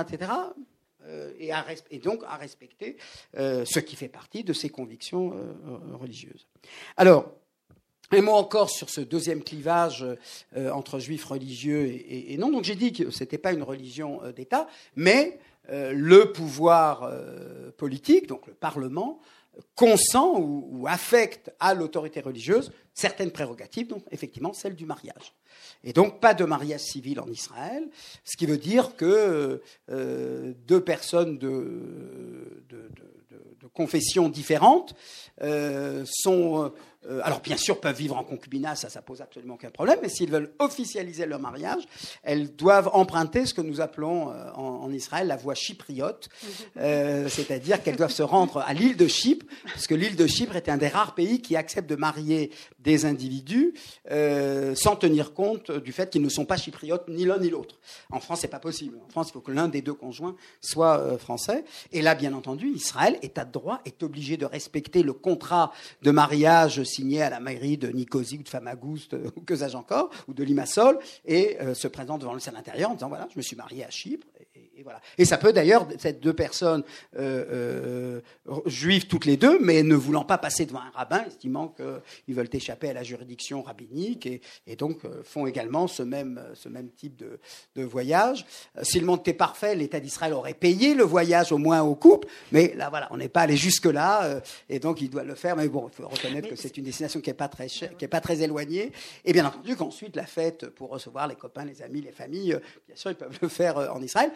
[1.07, 1.31] euh,
[1.89, 2.97] et, donc à respecter
[3.37, 6.47] euh, ce qui fait partie de ses convictions euh, religieuses.
[6.97, 7.31] Alors,
[8.11, 10.05] un mot encore sur ce deuxième clivage
[10.55, 12.51] entre juifs religieux et, non.
[12.51, 15.37] Donc j'ai dit que ce n'était pas une religion d'État, mais
[15.69, 17.11] le pouvoir
[17.75, 19.19] politique, donc le Parlement,
[19.75, 25.33] consent ou affecte à l'autorité religieuse certaines prérogatives, donc effectivement celle du mariage.
[25.83, 27.87] Et donc pas de mariage civil en Israël,
[28.23, 32.89] ce qui veut dire que euh, deux personnes de, de,
[33.73, 34.95] confessions différentes
[35.43, 36.73] euh, sont
[37.05, 40.09] euh, alors bien sûr, peuvent vivre en concubinat, ça, ça pose absolument aucun problème, mais
[40.09, 41.83] s'ils veulent officialiser leur mariage,
[42.23, 46.29] elles doivent emprunter ce que nous appelons euh, en, Israël la voie chypriote,
[46.77, 50.55] euh, c'est-à-dire qu'elles doivent se rendre à l'île de Chypre, parce que l'île de Chypre
[50.55, 53.73] est un des rares pays qui accepte de marier des individus
[54.75, 57.75] sans tenir compte du fait qu'ils ne sont pas chypriotes ni l'un ni l'autre.
[58.11, 58.97] En France, c'est pas possible.
[59.05, 61.65] En France, il faut que l'un des deux conjoints soit français.
[61.91, 65.71] Et là, bien entendu, Israël, État de droit, est obligé de respecter le contrat
[66.01, 70.09] de mariage signé à la mairie de Nicosie ou de Famagouste ou que sais-je encore,
[70.27, 73.37] ou de Limassol, et euh, se présente devant le Sénat intérieur en disant voilà, je
[73.37, 74.25] me suis marié à Chypre,
[74.87, 75.01] voilà.
[75.17, 76.83] Et ça peut d'ailleurs, cette deux personnes
[77.19, 81.75] euh, euh, juives toutes les deux, mais ne voulant pas passer devant un rabbin, estimant
[81.75, 86.89] qu'ils veulent échapper à la juridiction rabbinique, et, donc font également ce même, ce même
[86.89, 87.39] type de,
[87.75, 88.45] de voyage.
[88.83, 92.27] si le monde était parfait, l'État d'Israël aurait payé le voyage au moins au couple,
[92.51, 95.67] mais là voilà, on n'est pas allé jusque-là, et donc il doit le faire, mais
[95.67, 98.21] bon, il faut reconnaître que c'est une destination qui n'est pas, très qui est pas
[98.21, 98.91] très éloignée.
[99.25, 102.59] Et bien entendu qu'ensuite, la fête pour recevoir les copains, les amis, les familles, euh,
[102.87, 104.31] bien sûr, ils peuvent le faire euh, en Israël.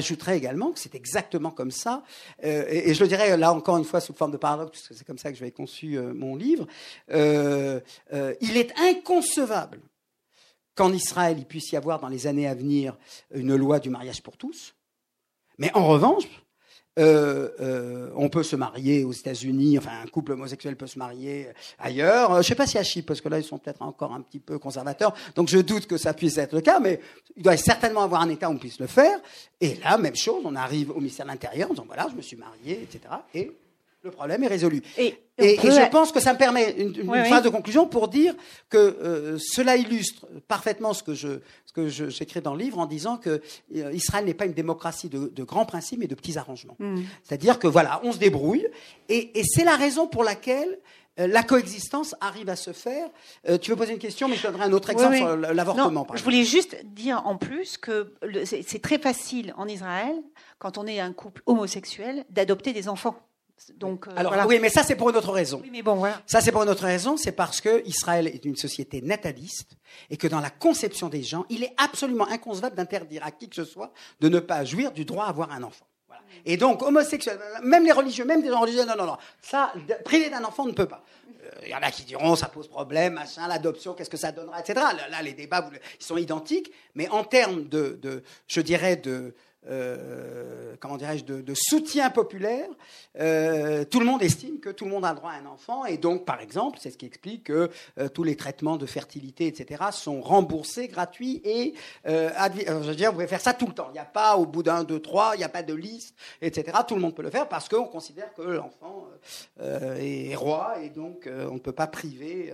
[0.00, 2.02] J'ajouterais également que c'est exactement comme ça.
[2.44, 5.06] Euh, et, je le dirais là encore une fois sous forme de paradoxe, puisque c'est
[5.06, 6.66] comme ça que j'avais conçu mon livre.
[7.08, 9.80] il est inconcevable
[10.74, 12.96] qu'en Israël, il puisse y avoir dans les années à venir
[13.32, 14.74] une loi du mariage pour tous.
[15.58, 16.24] Mais en revanche,
[16.98, 21.48] euh, euh, on peut se marier aux États-Unis, enfin un couple homosexuel peut se marier
[21.78, 22.32] ailleurs.
[22.32, 24.14] Euh, je ne sais pas si à Chypre, parce que là ils sont peut-être encore
[24.14, 27.00] un petit peu conservateurs, donc je doute que ça puisse être le cas, mais
[27.36, 29.18] il doit certainement avoir un État où on puisse le faire.
[29.60, 32.22] Et là, même chose, on arrive au ministère de l'Intérieur en disant voilà, je me
[32.22, 33.00] suis marié, etc.
[33.34, 33.52] Et
[34.02, 34.82] le problème est résolu.
[35.38, 36.94] Je pense que ça me permet une,
[37.26, 38.34] phrase de conclusion pour dire
[38.70, 42.86] que euh, cela illustre parfaitement ce que je ce que j'écris dans le livre en
[42.86, 43.42] disant que
[43.76, 46.76] euh, Israël n'est pas une démocratie de, grands principes mais de petits arrangements.
[46.78, 47.02] Hmm.
[47.22, 48.66] C'est-à-dire que voilà, on se débrouille
[49.08, 50.78] et, c'est la raison pour laquelle
[51.18, 53.08] euh, la coexistence arrive à se faire.
[53.60, 56.06] tu veux poser une question, mais je donnerai un autre exemple sur l'avortement.
[56.14, 58.14] Je voulais juste dire en plus que
[58.44, 60.14] c'est très facile en Israël,
[60.58, 63.16] quand on est un couple homosexuel, d'adopter des enfants.
[63.76, 65.62] Donc, euh, Alors, oui, mais ça, c'est pour une autre raison.
[65.70, 66.20] mais bon, voilà.
[66.26, 67.16] Ça, c'est pour une autre raison.
[67.16, 69.76] C'est parce que Israël est une société nataliste
[70.10, 73.56] et que dans la conception des gens, il est absolument inconcevable d'interdire à qui que
[73.56, 75.86] ce soit de ne pas jouir du droit à avoir un enfant.
[76.06, 76.22] Voilà.
[76.44, 79.16] Et donc, homosexuels, même les religieux, même des gens religieux, non, non, non.
[79.40, 79.72] Ça,
[80.04, 81.02] priver d'un enfant, on ne peut pas.
[81.62, 84.60] Il y en a qui diront ça pose problème, machin, l'adoption, qu'est-ce que ça donnera,
[84.60, 84.84] etc.
[85.10, 89.34] Là, les débats, ils sont identiques, mais en termes de, de je dirais, de,
[89.68, 92.68] euh, comment dirais-je, de, soutien populaire,
[93.18, 95.96] euh, tout le monde estime que tout le monde a droit à un enfant, et
[95.96, 99.84] donc, par exemple, c'est ce qui explique que euh, tous les traitements de fertilité, etc.,
[99.92, 103.88] sont remboursés, gratuits, et je veux dire, vous pouvez faire ça tout le temps.
[103.90, 106.14] Il n'y a pas, au bout d'un, deux, trois, il n'y a pas de liste,
[106.40, 106.78] etc.
[106.86, 109.06] Tout le monde peut le faire parce qu'on considère que l'enfant
[109.58, 112.52] est roi, et donc on ne peut pas priver,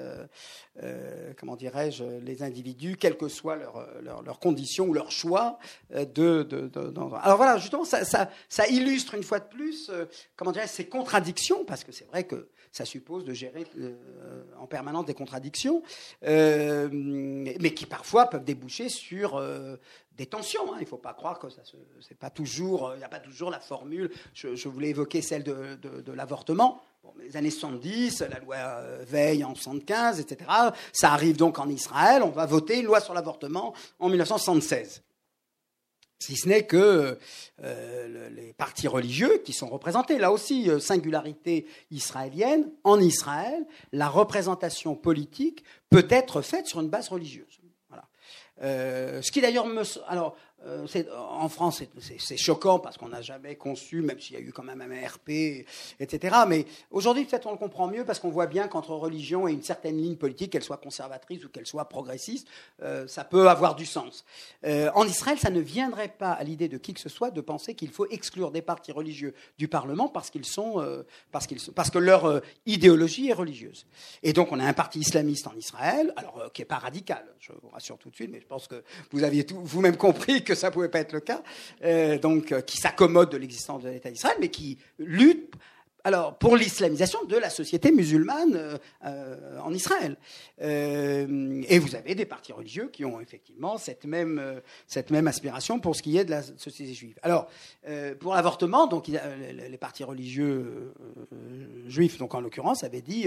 [1.38, 5.58] comment dirais-je, les individus, quelles que soient leurs leur, conditions ou leurs choix,
[5.90, 6.70] de, de
[7.22, 11.92] alors voilà, justement, ça, illustre une fois de plus, euh, comment ces contradictions, parce que
[11.92, 13.94] c'est vrai que ça suppose de gérer euh,
[14.58, 15.82] en permanence des contradictions,
[16.24, 19.42] euh, mais qui parfois peuvent déboucher sur
[20.16, 20.72] des tensions.
[20.72, 20.76] Hein.
[20.78, 21.46] Il ne faut pas croire que
[22.18, 24.10] pas toujours, il n'y a pas toujours la formule.
[24.34, 26.82] Je, voulais évoquer celle de, l'avortement.
[27.02, 28.56] Bon, les années 70, la loi
[29.02, 30.48] Veille en 75, etc.
[30.92, 32.22] Ça arrive donc en Israël.
[32.22, 35.02] On va voter une loi sur l'avortement en 1976
[36.22, 37.18] si ce n'est que
[37.62, 44.08] euh, les partis religieux qui sont représentés, là aussi, euh, singularité israélienne, en Israël, la
[44.08, 47.62] représentation politique peut être faite sur une base religieuse.
[48.62, 49.82] Euh, ce qui d'ailleurs me...
[50.06, 50.36] Alors,
[50.66, 50.86] euh,
[51.16, 51.82] en France,
[52.18, 55.06] c'est choquant parce qu'on n'a jamais conçu, même s'il y a eu quand même un
[55.06, 55.64] RP,
[55.98, 56.36] etc.
[56.48, 59.62] Mais aujourd'hui, peut-être on le comprend mieux parce qu'on voit bien qu'entre religion et une
[59.62, 62.46] certaine ligne politique, qu'elle soit conservatrice ou qu'elle soit progressiste,
[62.82, 64.24] euh, ça peut avoir du sens.
[64.64, 67.40] Euh, en Israël, ça ne viendrait pas à l'idée de qui que ce soit de
[67.40, 70.84] penser qu'il faut exclure des partis religieux du Parlement parce qu'ils sont,
[71.30, 73.86] parce qu'ils parce que leur idéologie est religieuse.
[74.22, 77.52] Et donc, on a un parti islamiste en Israël, alors qui est pas radical, je
[77.62, 80.68] vous rassure tout de suite, mais je pense que vous aviez vous-même compris que ça
[80.68, 81.42] ne pouvait pas être le cas,
[81.84, 85.54] euh, donc euh, qui s'accommode de l'existence de l'État d'Israël, mais qui lutte
[86.04, 90.16] alors, pour l'islamisation de la société musulmane euh, euh, en Israël.
[90.60, 95.78] Euh, et vous avez des partis religieux qui ont effectivement cette même, cette même aspiration
[95.78, 97.18] pour ce qui est de la société juive.
[97.22, 97.48] Alors,
[98.20, 100.92] pour l'avortement, donc les partis religieux
[101.86, 103.26] juifs, donc en l'occurrence, avaient dit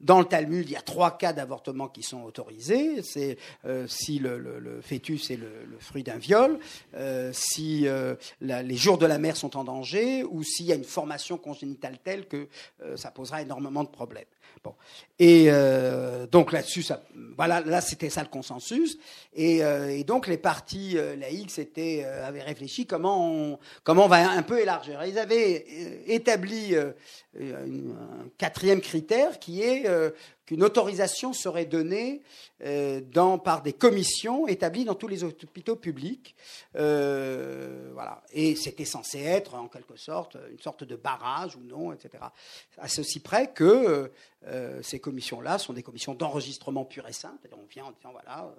[0.00, 3.02] dans le Talmud, il y a trois cas d'avortement qui sont autorisés.
[3.02, 3.36] C'est
[3.86, 6.58] si le, fœtus est le, fruit d'un viol,
[7.32, 7.86] si
[8.40, 11.98] les jours de la mère sont en danger, ou s'il y a une formation congénitale
[12.02, 12.48] telle que
[12.82, 14.24] euh, ça posera énormément de problèmes.
[14.64, 14.74] Bon.
[15.18, 16.84] Et euh, donc là-dessus,
[17.36, 18.98] voilà, là c'était ça le consensus.
[19.34, 24.42] Et, euh, donc les partis laïcs étaient, avaient réfléchi comment on, comment on va un
[24.42, 25.04] peu élargir.
[25.04, 25.64] Ils avaient
[26.06, 29.86] établi un quatrième critère qui est
[30.46, 32.22] qu'une autorisation serait donnée
[32.64, 36.36] euh, dans, par des commissions établies dans tous les hôpitaux publics.
[36.76, 38.22] Euh, voilà.
[38.32, 42.24] Et c'était censé être, en quelque sorte, une sorte de barrage ou non, etc.
[42.78, 44.10] À ceci près que
[44.46, 47.48] euh, ces commissions-là sont des commissions d'enregistrement pur et simple.
[47.52, 48.54] On vient en disant, voilà,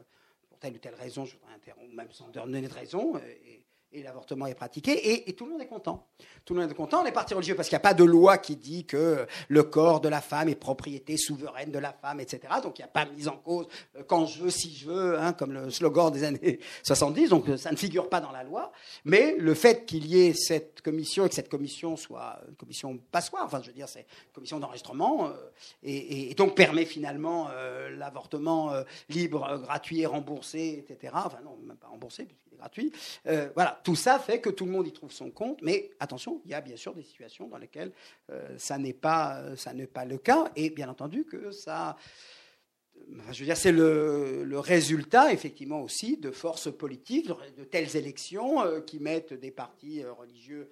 [0.49, 3.19] pour telle ou telle raison, je voudrais interrompre, même sans donner de raison.
[4.03, 6.07] L'avortement est pratiqué, et, tout le monde est content.
[6.45, 8.37] Tout le monde est content, les partis religieux, parce qu'il n'y a pas de loi
[8.37, 12.41] qui dit que le corps de la femme est propriété souveraine de la femme, etc.
[12.63, 15.19] Donc il n'y a pas mise en cause euh, quand je veux, si je veux,
[15.19, 18.71] hein, comme le slogan des années 70, donc ça ne figure pas dans la loi.
[19.05, 22.97] Mais le fait qu'il y ait cette commission, et que cette commission soit une commission
[23.11, 25.31] passoire, enfin je veux dire, c'est une commission d'enregistrement, euh,
[25.83, 28.71] et, donc permet finalement euh, l'avortement
[29.09, 31.13] libre, gratuit et remboursé, etc.
[31.15, 32.27] Enfin non, même pas remboursé,
[32.57, 32.91] gratuit.
[33.27, 36.41] Euh, voilà, tout ça fait que tout le monde y trouve son compte, mais attention,
[36.45, 37.91] il y a bien sûr des situations dans lesquelles
[38.29, 41.95] euh, ça n'est pas, euh, ça n'est pas le cas, et bien entendu que ça,
[43.31, 48.81] je veux dire, c'est le, le, résultat effectivement aussi de forces politiques, de telles élections
[48.81, 50.69] qui mettent des partis religieux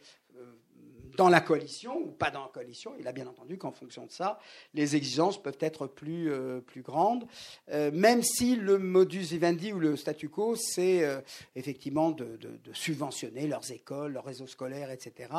[1.15, 2.93] dans la coalition ou pas dans la coalition.
[2.99, 4.39] Il a bien entendu qu'en fonction de ça,
[4.73, 7.25] les exigences peuvent être plus, euh, plus grandes,
[7.71, 11.21] euh, même si le modus vivendi ou le statu quo, c'est euh,
[11.55, 12.37] effectivement de,
[12.73, 15.29] subventionner leurs écoles, leurs réseaux scolaires, etc.,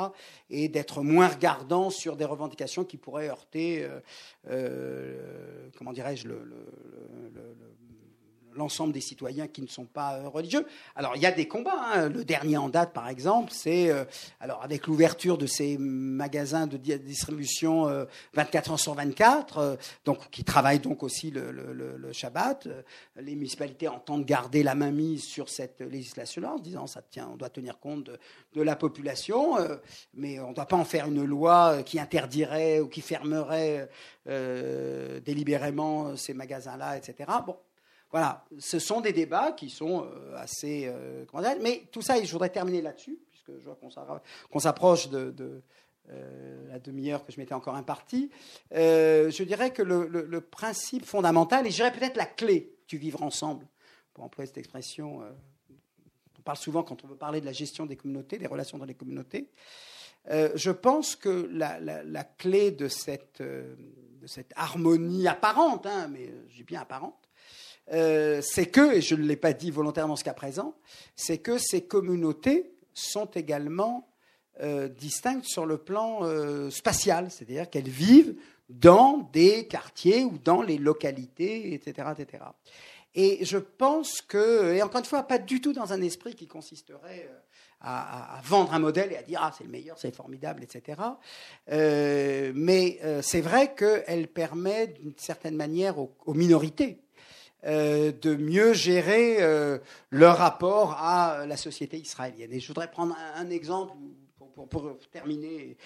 [0.50, 3.86] et d'être moins regardant sur des revendications qui pourraient heurter,
[5.76, 6.40] comment dirais-je, le
[8.56, 10.66] l'ensemble des citoyens qui ne sont pas euh, religieux.
[10.94, 11.92] Alors il y a des combats.
[11.94, 12.08] Hein.
[12.08, 14.04] Le dernier en date, par exemple, c'est euh,
[14.40, 17.84] alors avec l'ouverture de ces magasins de distribution
[18.34, 22.68] 24 euh, heures sur 24, donc qui travaillent donc aussi le, Shabbat.
[23.16, 27.36] Les municipalités entendent garder la main mise sur cette législation-là en disant ça tient, on
[27.36, 28.18] doit tenir compte de,
[28.54, 29.56] de la population,
[30.14, 33.88] mais on ne doit pas en faire une loi qui interdirait ou qui fermerait
[34.26, 37.30] délibérément ces magasins-là, etc.
[37.46, 37.56] Bon,
[38.10, 40.86] voilà, ce sont des débats qui sont euh, assez...
[40.86, 43.78] Euh, comment mais tout ça, je voudrais terminer là-dessus, puisque je vois
[44.50, 45.62] qu'on s'approche de,
[46.68, 48.30] la demi-heure que je m'étais encore impartie.
[48.70, 53.66] je dirais que le, principe fondamental, et je dirais peut-être la clé du vivre ensemble,
[54.14, 55.20] pour employer cette expression,
[56.38, 58.84] on parle souvent quand on veut parler de la gestion des communautés, des relations dans
[58.84, 59.50] les communautés,
[60.30, 66.82] je pense que la, clé de cette, de cette harmonie apparente, hein, mais j'ai bien
[66.82, 67.25] apparente,
[67.92, 70.74] euh, c'est que, et je ne l'ai pas dit volontairement jusqu'à présent,
[71.14, 74.08] c'est que ces communautés sont également
[74.60, 78.34] euh, distinctes sur le plan euh, spatial, c'est-à-dire qu'elles vivent
[78.68, 82.44] dans des quartiers ou dans les localités, etc., etc.
[83.14, 86.48] Et je pense que, et encore une fois, pas du tout dans un esprit qui
[86.48, 87.30] consisterait
[87.80, 91.00] à, vendre un modèle et à dire ah c'est le meilleur, c'est formidable, etc.
[91.68, 97.05] mais c'est vrai qu'elle permet d'une certaine manière aux minorités
[97.66, 99.78] euh, de mieux gérer euh,
[100.10, 102.52] leur rapport à la société israélienne.
[102.52, 103.92] Et je voudrais prendre un, exemple
[104.70, 105.76] pour, terminer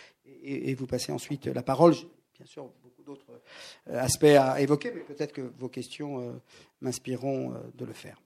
[0.43, 1.95] et, vous passer ensuite la parole.
[2.37, 3.41] Bien sûr beaucoup d'autres
[3.89, 6.39] euh, aspects à évoquer, mais peut-être que vos questions
[6.83, 8.21] m'inspireront de le faire.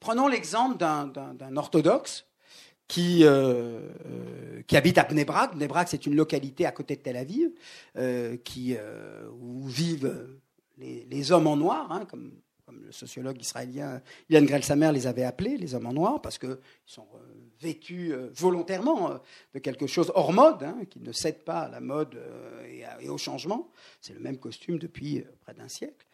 [0.00, 2.26] prenons l'exemple d'un orthodoxe
[2.92, 3.24] qui,
[4.66, 5.56] qui habite à Bnebrak.
[5.56, 7.50] Bnebrak, c'est une localité à côté de Tel Aviv,
[8.44, 8.76] qui,
[9.40, 10.12] où vivent
[10.78, 12.32] les, hommes en noir, hein, comme,
[12.86, 17.06] le sociologue israélien Yann Grelsamer les avait appelés, les hommes en noir, parce qu'ils sont
[17.14, 17.18] euh,
[17.60, 19.18] vêtus euh, volontairement euh,
[19.54, 22.18] de quelque chose hors mode, hein, qui ne cède pas à la mode
[23.00, 23.70] et, au changement.
[24.00, 26.06] C'est le même costume depuis près d'un siècle.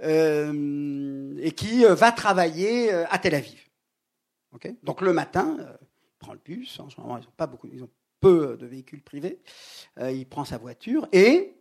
[0.00, 3.60] et qui va travailler à Tel Aviv.
[4.82, 5.58] Donc le matin,
[6.20, 7.90] prend le bus, en ce moment ils ont, pas beaucoup, ils ont
[8.20, 9.40] peu de véhicules privés,
[9.98, 11.54] il prend sa voiture et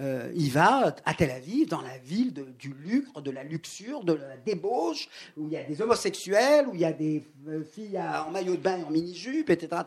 [0.00, 4.14] euh, il va à Tel Aviv, dans la ville du lucre, de la luxure, de
[4.14, 8.00] la débauche, où il y a des homosexuels, où il y a des euh, filles
[8.00, 9.82] en maillot de bain et en mini-jupe, etc.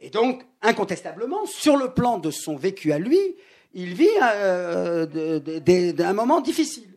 [0.00, 3.18] Et donc, incontestablement, sur le plan de son vécu à lui,
[3.72, 5.40] il vit euh,
[5.98, 6.90] un moment difficile.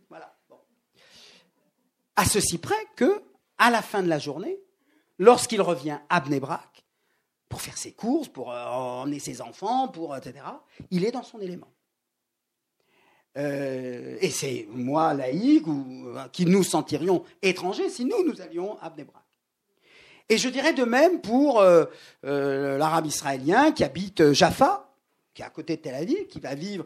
[2.16, 3.22] À ceci près que,
[3.60, 4.60] à la fin de la journée,
[5.20, 6.86] lorsqu'il revient à Bnebrak,
[7.49, 10.43] pour faire ses courses, pour emmener ses enfants, pour etc.
[10.91, 11.72] Il est dans son élément.
[13.38, 18.89] Euh, et c'est moi, laïque, euh, qui nous sentirions étrangers si nous, nous allions à
[18.89, 19.24] Bnebrak.
[20.30, 21.86] Et je dirais de même pour euh,
[22.24, 24.91] l'arabe israélien qui habite Jaffa,
[25.34, 26.86] qui est à côté de Tel Aviv, qui va vivre.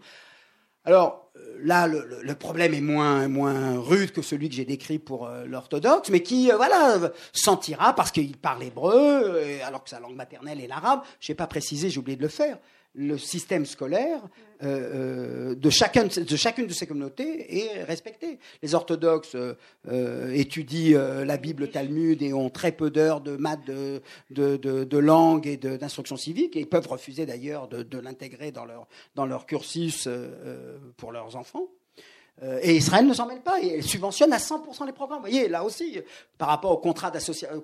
[0.86, 1.32] Alors
[1.64, 6.50] là, le, problème est moins, rude que celui que j'ai décrit pour l'orthodoxe, mais qui,
[6.52, 11.02] voilà, sentira parce qu'il parle hébreu, alors que sa langue maternelle est l'arabe.
[11.20, 12.58] Je n'ai pas précisé, j'ai oublié de le faire
[12.94, 14.22] le système scolaire
[14.64, 18.38] euh, euh, de, chacun, de chacune de ces communautés est respecté.
[18.62, 23.66] Les orthodoxes euh, étudient la Bible, le Talmud et ont très peu d'heures de maths,
[23.66, 28.88] de, de, de, langue et d'instruction civique, et peuvent refuser d'ailleurs de, l'intégrer dans leur,
[29.16, 30.08] dans leur cursus
[30.98, 31.68] pour leurs enfants.
[32.44, 35.20] Euh, et Israël ne s'en mêle pas et elle subventionne à 100% les programmes.
[35.20, 36.00] Vous voyez, là aussi,
[36.38, 37.12] par rapport au contrat,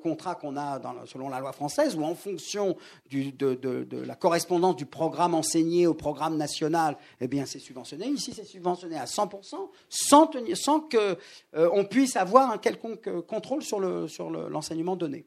[0.03, 2.77] contrat qu'on a selon la loi française, où en fonction
[3.11, 8.07] de, la correspondance du programme enseigné au programme national, eh bien, c'est subventionné.
[8.07, 11.15] Ici, c'est subventionné à 100%, sans, sans qu'on
[11.55, 15.25] euh, puisse avoir un quelconque contrôle sur l'enseignement donné.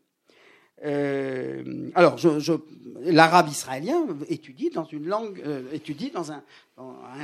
[0.85, 2.17] Euh, alors,
[3.01, 6.43] l'arabe israélien étudie dans une langue, euh, étudie dans un,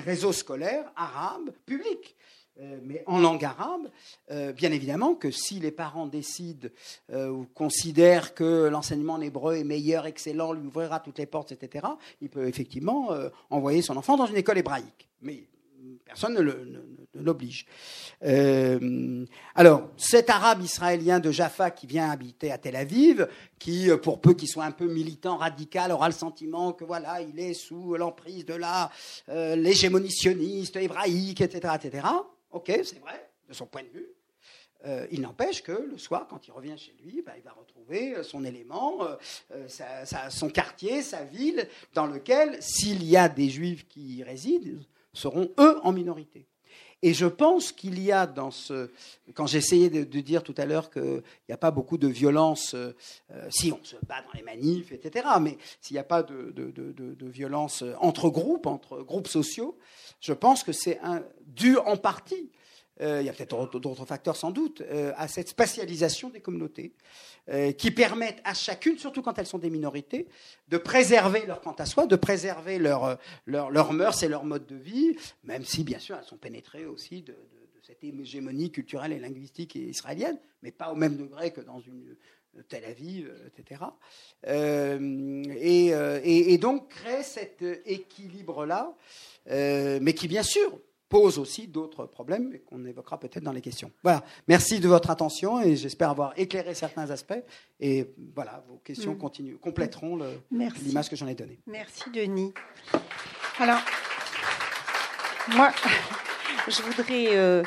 [0.05, 2.17] réseau scolaire arabe public.
[2.59, 3.91] Euh, mais en langue arabe,
[4.55, 6.69] bien évidemment que si les parents décident
[7.13, 11.87] ou considèrent que l'enseignement en hébreu est meilleur, excellent, lui ouvrira toutes les portes, etc.,
[12.23, 13.11] il peut effectivement
[13.51, 15.09] envoyer son enfant dans une école hébraïque.
[15.21, 15.49] Mais
[16.05, 16.41] personne ne
[17.21, 17.67] l'oblige.
[18.25, 23.97] Euh, alors, cet arabe israélien de Jaffa qui vient habiter à Tel Aviv, qui, euh,
[23.97, 27.55] pour peu qu'il soit un peu militant, radical, aura le sentiment que voilà, il est
[27.55, 28.91] sous l'emprise de la
[29.29, 29.57] euh,
[30.77, 32.07] hébraïque, etc., etc.
[32.51, 34.09] Ok, c'est vrai, de son point de vue.
[35.11, 38.45] il n'empêche que le soir, quand il revient chez lui, bah, il va retrouver son
[38.45, 39.01] élément,
[40.31, 44.81] son quartier, sa ville, dans lequel, s'il y a des juifs qui y résident,
[45.13, 46.47] seront eux en minorité.
[47.07, 48.91] Et je pense qu'il y a dans ce.
[49.33, 52.75] Quand j'essayais de, de, dire tout à l'heure qu'il n'y a pas beaucoup de violence,
[52.75, 52.93] euh,
[53.49, 57.27] si on se bat dans les manifs, etc., mais s'il n'y a pas de, de,
[57.29, 59.79] violence entre groupes, entre groupes sociaux,
[60.21, 60.99] je pense que c'est
[61.47, 62.56] dû en partie euh,
[63.01, 66.93] il y a peut-être d'autres facteurs sans doute, euh, à cette spatialisation des communautés,
[67.49, 70.27] euh, qui permettent à chacune, surtout quand elles sont des minorités,
[70.69, 74.77] de préserver leur quant à soi, de préserver leurs leur, mœurs et leur mode de
[74.77, 77.37] vie, même si, bien sûr, elles sont pénétrées aussi de,
[77.83, 82.17] cette hégémonie culturelle et linguistique israélienne, mais pas au même degré que dans une
[82.69, 83.83] Tel Aviv, etc.
[85.55, 88.97] Et, donc crée cet équilibre-là,
[89.47, 93.91] mais qui bien sûr pose aussi d'autres problèmes qu'on évoquera peut-être dans les questions.
[94.03, 97.43] Voilà, merci de votre attention et j'espère avoir éclairé certains aspects.
[97.81, 99.19] Et voilà, vos questions mm.
[99.19, 100.19] continuent, compléteront
[100.51, 101.61] l'image que j'en ai donnée.
[101.67, 102.53] Merci Denis.
[103.59, 103.81] Alors,
[105.55, 105.71] moi,
[106.69, 107.63] je voudrais euh,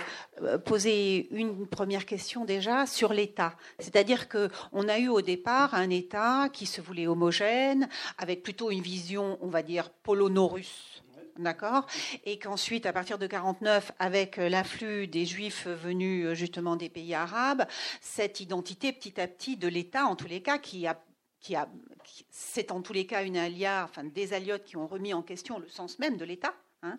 [0.65, 3.55] poser une première question déjà sur l'État.
[3.79, 7.87] C'est-à-dire qu'on a eu au départ un État qui se voulait homogène,
[8.17, 10.98] avec plutôt une vision, on va dire, polono-russe
[11.39, 11.85] D'accord.
[12.25, 16.89] Et qu'ensuite, à partir de 49, avec euh, l'afflux des Juifs venus euh, justement des
[16.89, 17.65] pays arabes,
[18.01, 21.01] cette identité petit à petit de l'État, en tous les cas, qui a
[21.39, 21.69] qui a,
[22.29, 25.57] c'est en tous les cas une alia, enfin des aliotes qui ont remis en question
[25.59, 26.97] le sens même de l'État, Hein,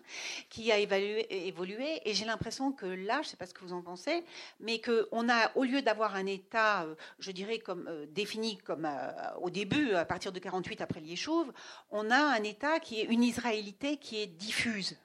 [0.51, 2.07] qui a évolué.
[2.07, 4.23] Et j'ai l'impression que là, je ne sais pas ce que vous en pensez,
[4.59, 8.85] mais qu'on a, au lieu d'avoir un État, euh, je dirais, comme, euh, défini comme
[8.85, 9.11] euh,
[9.41, 11.51] au début, à partir de 48 après l'Yéchouv,
[11.89, 14.99] on a un État qui est une israélité qui est diffuse.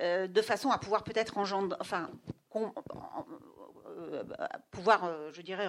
[0.00, 2.10] De façon à pouvoir peut-être engendrer, enfin,
[4.70, 5.68] pouvoir, je dirais,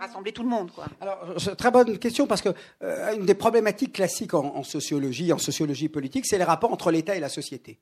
[0.00, 0.70] rassembler tout le monde.
[0.72, 0.86] Quoi.
[1.00, 2.50] Alors, très bonne question parce que
[2.82, 7.14] euh, une des problématiques classiques en, sociologie, en sociologie politique, c'est les rapports entre l'État
[7.16, 7.78] et la société.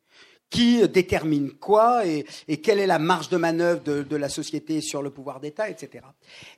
[0.51, 2.25] Qui détermine quoi et,
[2.61, 6.05] quelle est la marge de manœuvre de, la société sur le pouvoir d'État, etc.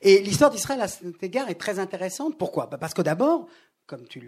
[0.01, 2.35] Et l'histoire d'Israël à cet égard est très intéressante.
[2.39, 2.65] Pourquoi?
[2.65, 3.47] Bah, Parce que d'abord,
[3.85, 4.21] comme tu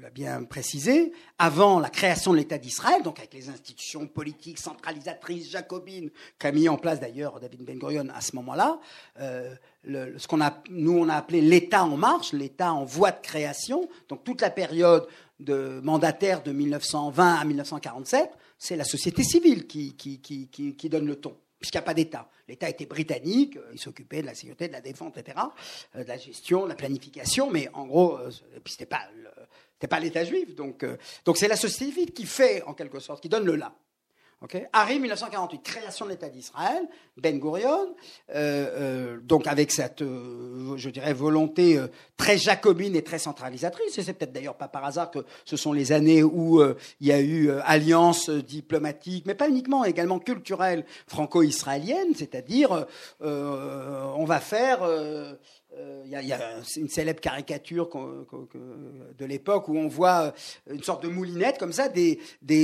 [0.00, 5.50] l'as bien précisé, avant la création de l'État d'Israël, donc avec les institutions politiques centralisatrices
[5.50, 8.80] jacobines qu'a mis en place d'ailleurs David Ben Gurion à ce moment-là,
[9.20, 13.20] euh, ce qu'on a, nous on a appelé l'État en marche, l'État en voie de
[13.20, 15.06] création, donc toute la période
[15.38, 21.06] de mandataire de 1920 à 1947, c'est la société civile qui, qui, qui, qui donne
[21.06, 22.28] le ton puisqu'il n'y a pas d'État.
[22.46, 25.38] L'État était britannique, euh, il s'occupait de la sécurité, de la défense, etc.,
[25.96, 28.30] euh, de la gestion, de la planification, mais en gros, euh,
[28.62, 29.08] puis c'était pas
[29.88, 30.54] pas l'État juif.
[30.54, 30.82] Donc,
[31.26, 33.74] donc c'est la société civile qui fait, en quelque sorte, qui donne le là.
[34.44, 36.86] Okay Arrive 1948, création de l'État d'Israël,
[37.16, 37.94] Ben Gurion,
[38.34, 41.80] euh, euh, donc avec cette, euh, je dirais, volonté
[42.18, 43.96] très jacobine et très centralisatrice.
[43.96, 46.62] Et c'est peut-être d'ailleurs pas par hasard que ce sont les années où
[47.00, 52.86] il y a eu alliance diplomatique, mais pas uniquement, également culturelle franco-israélienne, c'est-à-dire
[53.20, 54.86] on va faire
[55.76, 56.38] euh, il y, a
[56.76, 57.88] une célèbre caricature
[59.18, 60.34] de l'époque où on voit
[60.68, 62.18] euh, une sorte de moulinette comme ça, des,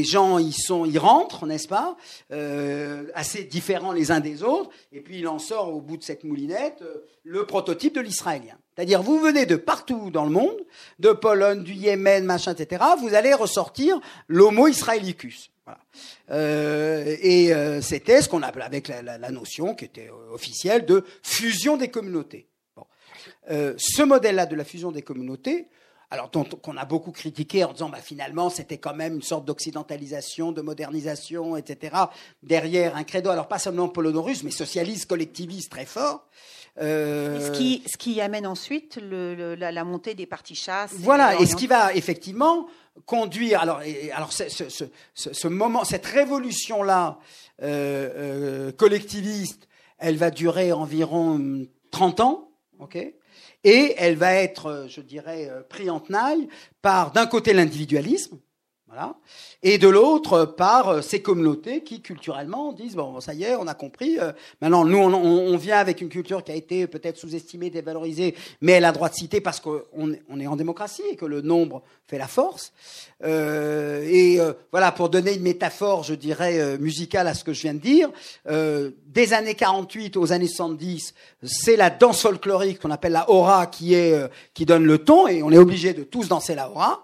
[0.04, 1.96] gens ils sont, ils rentrent, n'est-ce pas,
[2.30, 6.04] euh, assez différents les uns des autres, et puis il en sort au bout de
[6.04, 6.84] cette moulinette
[7.24, 8.56] le prototype de l'israélien.
[8.76, 10.56] C'est-à-dire vous venez de partout dans le monde,
[11.00, 12.84] de Pologne, du Yémen, machin, etc.
[13.00, 15.50] Vous allez ressortir l'homo israelicus.
[16.28, 17.52] et
[17.82, 22.49] c'était ce qu'on appelait avec la, notion qui était officielle de fusion des communautés.
[23.50, 25.68] Euh, ce modèle-là de la fusion des communautés,
[26.10, 30.52] alors qu'on a beaucoup critiqué en disant bah, finalement c'était quand même une sorte d'occidentalisation,
[30.52, 31.96] de modernisation, etc.
[32.42, 36.26] Derrière un credo, alors pas seulement polono-russe, mais socialiste, collectiviste très fort.
[36.80, 40.92] Euh, ce, qui, ce qui amène ensuite la, montée des partis chasse.
[40.94, 42.68] Voilà, et, ce qui va effectivement
[43.06, 43.60] conduire.
[43.60, 43.80] Alors,
[44.12, 47.18] alors ce, moment, cette révolution-là
[47.62, 49.68] euh, collectiviste,
[49.98, 52.98] elle va durer environ 30 ans, ok?
[53.64, 56.48] Et elle va être, euh, je dirais, euh, pris en tenaille
[56.82, 58.38] par, d'un côté, l'individualisme,
[58.86, 59.14] voilà,
[59.62, 63.68] et de l'autre par euh, ces communautés qui culturellement disent bon ça y est on
[63.68, 64.18] a compris
[64.60, 68.72] maintenant nous on, on, vient avec une culture qui a été peut-être sous-estimée dévalorisée mais
[68.72, 69.84] elle a droit de citer parce qu'on
[70.28, 72.72] on est en démocratie et que le nombre fait la force.
[73.22, 77.60] Euh, et euh, voilà pour donner une métaphore je dirais musicale à ce que je
[77.60, 78.08] viens de dire
[78.46, 83.92] des années 48 aux années 70 c'est la danse folklorique qu'on appelle la aura qui
[83.92, 84.18] est
[84.54, 87.02] qui donne le ton et on est obligé de tous danser la aura.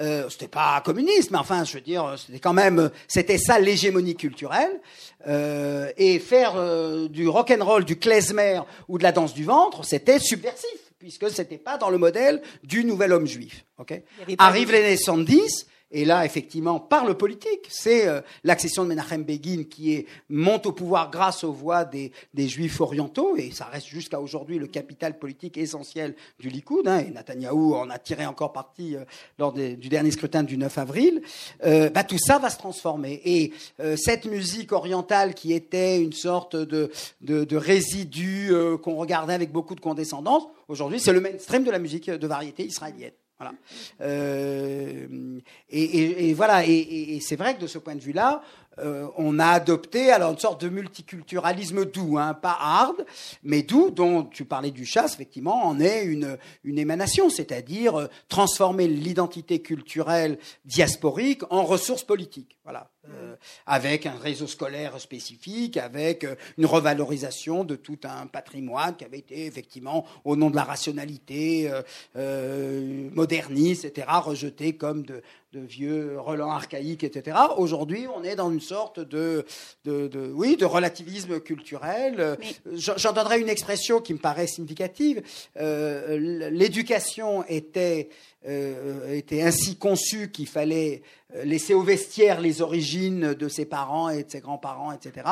[0.00, 4.14] Euh, c'était pas communiste, mais enfin, je veux dire, c'était quand même, c'était ça l'hégémonie
[4.14, 4.80] culturelle.
[5.26, 9.44] Euh, et faire euh, du rock and roll, du klezmer ou de la danse du
[9.44, 13.64] ventre, c'était subversif, puisque c'était pas dans le modèle du nouvel homme juif.
[13.78, 14.04] Okay
[14.38, 19.24] Arrive les années 70, et là, effectivement, par le politique, c'est euh, l'accession de Menachem
[19.24, 23.64] Begin qui est, monte au pouvoir grâce aux voix des, des Juifs orientaux, et ça
[23.64, 28.26] reste jusqu'à aujourd'hui le capital politique essentiel du Likoud, hein, et Netanyahou en a tiré
[28.26, 29.04] encore parti euh,
[29.38, 31.22] lors du dernier scrutin du 9 avril.
[31.64, 33.20] Euh, bah, tout ça va se transformer.
[33.24, 33.52] Et
[33.96, 38.50] cette musique orientale qui était une sorte de, de, de résidu
[38.82, 42.64] qu'on regardait avec beaucoup de condescendance, aujourd'hui, c'est le mainstream de la musique de variété
[42.64, 43.12] israélienne.
[43.38, 43.54] Voilà.
[44.00, 45.38] Euh,
[45.70, 46.66] et, et, et, voilà.
[46.66, 48.42] Et, et c'est vrai que de ce point de vue-là,
[48.80, 53.04] euh, on a adopté alors une sorte de multiculturalisme doux, hein, pas hard,
[53.42, 58.86] mais doux, dont tu parlais du chasse, effectivement, en est une, émanation, c'est-à-dire euh, transformer
[58.86, 62.56] l'identité culturelle diasporique en ressources politiques.
[62.64, 62.90] Voilà.
[63.08, 66.26] Euh, avec un réseau scolaire spécifique, avec
[66.58, 71.70] une revalorisation de tout un patrimoine qui avait été effectivement, au nom de la rationalité
[72.14, 75.22] moderniste, etc., rejeté comme de,
[75.52, 77.36] vieux relents archaïques, etc.
[77.56, 79.44] Aujourd'hui, on est dans une sorte de,
[79.84, 82.38] de, oui, de relativisme culturel.
[82.74, 85.22] J'en donnerai une expression qui me paraît significative.
[85.56, 88.10] L'éducation était,
[88.44, 91.02] était ainsi conçue qu'il fallait
[91.34, 95.26] euh, laisser au vestiaire les origines de ses parents et de ses grands-parents, etc.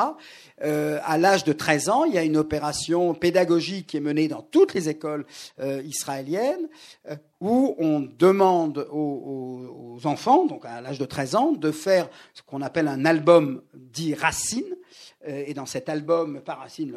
[0.63, 4.27] Euh, à l'âge de 13 ans, il y a une opération pédagogique qui est menée
[4.27, 5.25] dans toutes les écoles
[5.59, 6.69] euh, israéliennes
[7.09, 12.09] euh, où on demande aux, aux, enfants, donc à l'âge de 13 ans, de faire
[12.33, 14.75] ce qu'on appelle un album dit racine,
[15.27, 16.95] euh, et dans cet album, pas Racine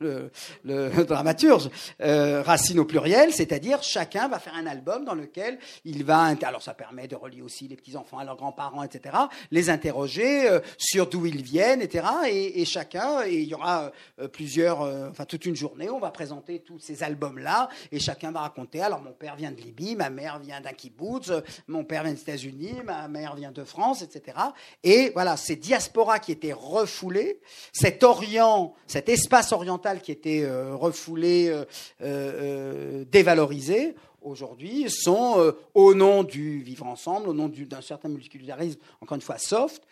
[0.00, 6.04] le, dramaturge, euh, Racine au pluriel, c'est-à-dire chacun va faire un album dans lequel il
[6.04, 9.16] va, alors ça permet de relier aussi les petits-enfants à leurs grands-parents, etc.,
[9.50, 13.92] les interroger euh, sur d'où ils viennent, etc., et, chacun, et il y aura
[14.32, 18.80] plusieurs, enfin toute une journée, on va présenter tous ces albums-là, et chacun va raconter,
[18.80, 21.32] alors mon père vient de Libye, ma mère vient d'un kibbutz,
[21.68, 24.38] mon père vient des États-Unis, ma mère vient de France, etc.,
[24.82, 27.40] et voilà, ces diasporas qui étaient refoulées,
[27.72, 31.64] cet Orient, cet espace oriental qui était euh, refoulé, euh,
[32.02, 39.16] euh, dévalorisé, aujourd'hui sont, au nom du vivre ensemble, au nom d'un certain multiculturalisme, encore
[39.16, 39.82] une fois soft,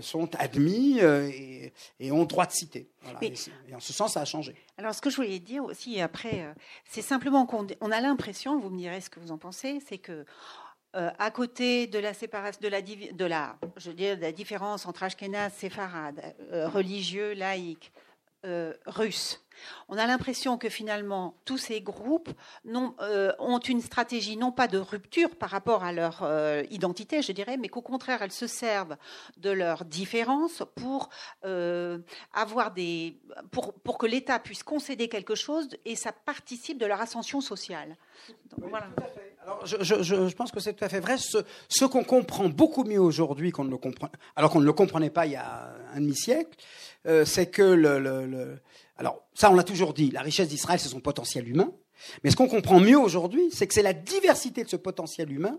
[0.00, 2.88] sont admis et, ont droit de citer.
[3.20, 3.34] et,
[3.74, 4.54] en ce sens, ça a changé.
[4.78, 6.46] Alors, ce que je voulais dire aussi après,
[6.88, 9.98] c'est simplement qu'on on a l'impression, vous me direz ce que vous en pensez, c'est
[9.98, 10.24] que
[10.94, 14.86] à côté de la séparation, de la, de la, je veux dire, de la différence
[14.86, 17.92] entre Ashkenaz, séfarade, religieux, laïque,
[18.46, 19.42] euh, russe,
[19.88, 22.30] on a l'impression que finalement tous ces groupes
[22.66, 26.28] ont une stratégie non pas de rupture par rapport à leur
[26.70, 28.96] identité, je dirais, mais qu'au contraire elles se servent
[29.38, 31.08] de leurs différences pour
[32.34, 33.18] avoir des,
[33.50, 37.96] pour, pour que l'État puisse concéder quelque chose et ça participe de leur ascension sociale.
[38.58, 38.88] voilà
[39.64, 41.16] je, pense que c'est tout à fait vrai.
[41.18, 45.10] Ce, qu'on comprend beaucoup mieux aujourd'hui qu'on ne le comprend, alors qu'on ne le comprenait
[45.10, 46.56] pas il y a un demi-siècle,
[47.06, 48.58] euh, c'est que le,
[48.96, 51.72] alors ça on l'a toujours dit, la richesse d'Israël c'est son potentiel humain.
[52.22, 55.58] Mais ce qu'on comprend mieux aujourd'hui, c'est que c'est la diversité de ce potentiel humain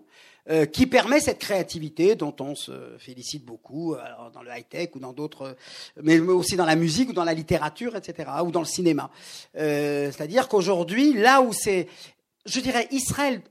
[0.50, 3.96] euh, qui permet cette créativité dont on se félicite beaucoup
[4.34, 5.58] dans le high-tech ou dans d'autres,
[6.02, 9.10] mais aussi dans la musique ou dans la littérature, etc., ou dans le cinéma.
[9.58, 11.88] Euh, c'est-à-dire qu'aujourd'hui, là où c'est,
[12.46, 13.42] je dirais, Israël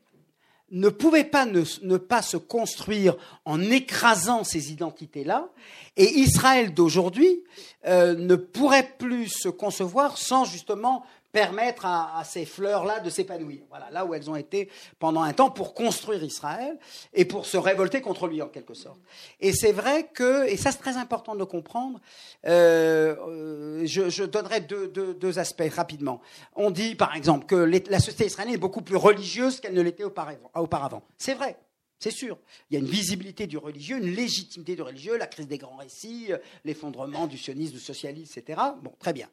[0.71, 5.49] ne pouvait pas ne, pas se construire en écrasant ces identités-là,
[5.97, 7.43] et Israël d'aujourd'hui
[7.87, 11.05] euh, ne pourrait plus se concevoir sans justement
[11.37, 13.61] permettre à, ces fleurs-là de s'épanouir.
[13.69, 16.79] Voilà, là où elles ont été pendant un temps pour construire Israël
[17.13, 18.99] et pour se révolter contre lui en quelque sorte.
[19.41, 22.01] Et c'est vrai que, et ça c'est très important de comprendre,
[22.47, 26.23] euh, euh, je, donnerai deux, aspects rapidement.
[26.55, 30.05] On dit par exemple que la société israélienne est beaucoup plus religieuse qu'elle ne l'était
[30.05, 31.03] auparavant.
[31.19, 31.59] C'est vrai.
[31.99, 32.39] C'est sûr.
[32.71, 35.77] Il y a une visibilité du religieux, une légitimité du religieux, la crise des grands
[35.77, 36.31] récits,
[36.65, 38.61] l'effondrement du sionisme, du socialisme, etc.
[38.83, 39.29] Bon, très bien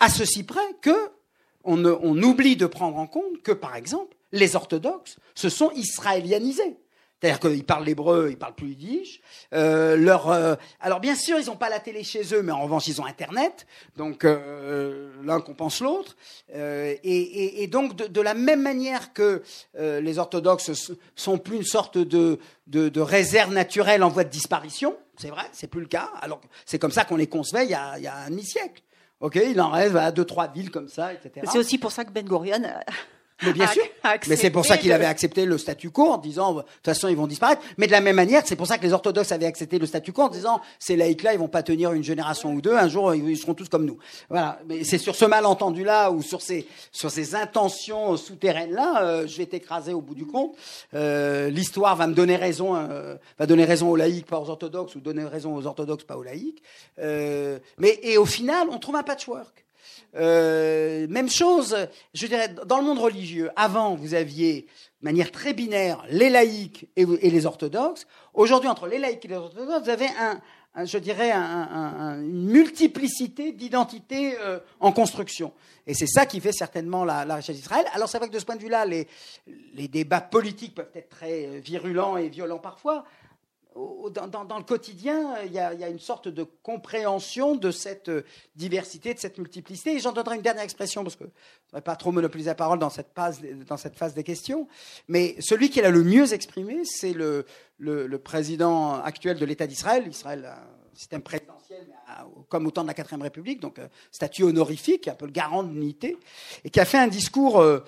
[0.00, 1.10] à ceci près que
[1.64, 6.78] on, oublie de prendre en compte que, par exemple, les orthodoxes se sont israélianisés.
[7.20, 9.20] C'est-à-dire qu'ils parlent l'hébreu, ils parlent plus yiddish.
[9.52, 12.62] Euh, leur, euh, alors bien sûr, ils n'ont pas la télé chez eux, mais en
[12.62, 13.66] revanche, ils ont Internet.
[13.98, 16.16] Donc euh, l'un compense l'autre.
[16.54, 19.42] Et, donc de, la même manière que
[19.78, 22.38] les orthodoxes sont plus une sorte de,
[23.00, 26.10] réserve naturelle en voie de disparition, c'est vrai, c'est plus le cas.
[26.22, 28.82] Alors c'est comme ça qu'on les concevait il y a, il y a un demi-siècle.
[29.20, 31.46] Ok, il en reste à deux, trois villes comme ça, etc.
[31.50, 32.62] C'est aussi pour ça que Ben Gurion
[33.42, 33.82] mais bien sûr.
[34.28, 37.08] Mais c'est pour ça qu'il avait accepté le statu quo en disant, de toute façon,
[37.08, 37.62] ils vont disparaître.
[37.78, 40.12] Mais de la même manière, c'est pour ça que les orthodoxes avaient accepté le statu
[40.12, 42.74] quo en disant, ces laïcs-là, ils vont pas tenir une génération ou deux.
[42.74, 43.98] Un jour, ils seront tous comme nous.
[44.28, 44.58] Voilà.
[44.66, 49.46] Mais c'est sur ce malentendu-là ou sur ces, sur ces intentions souterraines-là, euh, je vais
[49.46, 50.54] t'écraser au bout du compte.
[50.94, 54.94] Euh, L'histoire va me donner raison, euh, va donner raison aux laïcs, pas aux orthodoxes,
[54.96, 56.62] ou donner raison aux orthodoxes, pas aux laïcs.
[56.98, 59.64] Euh, mais, et au final, on trouve un patchwork.
[60.16, 61.76] Euh, même chose,
[62.14, 64.66] je dirais, dans le monde religieux, avant, vous aviez,
[65.00, 68.06] de manière très binaire, les laïcs et, les orthodoxes.
[68.34, 70.40] Aujourd'hui, entre les laïcs et les orthodoxes, vous avez un,
[70.84, 75.52] je dirais, une multiplicité d'identités euh, en construction.
[75.86, 77.86] Et c'est ça qui fait certainement la, richesse d'Israël.
[77.92, 79.08] Alors c'est vrai que de ce point de vue-là, les,
[79.74, 83.04] les, débats politiques peuvent être très euh, virulents et violents parfois.
[83.74, 88.10] Dans, le quotidien, il y, a, une sorte de compréhension de cette
[88.56, 89.94] diversité, de cette multiplicité.
[89.94, 92.54] Et j'en donnerai une dernière expression, parce que je ne vais pas trop monopoliser la
[92.54, 94.66] parole dans cette, phase, des questions.
[95.08, 97.44] Mais celui qui l'a le mieux exprimé, c'est le,
[98.22, 100.06] président actuel de l'État d'Israël.
[100.08, 101.86] Israël a un système présidentiel,
[102.48, 105.62] comme au temps de la Quatrième République, donc euh, statut honorifique, un peu le garant
[105.62, 106.18] de l'unité,
[106.64, 107.60] et qui a fait un discours...
[107.60, 107.84] Euh,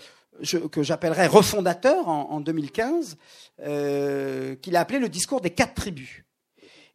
[0.71, 3.17] que j'appellerais refondateur en, 2015,
[3.61, 6.25] euh, qu'il a appelé le discours des quatre tribus.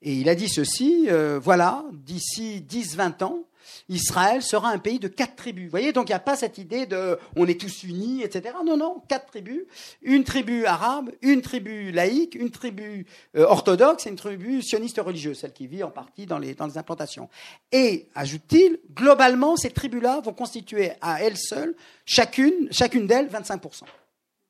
[0.02, 3.44] Et il a dit ceci, euh, voilà, d'ici 10-20 ans,
[3.90, 5.66] Israël sera un pays de quatre tribus.
[5.66, 8.56] Vous voyez, donc il n'y a pas cette idée de on est tous unis, etc.
[8.66, 9.64] Non, non, quatre tribus.
[10.02, 15.40] Une tribu arabe, une tribu laïque, une tribu euh, orthodoxe et une tribu sioniste religieuse,
[15.40, 17.30] celle qui vit en partie dans les, dans les implantations.
[17.72, 21.76] Et, ajoute-t-il, globalement, ces tribus-là vont constituer à elles seules,
[22.06, 23.84] chacune, chacune d'elles, 25%.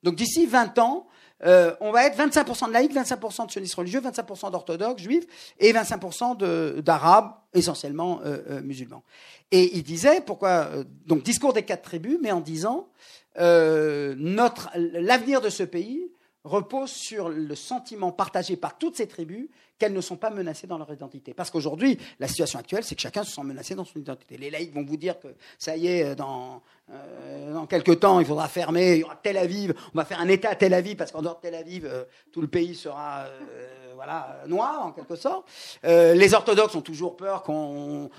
[0.03, 1.07] Donc d'ici 20 ans,
[1.45, 5.26] euh, on va être 25% de laïcs, 25% de sionistes religieux, 25% d'orthodoxes juifs
[5.59, 9.03] et 25% d'arabes, essentiellement euh, euh, musulmans.
[9.51, 10.69] Et il disait, pourquoi,
[11.05, 12.89] donc discours des quatre tribus, mais en disant,
[13.35, 16.11] l'avenir de ce pays
[16.43, 19.47] repose sur le sentiment partagé par toutes ces tribus
[19.78, 21.34] qu'elles ne sont pas menacées dans leur identité.
[21.34, 24.38] Parce qu'aujourd'hui, la situation actuelle, c'est que chacun se sent menacé dans son identité.
[24.38, 25.28] Les laïcs vont vous dire que
[25.58, 29.38] ça y est, dans, euh, dans quelques temps, il faudra fermer, il y aura Tel
[29.38, 31.86] Aviv, on va faire un État à Tel Aviv, parce qu'en dehors de Tel Aviv,
[31.86, 35.48] euh, tout le pays sera euh, voilà, noir, en quelque sorte.
[35.84, 38.10] les orthodoxes ont toujours peur qu'on,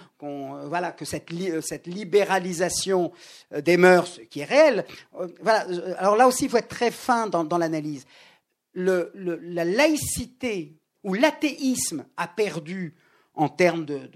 [0.66, 1.30] voilà, que cette,
[1.62, 3.12] cette libéralisation
[3.52, 4.84] des mœurs, qui est réelle,
[5.40, 5.66] voilà.
[5.98, 8.06] alors là aussi, il faut être très fin dans, dans l'analyse.
[8.74, 10.77] Le, la laïcité
[11.08, 12.94] où l'athéisme a perdu
[13.34, 14.10] en termes de,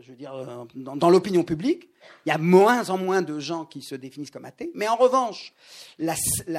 [0.00, 0.32] je veux dire,
[0.74, 1.90] dans, l'opinion publique.
[2.24, 4.70] Il y a moins en moins de gens qui se définissent comme athées.
[4.74, 5.52] Mais en revanche,
[5.98, 6.14] la,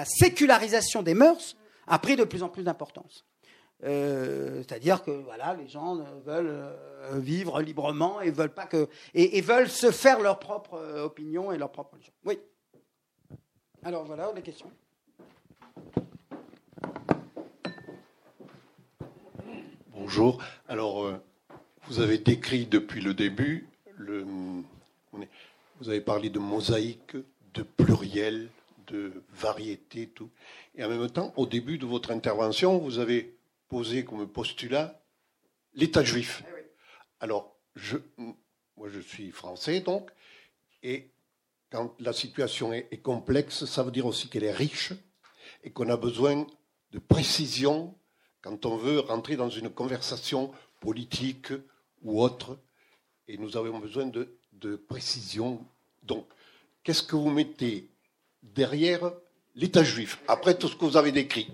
[0.05, 1.57] sécularisation des mœurs
[1.87, 3.25] a pris de plus en plus d'importance.
[3.83, 9.41] Euh, c'est-à-dire que voilà, les gens veulent euh, vivre librement et veulent pas que et,
[9.41, 12.13] veulent se faire leur propre euh, opinion et leur propre religion.
[12.23, 12.39] Oui.
[13.83, 14.71] Alors voilà les questions.
[20.15, 20.43] Bonjour.
[20.67, 21.17] Alors, euh,
[21.87, 23.67] vous avez décrit depuis le début,
[23.97, 24.23] le,
[25.11, 27.17] vous avez parlé de mosaïque,
[27.55, 28.51] de pluriel,
[28.85, 30.29] de variété, tout.
[30.75, 33.35] Et en même temps, au début de votre intervention, vous avez
[33.69, 35.01] posé comme postulat
[35.73, 36.43] l'État juif.
[36.47, 36.63] Eh
[37.19, 37.97] Alors, je,
[38.77, 40.11] moi je suis français donc,
[40.83, 41.09] et
[41.71, 44.93] quand la situation est complexe, ça veut dire aussi qu'elle est riche
[45.63, 46.45] et qu'on a besoin
[46.91, 47.95] de précision
[48.43, 50.51] quand on veut rentrer dans une conversation
[50.81, 51.53] politique
[52.03, 52.57] ou autre,
[53.27, 55.59] et nous avons besoin de, précision.
[56.03, 56.25] Donc,
[56.83, 57.87] qu'est-ce que vous mettez
[58.41, 59.11] derrière
[59.55, 61.49] l'État juif, après tout ce que vous avez décrit?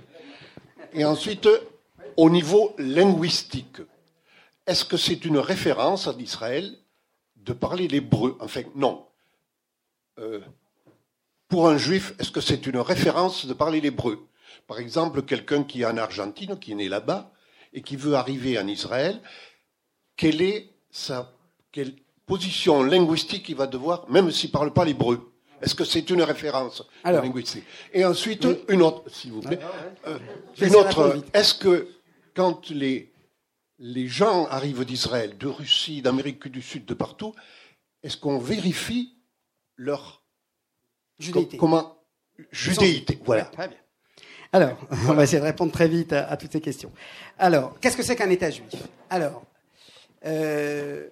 [0.94, 1.48] Et ensuite,
[2.18, 3.78] au niveau linguistique,
[4.66, 6.76] est-ce que c'est une référence à Israël
[7.36, 8.36] de parler l'hébreu?
[8.42, 9.06] Enfin, non.
[10.18, 10.40] Euh,
[11.48, 14.29] pour un juif, est-ce que c'est une référence de parler l'hébreu?
[14.68, 17.32] Par exemple, quelqu'un qui est en Argentine, qui est né là-bas,
[17.74, 19.22] et qui veut arriver en Israël,
[20.16, 21.34] quelle est sa
[21.72, 21.96] quelle
[22.26, 25.32] position linguistique il va devoir, même s'il ne parle pas l'hébreu?
[25.62, 27.66] Est-ce que c'est une référence linguistique?
[27.94, 29.60] Et ensuite, une autre, s'il vous plaît.
[30.08, 30.18] Euh,
[30.62, 31.90] une autre, est-ce que
[32.34, 33.12] quand les,
[33.78, 37.36] les gens arrivent d'Israël, de Russie, d'Amérique du Sud, de partout,
[38.04, 39.20] est-ce qu'on vérifie
[39.80, 40.22] leur
[41.18, 41.58] judéité.
[41.58, 41.98] Comment
[42.52, 43.46] Judéité, voilà.
[43.46, 43.78] Très bien.
[44.52, 44.78] Alors,
[45.08, 46.92] on va essayer de répondre très vite à, toutes ces questions.
[47.38, 48.74] Alors, qu'est-ce que c'est qu'un État juif?
[49.10, 49.44] Alors,
[50.26, 51.08] euh,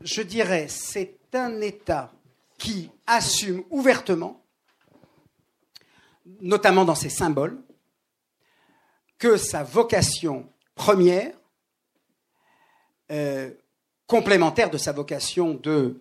[0.00, 2.12] je dirais, c'est un État
[2.58, 4.42] qui assume ouvertement,
[6.40, 7.60] notamment dans ses symboles,
[9.18, 11.32] que sa vocation première,
[13.10, 13.50] euh,
[14.06, 16.00] complémentaire de sa vocation de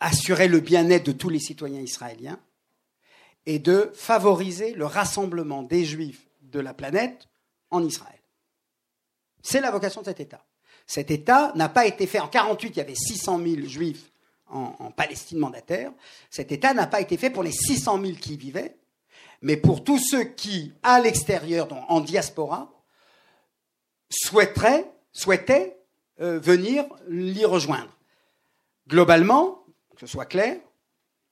[0.00, 2.38] assurer le bien-être de tous les citoyens israéliens,
[3.46, 7.28] et de favoriser le rassemblement des juifs de la planète
[7.70, 8.20] en Israël.
[9.42, 10.44] C'est la vocation de cet État.
[10.86, 14.10] Cet État n'a pas été fait en 48, il y avait 600 000 juifs
[14.46, 15.92] en, Palestine mandataire.
[16.30, 18.76] Cet État n'a pas été fait pour les 600 000 qui y vivaient,
[19.42, 22.70] mais pour tous ceux qui, à l'extérieur, en diaspora,
[24.10, 25.78] souhaiteraient, souhaitaient
[26.20, 27.96] euh, venir l'y rejoindre.
[28.88, 29.64] Globalement,
[29.94, 30.58] que ce soit clair,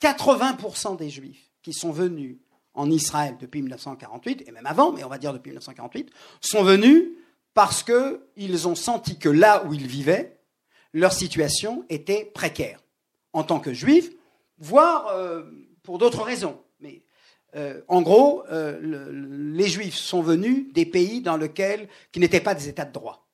[0.00, 2.38] 80% des juifs qui sont venus
[2.74, 6.10] en Israël depuis 1948, et même avant, mais on va dire depuis 1948,
[6.40, 7.08] sont venus
[7.54, 10.38] parce qu'ils ont senti que là où ils vivaient,
[10.92, 12.82] leur situation était précaire,
[13.32, 14.10] en tant que juifs,
[14.58, 15.42] voire euh,
[15.82, 16.58] pour d'autres raisons.
[16.80, 17.02] Mais
[17.56, 18.78] euh, en gros, euh,
[19.54, 23.26] les juifs sont venus des pays dans lesquels, qui n'étaient pas des États de droit.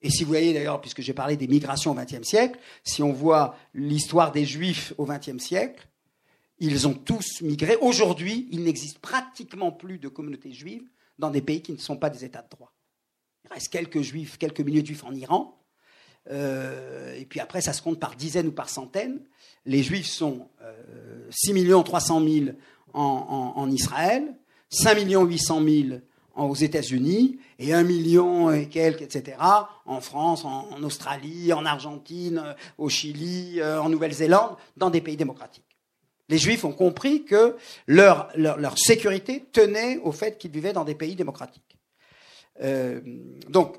[0.00, 3.12] Et si vous voyez d'ailleurs, puisque j'ai parlé des migrations au XXe siècle, si on
[3.12, 5.86] voit l'histoire des Juifs au XXe siècle,
[6.62, 7.76] ils ont tous migré.
[7.80, 12.08] Aujourd'hui, il n'existe pratiquement plus de communautés juives dans des pays qui ne sont pas
[12.08, 12.72] des États de droit.
[13.44, 15.58] Il reste quelques juifs, quelques milliers de juifs en Iran.
[16.30, 19.20] Euh, et puis après, ça se compte par dizaines ou par centaines.
[19.66, 22.46] Les juifs sont euh, 6 300 000
[22.94, 24.32] en, Israël,
[24.70, 26.00] 5 800 000
[26.36, 29.36] aux États-Unis et un million et quelques, etc.,
[29.84, 35.71] en France, en, Australie, en Argentine, au Chili, euh, en Nouvelle-Zélande, dans des pays démocratiques.
[36.32, 37.56] Les Juifs ont compris que
[37.86, 38.32] leur,
[38.78, 41.76] sécurité tenait au fait qu'ils vivaient dans des pays démocratiques.
[43.50, 43.76] Donc,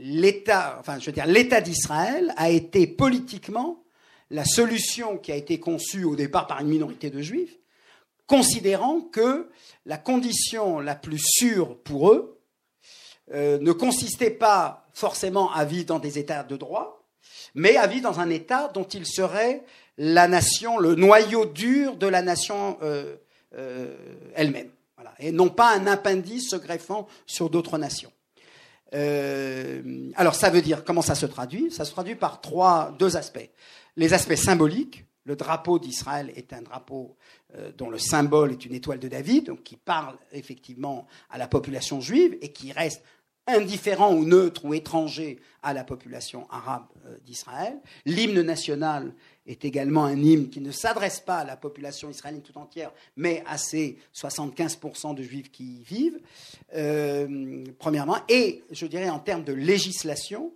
[0.00, 0.80] l'État,
[1.60, 3.84] d'Israël a été politiquement
[4.30, 7.58] la solution qui a été conçue au départ par une minorité de Juifs,
[8.26, 9.50] considérant que
[9.84, 12.40] la condition la plus sûre pour eux
[13.34, 17.06] euh, ne consistait pas forcément à vivre dans des États de droit,
[17.54, 19.62] mais à vivre dans un État dont il serait
[19.96, 23.16] la nation, le noyau dur de la nation euh,
[23.56, 23.96] euh,
[24.34, 24.70] elle-même,
[25.18, 28.12] et non pas un appendice se greffant sur d'autres nations.
[28.92, 31.70] alors ça veut dire comment ça se traduit?
[31.70, 33.50] Ça se traduit par trois, deux aspects.
[33.96, 37.16] Les aspects symboliques, le drapeau d'Israël est un drapeau
[37.56, 41.48] euh, dont le symbole est une étoile de David, donc qui parle effectivement à la
[41.48, 43.02] population juive et qui reste
[43.46, 47.78] indifférent ou neutre ou étranger à la population arabe euh, d'Israël.
[48.04, 49.14] L'hymne national
[49.46, 53.42] est également un hymne qui ne s'adresse pas à la population israélienne tout entière, mais
[53.46, 56.20] à ces 75% de juifs qui y vivent,
[56.74, 58.18] euh, premièrement.
[58.28, 60.52] Et je dirais en termes de législation,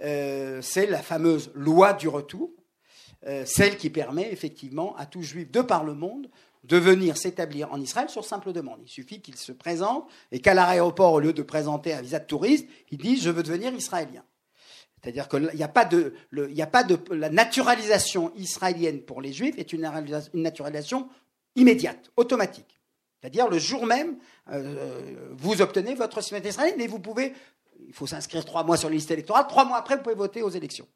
[0.00, 2.50] c'est la fameuse loi du retour,
[3.28, 6.28] euh, celle qui permet effectivement à tout juif de par le monde
[6.64, 8.80] de venir s'établir en Israël sur simple demande.
[8.84, 12.24] Il suffit qu'il se présente et qu'à l'aéroport, au lieu de présenter un visa de
[12.24, 14.24] touriste, il dise je veux devenir israélien.
[15.02, 16.14] C'est-à-dire qu'il n'y a pas de,
[17.10, 19.90] la naturalisation israélienne pour les juifs est une,
[20.34, 21.08] naturalisation
[21.56, 22.80] immédiate, automatique.
[23.20, 24.16] C'est-à-dire le jour même,
[24.50, 27.32] euh, vous obtenez votre citoyenneté israélienne et vous pouvez,
[27.86, 30.42] il faut s'inscrire trois mois sur la liste électorale, trois mois après vous pouvez voter
[30.42, 30.86] aux élections.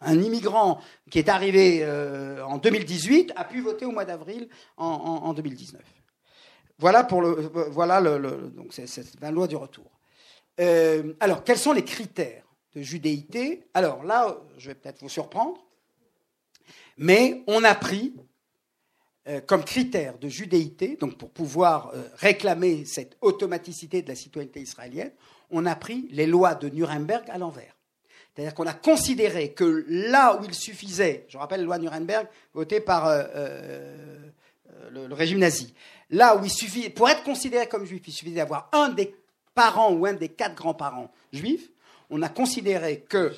[0.00, 0.80] Un immigrant
[1.10, 5.80] qui est arrivé euh, en 2018 a pu voter au mois d'avril en, 2019.
[6.78, 8.86] Voilà pour le, voilà le, donc c'est,
[9.20, 9.90] la loi du retour.
[10.58, 12.44] Euh, alors, quels sont les critères?
[12.74, 15.64] De judéité Alors là, je vais peut-être vous surprendre,
[16.96, 18.14] mais on a pris
[19.28, 25.12] euh, comme critère de judéité, donc pour pouvoir réclamer cette automaticité de la citoyenneté israélienne,
[25.50, 27.74] on a pris les lois de Nuremberg à l'envers.
[28.34, 32.80] C'est-à-dire qu'on a considéré que là où il suffisait, je rappelle la loi Nuremberg votée
[32.80, 34.30] par euh, euh,
[34.90, 35.74] le, régime nazi,
[36.10, 39.14] là où il suffit, pour être considéré comme juif, il suffisait d'avoir un des
[39.54, 41.70] parents ou un des quatre grands-parents juifs.
[42.10, 43.32] On a considéré que,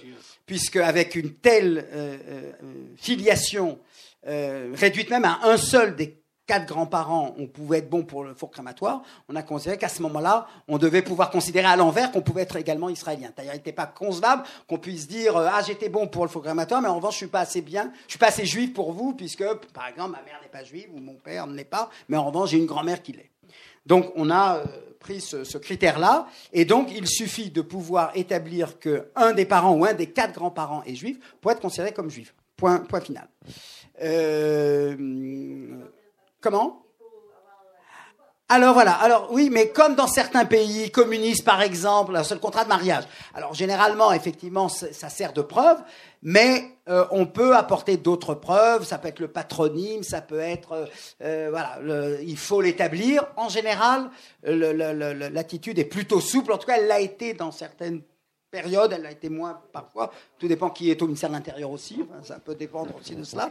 [0.46, 2.52] puisque avec une telle euh,
[2.96, 3.78] filiation
[4.24, 8.50] réduite même à un seul des quatre grands-parents, on pouvait être bon pour le four
[8.50, 12.42] crématoire, on a considéré qu'à ce moment-là, on devait pouvoir considérer à l'envers qu'on pouvait
[12.42, 13.30] être également israélien.
[13.34, 16.42] C'est-à-dire, il n'était pas concevable qu'on puisse dire euh, ah j'étais bon pour le four
[16.42, 18.92] crématoire, mais en revanche je suis pas assez bien, je suis pas assez juif pour
[18.92, 21.90] vous, puisque par exemple ma mère n'est pas juive ou mon père ne l'est pas,
[22.08, 23.30] mais en revanche j'ai une grand-mère qui l'est.
[23.86, 24.64] Donc on a euh,
[24.98, 29.84] pris ce, critère-là, et donc il suffit de pouvoir établir que un des parents ou
[29.84, 32.34] un des quatre grands-parents est juif pour être considéré comme juif.
[32.56, 33.28] Point, point final.
[34.02, 34.96] Euh,
[36.42, 36.81] Comment?
[38.52, 42.64] Alors voilà, alors oui, mais comme dans certains pays communistes par exemple, c'est le contrat
[42.64, 43.04] de mariage.
[43.32, 45.78] Alors généralement, effectivement, ça sert de preuve,
[46.22, 48.84] mais euh, on peut apporter d'autres preuves.
[48.84, 50.86] Ça peut être le patronyme, ça peut être, euh,
[51.22, 51.78] euh, voilà,
[52.22, 53.24] il faut l'établir.
[53.38, 54.10] En général,
[54.42, 56.52] l'attitude est plutôt souple.
[56.52, 58.02] En tout cas, elle l'a été dans certaines
[58.52, 60.12] période, elle a été moins parfois.
[60.38, 62.04] Tout dépend qui est au ministère de l'Intérieur aussi.
[62.22, 63.50] ça peut dépendre aussi de cela.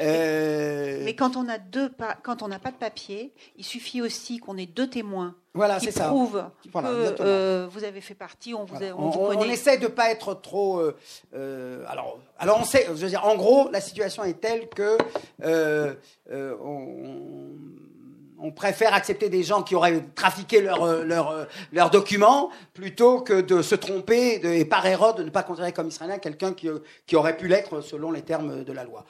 [0.00, 1.90] Euh, Mais quand on a deux,
[2.22, 5.34] quand on n'a pas de papier, il suffit aussi qu'on ait deux témoins.
[5.52, 10.10] Voilà, qui prouvent que euh, vous avez fait partie, on vous, on, essaie de pas
[10.10, 10.82] être trop.
[11.34, 12.84] Euh, alors, alors on sait.
[12.88, 14.96] Je veux dire, en gros, la situation est telle que
[16.28, 17.52] on
[18.38, 23.20] on préfère accepter des gens qui auraient trafiqué leurs leur, euh, leur euh, documents plutôt
[23.20, 26.68] que de se tromper et par erreur de ne pas considérer comme israélien quelqu'un qui,
[27.06, 29.04] qui, aurait pu l'être selon les termes de la loi.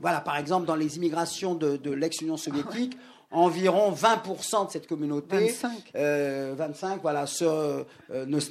[0.00, 2.96] voilà, par exemple, dans les immigrations de, de l'ex-Union soviétique,
[3.30, 7.24] environ 20% de cette communauté, 25, euh, 25 voilà,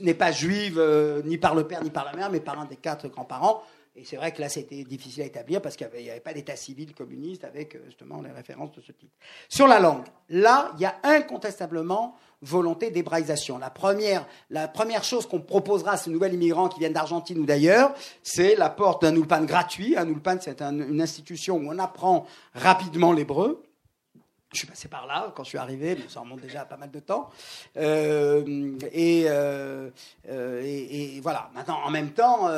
[0.01, 0.81] n'est pas juive
[1.25, 3.63] ni par le père ni par la mère, mais par un des quatre grands-parents.
[3.97, 6.55] Et c'est vrai que là, c'était difficile à établir parce qu'il n'y avait, pas d'état
[6.55, 9.11] civil communiste avec justement les références de ce type.
[9.47, 13.57] Sur la langue, là, il y a incontestablement volonté d'hébraïsation.
[13.57, 17.45] La première, la première chose qu'on proposera à ces nouveaux immigrants qui viennent d'Argentine ou
[17.45, 19.95] d'ailleurs, c'est la porte d'un ulpan gratuit.
[19.97, 23.63] Un ulpan, c'est une institution où on apprend rapidement l'hébreu.
[24.55, 26.77] Je suis passé par là quand je suis arrivé, mais ça remonte déjà à pas
[26.77, 27.29] mal de temps.
[27.75, 28.41] Euh,
[28.95, 29.89] euh,
[30.29, 31.49] euh, et, voilà.
[31.53, 32.49] Maintenant, en même temps,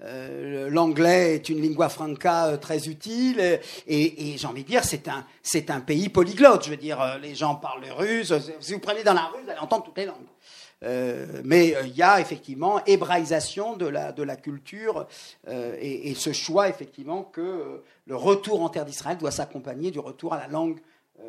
[0.00, 3.60] l'anglais est une lingua franca très utile.
[3.88, 6.64] Et, j'ai envie de dire, c'est un, c'est un pays polyglotte.
[6.64, 8.32] Je veux dire, les gens parlent le russe.
[8.60, 11.42] Si vous prenez dans la rue, vous allez entendre toutes les langues.
[11.42, 15.08] mais il y a effectivement hébraïsation de la, de la culture
[15.48, 20.34] et, et, ce choix effectivement que le retour en terre d'Israël doit s'accompagner du retour
[20.34, 20.78] à la langue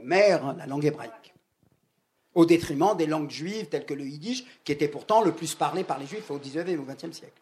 [0.02, 1.34] mère, la langue hébraïque,
[2.36, 5.84] au détriment des langues juives telles que le yiddish, qui était pourtant le plus parlé
[5.84, 7.34] par les juifs au XIXe et au XXe siècle.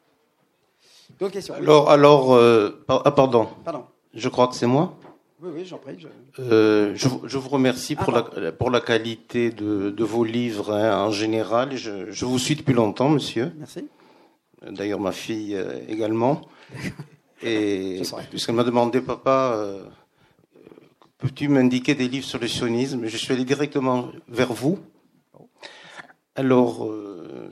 [1.19, 3.48] D'autres questions Alors, alors euh, ah, pardon.
[3.64, 3.86] Pardon.
[4.14, 4.98] Je crois que c'est moi.
[5.41, 5.98] Oui, oui, j'en prie.
[5.98, 6.07] Je...
[6.40, 11.76] Euh, je, vous remercie pour, la, pour la qualité de, vos livres hein, en général.
[11.76, 13.52] Je, je, vous suis depuis longtemps, monsieur.
[13.57, 13.88] Merci.
[14.69, 16.41] D'ailleurs, ma fille euh, également.
[17.44, 19.65] Et puisqu'elle m'a demandé, papa,
[21.22, 23.06] Peux-tu m'indiquer des livres sur le sionisme?
[23.06, 24.80] Je suis allé directement vers vous.
[26.35, 27.52] Alors, euh,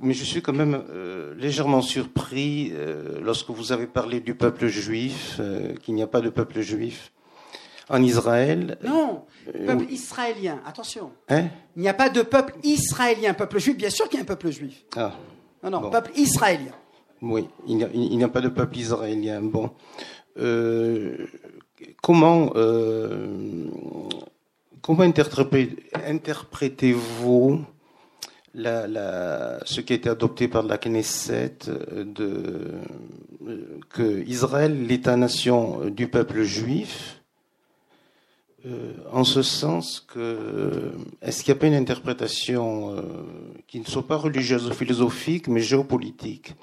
[0.00, 4.66] mais je suis quand même euh, légèrement surpris euh, lorsque vous avez parlé du peuple
[4.66, 5.40] juif,
[5.82, 7.12] qu'il n'y a pas de peuple juif
[7.88, 8.78] en Israël.
[8.82, 9.26] Non,
[9.64, 11.12] peuple israélien, attention.
[11.28, 11.44] Hein?
[11.76, 14.26] Il n'y a pas de peuple israélien, peuple juif, bien sûr qu'il y a un
[14.26, 14.84] peuple juif.
[14.96, 15.12] Ah.
[15.62, 16.72] Non, non, peuple israélien.
[17.22, 19.40] Oui, il n'y a, a, pas de peuple israélien.
[19.40, 19.70] Bon
[22.02, 23.68] comment, euh,
[24.82, 27.64] comment interprétez-vous
[28.56, 32.72] ce qui a été adopté par la Knesset de,
[33.90, 37.20] que Israël, l'État-nation du peuple juif,
[38.66, 43.02] euh, en ce sens que est-ce qu'il n'y a pas une interprétation euh,
[43.66, 46.54] qui ne soit pas religieuse ou philosophique mais géopolitique?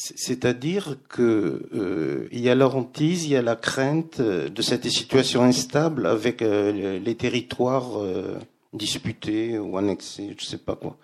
[0.00, 5.42] C'est-à-dire qu'il euh, y a la hantise, il y a la crainte de cette situation
[5.42, 8.38] instable avec euh, les territoires euh,
[8.72, 10.96] disputés ou annexés, je ne sais pas quoi,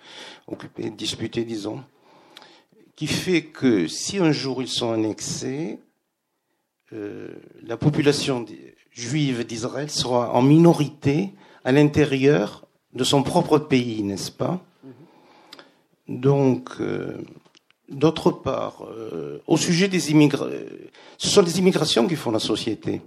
[0.46, 1.82] occupés, disputés, disons,
[2.94, 5.80] qui fait que si un jour ils sont annexés,
[6.92, 8.46] la population
[8.92, 11.30] juive d'Israël sera en minorité
[11.64, 14.64] à l'intérieur de son propre pays, n'est-ce pas?
[14.86, 16.20] Mm-hmm.
[16.20, 16.80] Donc,
[17.88, 20.46] D'autre part, euh, au sujet des immigrants,
[21.18, 23.02] ce sont les immigrations qui font la société.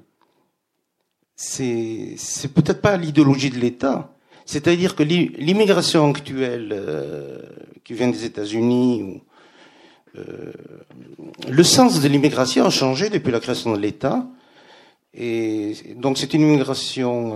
[1.35, 2.15] C'est,
[2.53, 4.13] peut-être pas l'idéologie de l'État.
[4.45, 7.41] C'est-à-dire que l'immigration actuelle euh,
[7.83, 9.21] qui vient des États-Unis,
[10.15, 10.53] euh,
[11.49, 14.27] le sens de l'immigration a changé depuis la création de l'État.
[15.15, 17.35] Et donc c'est une immigration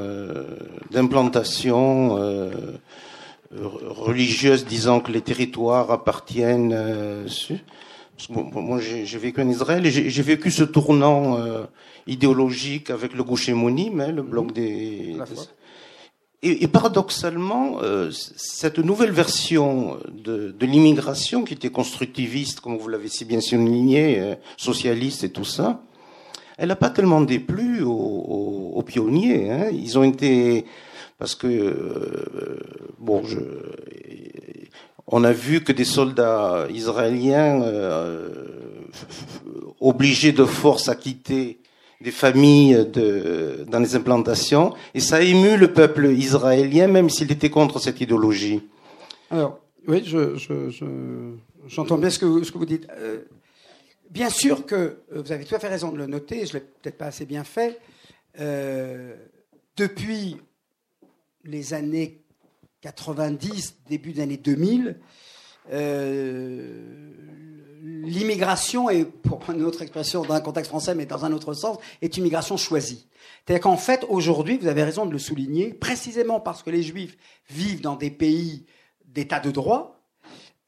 [0.92, 2.16] d'implantation
[3.60, 6.74] religieuse disant que les territoires appartiennent.
[6.74, 7.28] Euh,
[8.30, 11.64] moi, j'ai vécu en Israël et j'ai vécu ce tournant euh,
[12.08, 14.52] idéologique avec le Gouche mais le bloc mhm.
[14.52, 15.18] des.
[16.44, 23.10] Et, paradoxalement, euh, cette nouvelle version de, de l'immigration, qui était constructiviste, comme vous l'avez
[23.10, 25.84] si bien souligné, socialiste et tout ça,
[26.58, 29.52] elle n'a pas tellement déplu aux, aux, pionniers.
[29.52, 29.70] Hein.
[29.72, 30.66] Ils ont été
[31.22, 32.58] parce que euh,
[32.98, 33.38] bon, je,
[35.06, 38.90] on a vu que des soldats israéliens euh,
[39.80, 41.60] obligés de force à quitter
[42.02, 42.88] des familles
[43.68, 48.02] dans les implantations, et ça a ému le peuple israélien, même s'il était contre cette
[48.02, 48.64] idéologie.
[49.30, 50.34] Alors, oui, je,
[51.68, 52.88] j'entends bien ce que vous, dites.
[52.98, 53.20] Euh,
[54.10, 56.98] bien sûr que vous avez tout à fait raison de le noter, je l'ai peut-être
[56.98, 57.80] pas assez bien fait.
[59.78, 60.38] depuis
[61.44, 62.22] les années
[62.82, 65.00] 90, début des années 2000,
[65.72, 67.12] euh,
[67.82, 71.78] l'immigration est, pour une autre expression dans un contexte français, mais dans un autre sens,
[72.02, 73.08] est une migration choisie.
[73.46, 77.18] C'est-à-dire qu'en fait, aujourd'hui, vous avez raison de le souligner, précisément parce que les Juifs
[77.50, 78.66] vivent dans des pays
[79.06, 80.02] d'état de droit,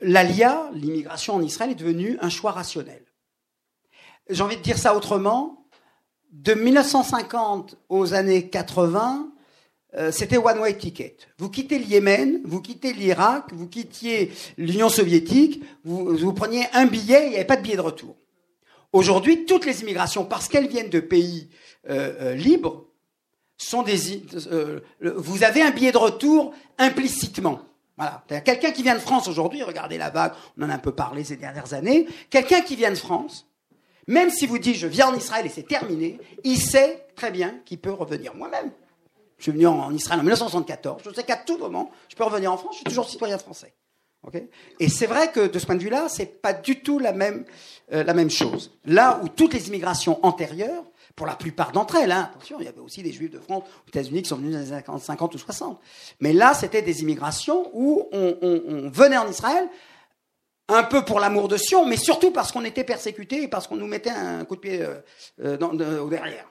[0.02, 3.04] l'ALIA, l'immigration en Israël, est devenue un choix rationnel.
[4.30, 5.60] J'ai envie de dire ça autrement.
[6.32, 9.33] De 1950 aux années 80,
[9.96, 11.18] euh, c'était one way ticket.
[11.38, 16.86] Vous quittez le Yémen, vous quittez l'Irak, vous quittiez l'Union soviétique, vous, vous, preniez un
[16.86, 18.16] billet, il n'y avait pas de billet de retour.
[18.92, 21.50] Aujourd'hui, toutes les immigrations, parce qu'elles viennent de pays
[21.90, 22.86] euh, euh, libres,
[23.58, 24.24] sont des.
[25.02, 27.62] vous avez un billet de retour implicitement.
[27.98, 28.24] Voilà.
[28.44, 31.24] Quelqu'un qui vient de France aujourd'hui, regardez la vague, on en a un peu parlé
[31.24, 32.08] ces dernières années.
[32.30, 33.48] Quelqu'un qui vient de France,
[34.08, 37.56] Même si vous dites je viens en Israël et c'est terminé, il sait très bien
[37.66, 38.36] qu'il peut revenir.
[38.36, 38.72] Moi-même,
[39.44, 41.02] je suis venu en Israël en 1974.
[41.04, 42.76] Je sais qu'à tout moment, je peux revenir en France.
[42.76, 43.74] Je suis toujours citoyen français.
[44.80, 47.44] et c'est vrai que de ce point de vue-là, c'est pas du tout la même,
[47.92, 48.72] euh, la même chose.
[48.86, 50.86] Là où toutes les immigrations antérieures,
[51.18, 53.64] pour la plupart d'entre elles, hein, attention, il y avait aussi des juifs de France
[53.86, 55.78] aux États-Unis qui sont venus dans les années 50 ou 60.
[56.22, 59.68] Mais là, c'était des immigrations où on, venait en Israël
[60.70, 63.76] un peu pour l'amour de Sion, mais surtout parce qu'on était persécuté et parce qu'on
[63.76, 65.02] nous mettait un coup de pied euh,
[65.42, 66.48] euh, au derrière.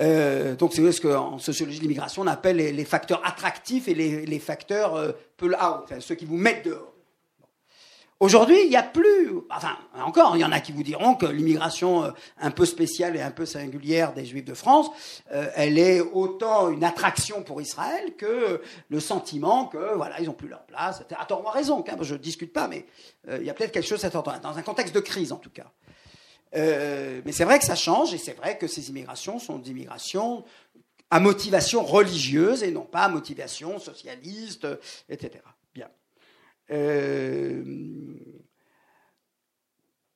[0.00, 4.38] Euh, donc c'est ce qu'en sociologie de l'immigration on appelle les, facteurs attractifs et les,
[4.38, 5.12] facteurs euh,
[5.42, 6.92] out, ceux qui vous mettent dehors.
[8.18, 11.26] Aujourd'hui, il n'y a plus, enfin encore, il y en a qui vous diront que
[11.26, 12.10] l'immigration euh,
[12.40, 14.88] un peu spéciale et un peu singulière des Juifs de France,
[15.32, 20.32] euh, elle est autant une attraction pour Israël que le sentiment que voilà, ils n'ont
[20.32, 21.02] plus leur place.
[21.18, 22.86] À tort ou raison, hein, je ne discute pas, mais
[23.30, 25.50] il y a peut-être quelque chose à entendre, dans un contexte de crise en tout
[25.50, 25.66] cas.
[26.54, 30.44] Mais c'est vrai que ça change et c'est vrai que ces immigrations sont des immigrations
[31.10, 34.66] à motivation religieuse et non pas à motivation socialiste,
[35.08, 35.42] etc.
[36.70, 37.62] Euh,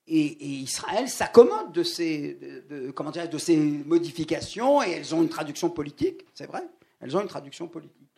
[0.07, 2.35] et, Israël s'accommode de ces,
[2.69, 6.63] de, comment de ces modifications et elles ont une traduction politique, c'est vrai,
[7.01, 8.11] elles ont une traduction politique.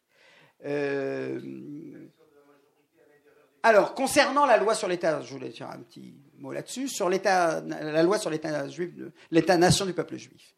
[0.65, 2.09] Euh,
[3.63, 8.03] alors, concernant la loi sur l'État, je voulais dire un petit mot là-dessus, sur la
[8.03, 10.55] loi sur l'État-nation du peuple juif.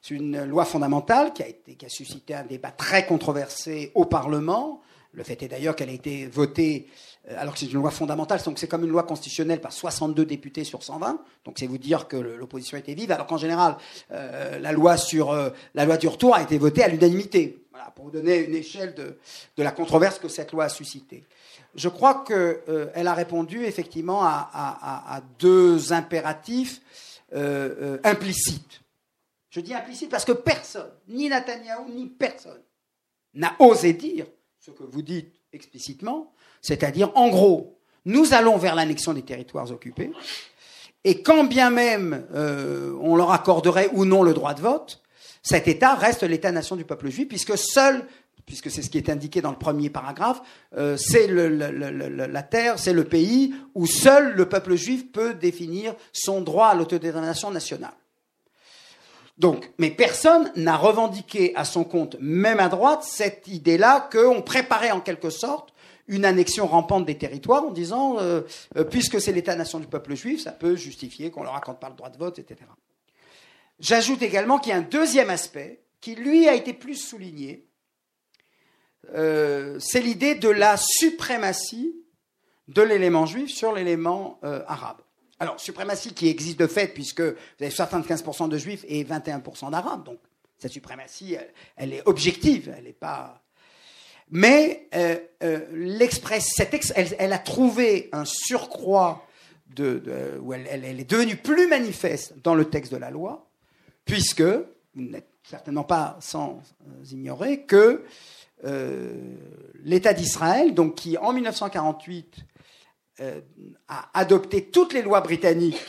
[0.00, 4.04] C'est une loi fondamentale qui a, été, qui a suscité un débat très controversé au
[4.04, 4.80] Parlement,
[5.12, 6.86] le fait est d'ailleurs qu'elle a été votée,
[7.30, 10.24] euh, alors que c'est une loi fondamentale, donc c'est comme une loi constitutionnelle par 62
[10.26, 11.18] députés sur 120.
[11.44, 13.76] Donc c'est vous dire que l'opposition était vive, alors qu'en général,
[14.12, 17.64] euh, la loi sur euh, la loi du retour a été votée à l'unanimité.
[18.08, 21.24] Vous donner une échelle de, la controverse que cette loi a suscité.
[21.74, 26.80] Je crois qu'elle a répondu effectivement à, deux impératifs
[28.02, 28.80] implicites.
[29.50, 32.62] Je dis implicites parce que personne, ni Netanyahou, ni personne,
[33.34, 34.26] n'a osé dire
[34.58, 36.32] ce que vous dites explicitement,
[36.62, 40.12] c'est-à-dire, en gros, nous allons vers l'annexion des territoires occupés,
[41.04, 45.02] et quand bien même euh, on leur accorderait ou non le droit de vote,
[45.42, 48.04] cet État reste l'État-nation du peuple juif, puisque seul,
[48.46, 50.40] puisque c'est ce qui est indiqué dans le premier paragraphe,
[50.76, 56.40] euh, c'est la terre, c'est le pays où seul le peuple juif peut définir son
[56.40, 57.92] droit à l'autodétermination nationale.
[59.78, 65.00] Mais personne n'a revendiqué à son compte, même à droite, cette idée-là qu'on préparait en
[65.00, 65.72] quelque sorte
[66.08, 68.40] une annexion rampante des territoires en disant, euh,
[68.76, 71.94] euh, puisque c'est l'État-nation du peuple juif, ça peut justifier qu'on leur accorde pas le
[71.94, 72.62] droit de vote, etc.
[73.80, 77.66] J'ajoute également qu'il y a un deuxième aspect qui, lui, a été plus souligné.
[79.14, 81.94] Euh, c'est l'idée de la suprématie
[82.68, 84.98] de l'élément juif sur l'élément arabe.
[85.40, 90.04] Alors, suprématie qui existe de fait, puisque vous avez 75% de juifs et 21% d'arabes.
[90.04, 90.18] Donc,
[90.58, 91.36] cette suprématie,
[91.76, 93.40] elle, est objective, elle n'est pas.
[94.30, 95.60] Mais euh, euh,
[97.18, 99.26] elle, a trouvé un surcroît
[99.74, 103.47] de, où elle, est devenue plus manifeste dans le texte de la loi,
[104.08, 104.64] puisque vous
[104.96, 106.60] n'êtes certainement pas sans
[107.12, 108.04] ignorer que
[108.64, 109.36] euh,
[109.84, 112.36] l'État d'Israël, donc qui en 1948
[113.20, 113.40] euh,
[113.86, 115.86] a adopté toutes les lois britanniques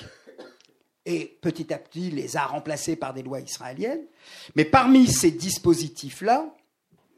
[1.06, 4.06] et petit à petit les a remplacées par des lois israéliennes.
[4.56, 6.54] Mais parmi ces dispositifs-là,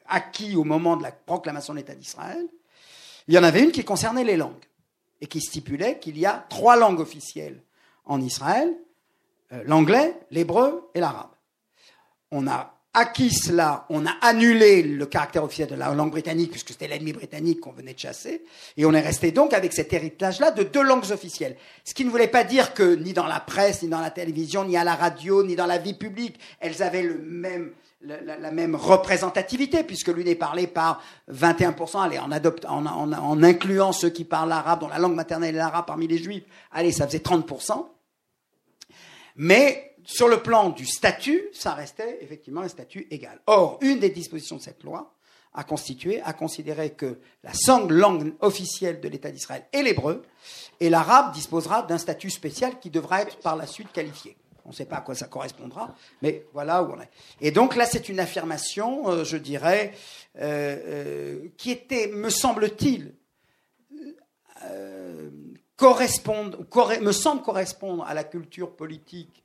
[0.06, 2.48] acquis au moment de la proclamation de l'État d'Israël,
[3.28, 4.66] il y en avait une qui concernait les langues
[5.20, 7.64] et qui stipulait qu'il y a trois langues officielles
[8.06, 8.91] en Israël, euh,
[9.66, 11.32] l'anglais, l'hébreu et l'arabe.
[12.32, 16.70] On a acquis cela, on a annulé le caractère officiel de la langue britannique, puisque
[16.70, 18.44] c'était l'ennemi britannique qu'on venait de chasser,
[18.76, 21.56] et on est resté donc avec cet héritage-là de deux langues officielles.
[21.86, 24.66] Ce qui ne voulait pas dire que ni dans la presse, ni dans la télévision,
[24.66, 27.72] ni à la radio, ni dans la vie publique, elles avaient le même,
[28.02, 31.02] la, même représentativité, puisque l'une est parlée par
[31.32, 35.86] 21%, allez, en, en incluant ceux qui parlent l'arabe, dont la langue maternelle est l'arabe
[35.86, 37.86] parmi les juifs, allez, ça faisait 30%.
[39.36, 43.40] Mais sur le plan du statut, ça restait effectivement un statut égal.
[43.48, 45.14] Or, une des dispositions de cette loi
[45.54, 47.52] a constitué, a considéré que la
[47.90, 50.24] langue officielle de l'État d'Israël est l'hébreu,
[50.80, 54.38] et l'arabe disposera d'un statut spécial qui devra être par la suite qualifié.
[54.66, 57.10] On ne sait pas à quoi ça correspondra, mais voilà où on est.
[57.42, 59.94] Et donc là, c'est une affirmation, euh, je dirais,
[60.40, 63.14] euh, euh, qui était, me semble-t-il,
[65.82, 69.42] me semble correspondre à la culture politique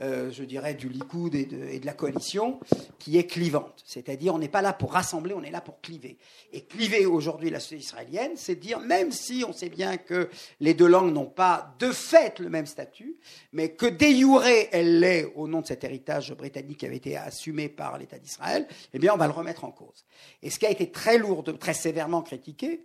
[0.00, 2.60] euh, je dirais, du Likoud et de, la coalition,
[3.00, 3.82] qui est clivante.
[3.84, 6.18] C'est-à-dire, on n'est pas là pour rassembler, on est là pour cliver.
[6.52, 10.30] Et cliver aujourd'hui la société israélienne, c'est dire, même si on sait bien que
[10.60, 13.16] les deux langues n'ont pas de fait le même statut,
[13.52, 17.68] mais que déjourer elle l'est au nom de cet héritage britannique qui avait été assumé
[17.68, 20.04] par l'État d'Israël, eh bien, on va le remettre en cause.
[20.44, 22.84] Et ce qui a été très lourd, très sévèrement critiqué,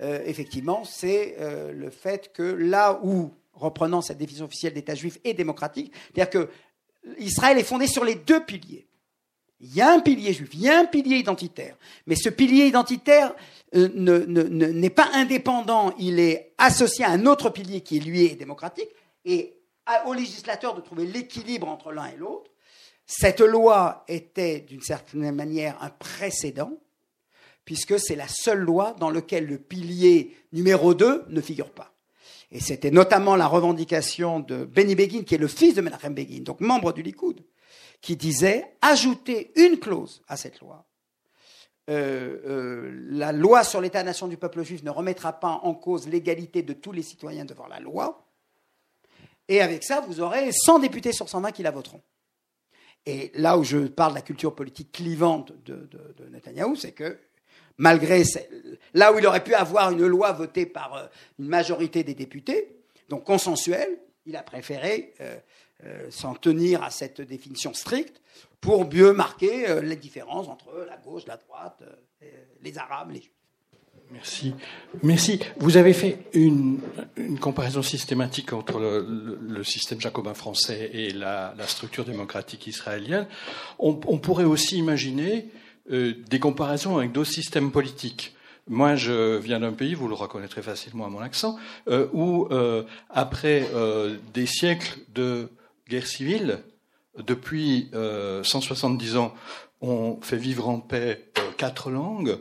[0.00, 5.18] euh, effectivement, c'est euh, le fait que là où reprenant cette définition officielle d'État juif
[5.24, 6.50] et démocratique, c'est-à-dire que
[7.18, 8.86] Israël est fondé sur les deux piliers.
[9.60, 12.66] Il y a un pilier juif, il y a un pilier identitaire, mais ce pilier
[12.66, 13.34] identitaire
[13.76, 18.88] euh, n'est pas indépendant, il est associé à un autre pilier qui lui est démocratique,
[19.24, 19.58] et
[20.06, 22.50] au législateur de trouver l'équilibre entre l'un et l'autre.
[23.06, 26.72] Cette loi était d'une certaine manière un précédent,
[27.64, 31.92] puisque c'est la seule loi dans laquelle le pilier numéro 2 ne figure pas.
[32.50, 36.42] Et c'était notamment la revendication de Benny Begin, qui est le fils de Menachem Begin,
[36.42, 37.40] donc membre du Likoud,
[38.02, 40.84] qui disait ajouter une clause à cette loi.
[41.90, 46.62] Euh, euh, la loi sur l'État-nation du peuple juif ne remettra pas en cause l'égalité
[46.62, 48.28] de tous les citoyens devant la loi.
[49.48, 52.02] Et avec ça, vous aurez 100 députés sur 120 qui la voteront.
[53.06, 56.92] Et là où je parle de la culture politique clivante de, de, de Netanyahou, c'est
[56.92, 57.18] que
[57.78, 58.22] malgré
[58.94, 61.06] là où il aurait pu avoir une loi votée par euh,
[61.38, 62.76] une majorité des députés,
[63.08, 65.36] donc consensuelle, il a préféré euh,
[65.84, 68.20] euh, s'en tenir à cette définition stricte
[68.60, 71.82] pour mieux marquer les différences entre la gauche, la droite,
[72.62, 73.32] les Arabes, les Juifs.
[74.12, 74.54] Merci.
[75.02, 75.40] Merci.
[75.56, 76.78] Vous avez fait une,
[77.40, 83.26] comparaison systématique entre le, système jacobin français et la, structure démocratique israélienne.
[83.80, 85.48] On pourrait aussi imaginer
[85.90, 88.34] euh, des comparaisons avec d'autres systèmes politiques.
[88.68, 92.84] Moi, je viens d'un pays, vous le reconnaîtrez facilement à mon accent, euh, où, euh,
[93.10, 93.68] après
[94.32, 95.48] des siècles de
[95.88, 96.60] guerre civile,
[97.18, 99.34] depuis 170 ans,
[99.80, 102.38] on fait vivre en paix quatre langues,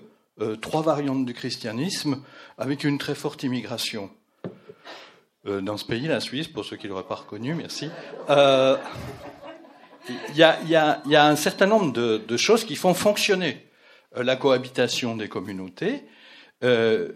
[0.61, 2.22] trois variantes du christianisme,
[2.57, 4.09] avec une très forte immigration.
[5.45, 7.89] dans ce pays, la Suisse, pour ceux qui ne l'auraient pas reconnu, merci
[10.09, 13.67] il y, a, un certain nombre de, choses qui font fonctionner
[14.17, 16.03] euh, la cohabitation des communautés,
[16.63, 17.11] euh,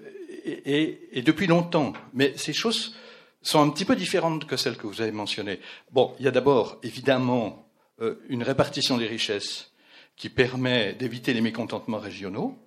[0.46, 1.94] et, depuis longtemps.
[2.14, 2.96] Mais ces choses
[3.42, 5.60] sont un petit peu différentes que celles que vous avez mentionnées.
[5.92, 7.70] Bon, il y a d'abord, évidemment,
[8.02, 9.72] euh, une répartition des richesses
[10.16, 12.58] qui permet d'éviter les mécontentements régionaux.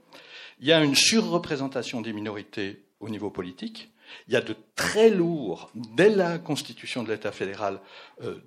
[0.61, 3.91] Il y a une surreprésentation des minorités au niveau politique.
[4.27, 7.81] Il y a de très lourds, dès la constitution de l'État fédéral,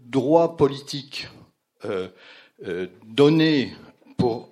[0.06, 1.41] droits politiques euh, euh,
[3.04, 3.74] donné
[4.18, 4.52] pour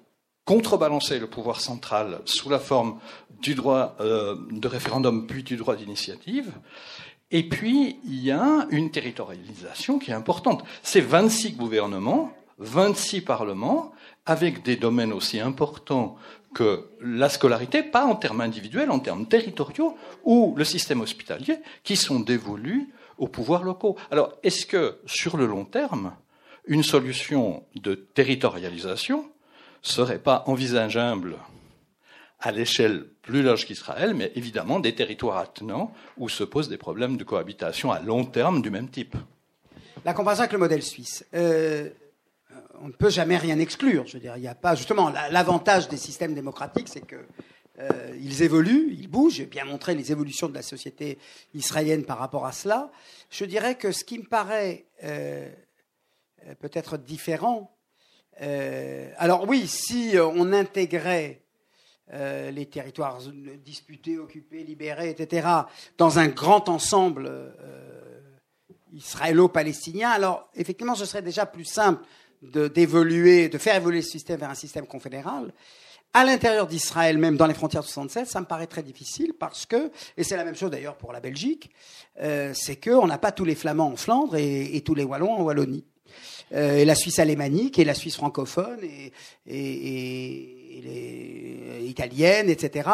[0.50, 3.00] contrebalancer le pouvoir central sous la forme
[3.40, 6.52] du droit euh, de référendum puis du droit d'initiative.
[7.30, 10.64] Et puis, il y a une territorialisation qui est importante.
[10.82, 13.92] C'est 26 gouvernements, 26 parlements,
[14.26, 16.16] avec des domaines aussi importants
[16.56, 21.96] que la scolarité, pas en termes individuels, en termes territoriaux, ou le système hospitalier, qui
[21.96, 22.90] sont dévolus
[23.20, 23.98] aux pouvoirs locaux.
[24.10, 26.14] Alors, est-ce que, sur le long terme,
[26.70, 29.30] une solution de territorialisation
[29.82, 31.36] serait pas envisageable
[32.40, 37.18] à l'échelle plus large qu'Israël, mais évidemment des territoires attenants où se posent des problèmes
[37.18, 39.18] de cohabitation à long terme du même type.
[40.06, 41.26] La comparaison avec le modèle suisse.
[41.34, 41.90] Euh,
[42.82, 44.06] on ne peut jamais rien exclure.
[44.06, 47.18] Je veux pas justement l'avantage des systèmes démocratiques, c'est que
[47.80, 47.90] euh,
[48.22, 49.36] ils évoluent, ils bougent.
[49.36, 51.18] J'ai bien montré les évolutions de la société
[51.54, 52.92] israélienne par rapport à cela.
[53.30, 55.50] Je dirais que ce qui me paraît euh,
[56.60, 57.76] peut-être différent.
[58.42, 61.44] Euh, alors oui, si euh, on intégrait
[62.12, 63.20] les territoires
[63.64, 65.48] disputés, occupés, libérés, etc.,
[65.96, 67.32] dans un grand ensemble
[68.94, 72.04] israélo-palestinien, alors effectivement, ce serait déjà plus simple
[72.42, 75.54] d'évoluer, de, faire évoluer ce système vers un système confédéral.
[76.12, 79.68] À l'intérieur d'Israël, même dans les frontières de 67, ça me paraît très difficile parce
[79.68, 81.70] que, et c'est la même chose d'ailleurs pour la Belgique,
[82.16, 85.44] c'est qu'on n'a pas tous les Flamands en Flandre et, et tous les Wallons en
[85.44, 85.86] Wallonie.
[86.54, 89.12] Euh, et la Suisse alémanique et la Suisse francophone et,
[89.48, 92.90] et, les italiennes, etc.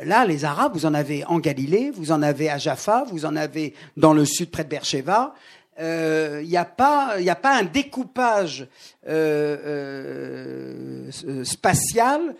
[0.00, 3.36] Là, les Arabes, vous en avez en Galilée, vous en avez à Jaffa, vous en
[3.36, 5.34] avez dans le sud près de Beersheba.
[5.80, 8.66] Il euh, n'y a pas, il a pas un découpage
[9.08, 12.36] euh, euh, spatial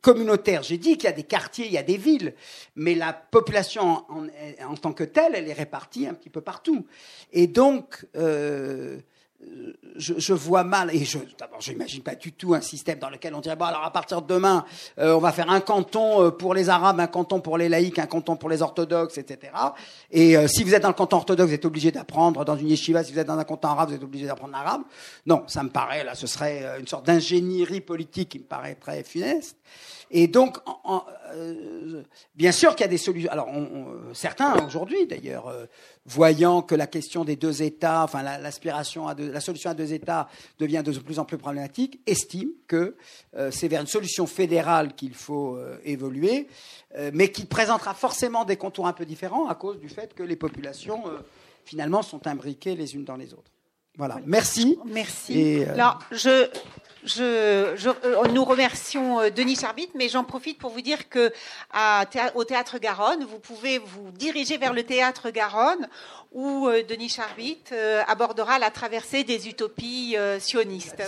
[0.00, 0.62] communautaire.
[0.62, 2.34] J'ai dit qu'il y a des quartiers, il y a des villes,
[2.76, 4.26] mais la population en,
[4.66, 6.86] en, tant que telle, elle est répartie un petit peu partout.
[7.32, 8.98] Et donc, euh,
[9.96, 13.34] je, vois mal, et je, d'abord, je n'imagine pas du tout un système dans lequel
[13.34, 14.64] on dirait, bon, alors à partir de demain,
[14.98, 17.98] euh, on va faire un canton euh, pour les Arabes, un canton pour les laïcs,
[17.98, 19.52] un canton pour les orthodoxes, etc.
[20.10, 22.68] Et euh, si vous êtes dans le canton orthodoxe, vous êtes obligé d'apprendre dans une
[22.68, 23.04] yeshiva.
[23.04, 24.82] Si vous êtes dans un canton arabe, vous êtes obligé d'apprendre l'arabe.
[25.26, 29.02] Non, ça me paraît, là, ce serait une sorte d'ingénierie politique qui me paraît très
[29.02, 29.56] funeste.
[30.10, 30.58] Et donc,
[31.34, 32.02] euh,
[32.34, 33.30] bien sûr qu'il y a des solutions.
[33.30, 33.48] Alors,
[34.14, 35.66] certains aujourd'hui, d'ailleurs, euh,
[36.06, 40.28] voyant que la question des deux États, enfin l'aspiration à la solution à deux États
[40.58, 42.96] devient de plus en plus problématique, estiment que
[43.36, 46.48] euh, c'est vers une solution fédérale qu'il faut évoluer,
[47.12, 50.36] mais qui présentera forcément des contours un peu différents à cause du fait que les
[50.36, 51.02] populations
[51.64, 53.50] finalement sont imbriquées les unes dans les autres.
[53.96, 54.20] Voilà.
[54.24, 54.78] Merci.
[54.86, 55.64] Merci.
[55.64, 56.48] Alors, je
[57.08, 61.32] je, euh, nous remercions euh, Denis Charbit, mais j'en profite pour vous dire que
[62.34, 65.88] au Théâtre Garonne, vous pouvez vous diriger vers le Théâtre Garonne,
[66.32, 67.62] où euh, Denis Charbit
[68.06, 71.02] abordera la traversée des utopies sionistes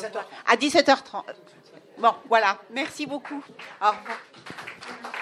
[0.47, 1.23] à 17h30.
[1.99, 2.59] Bon, voilà.
[2.71, 3.45] Merci beaucoup.
[3.83, 5.20] Au revoir.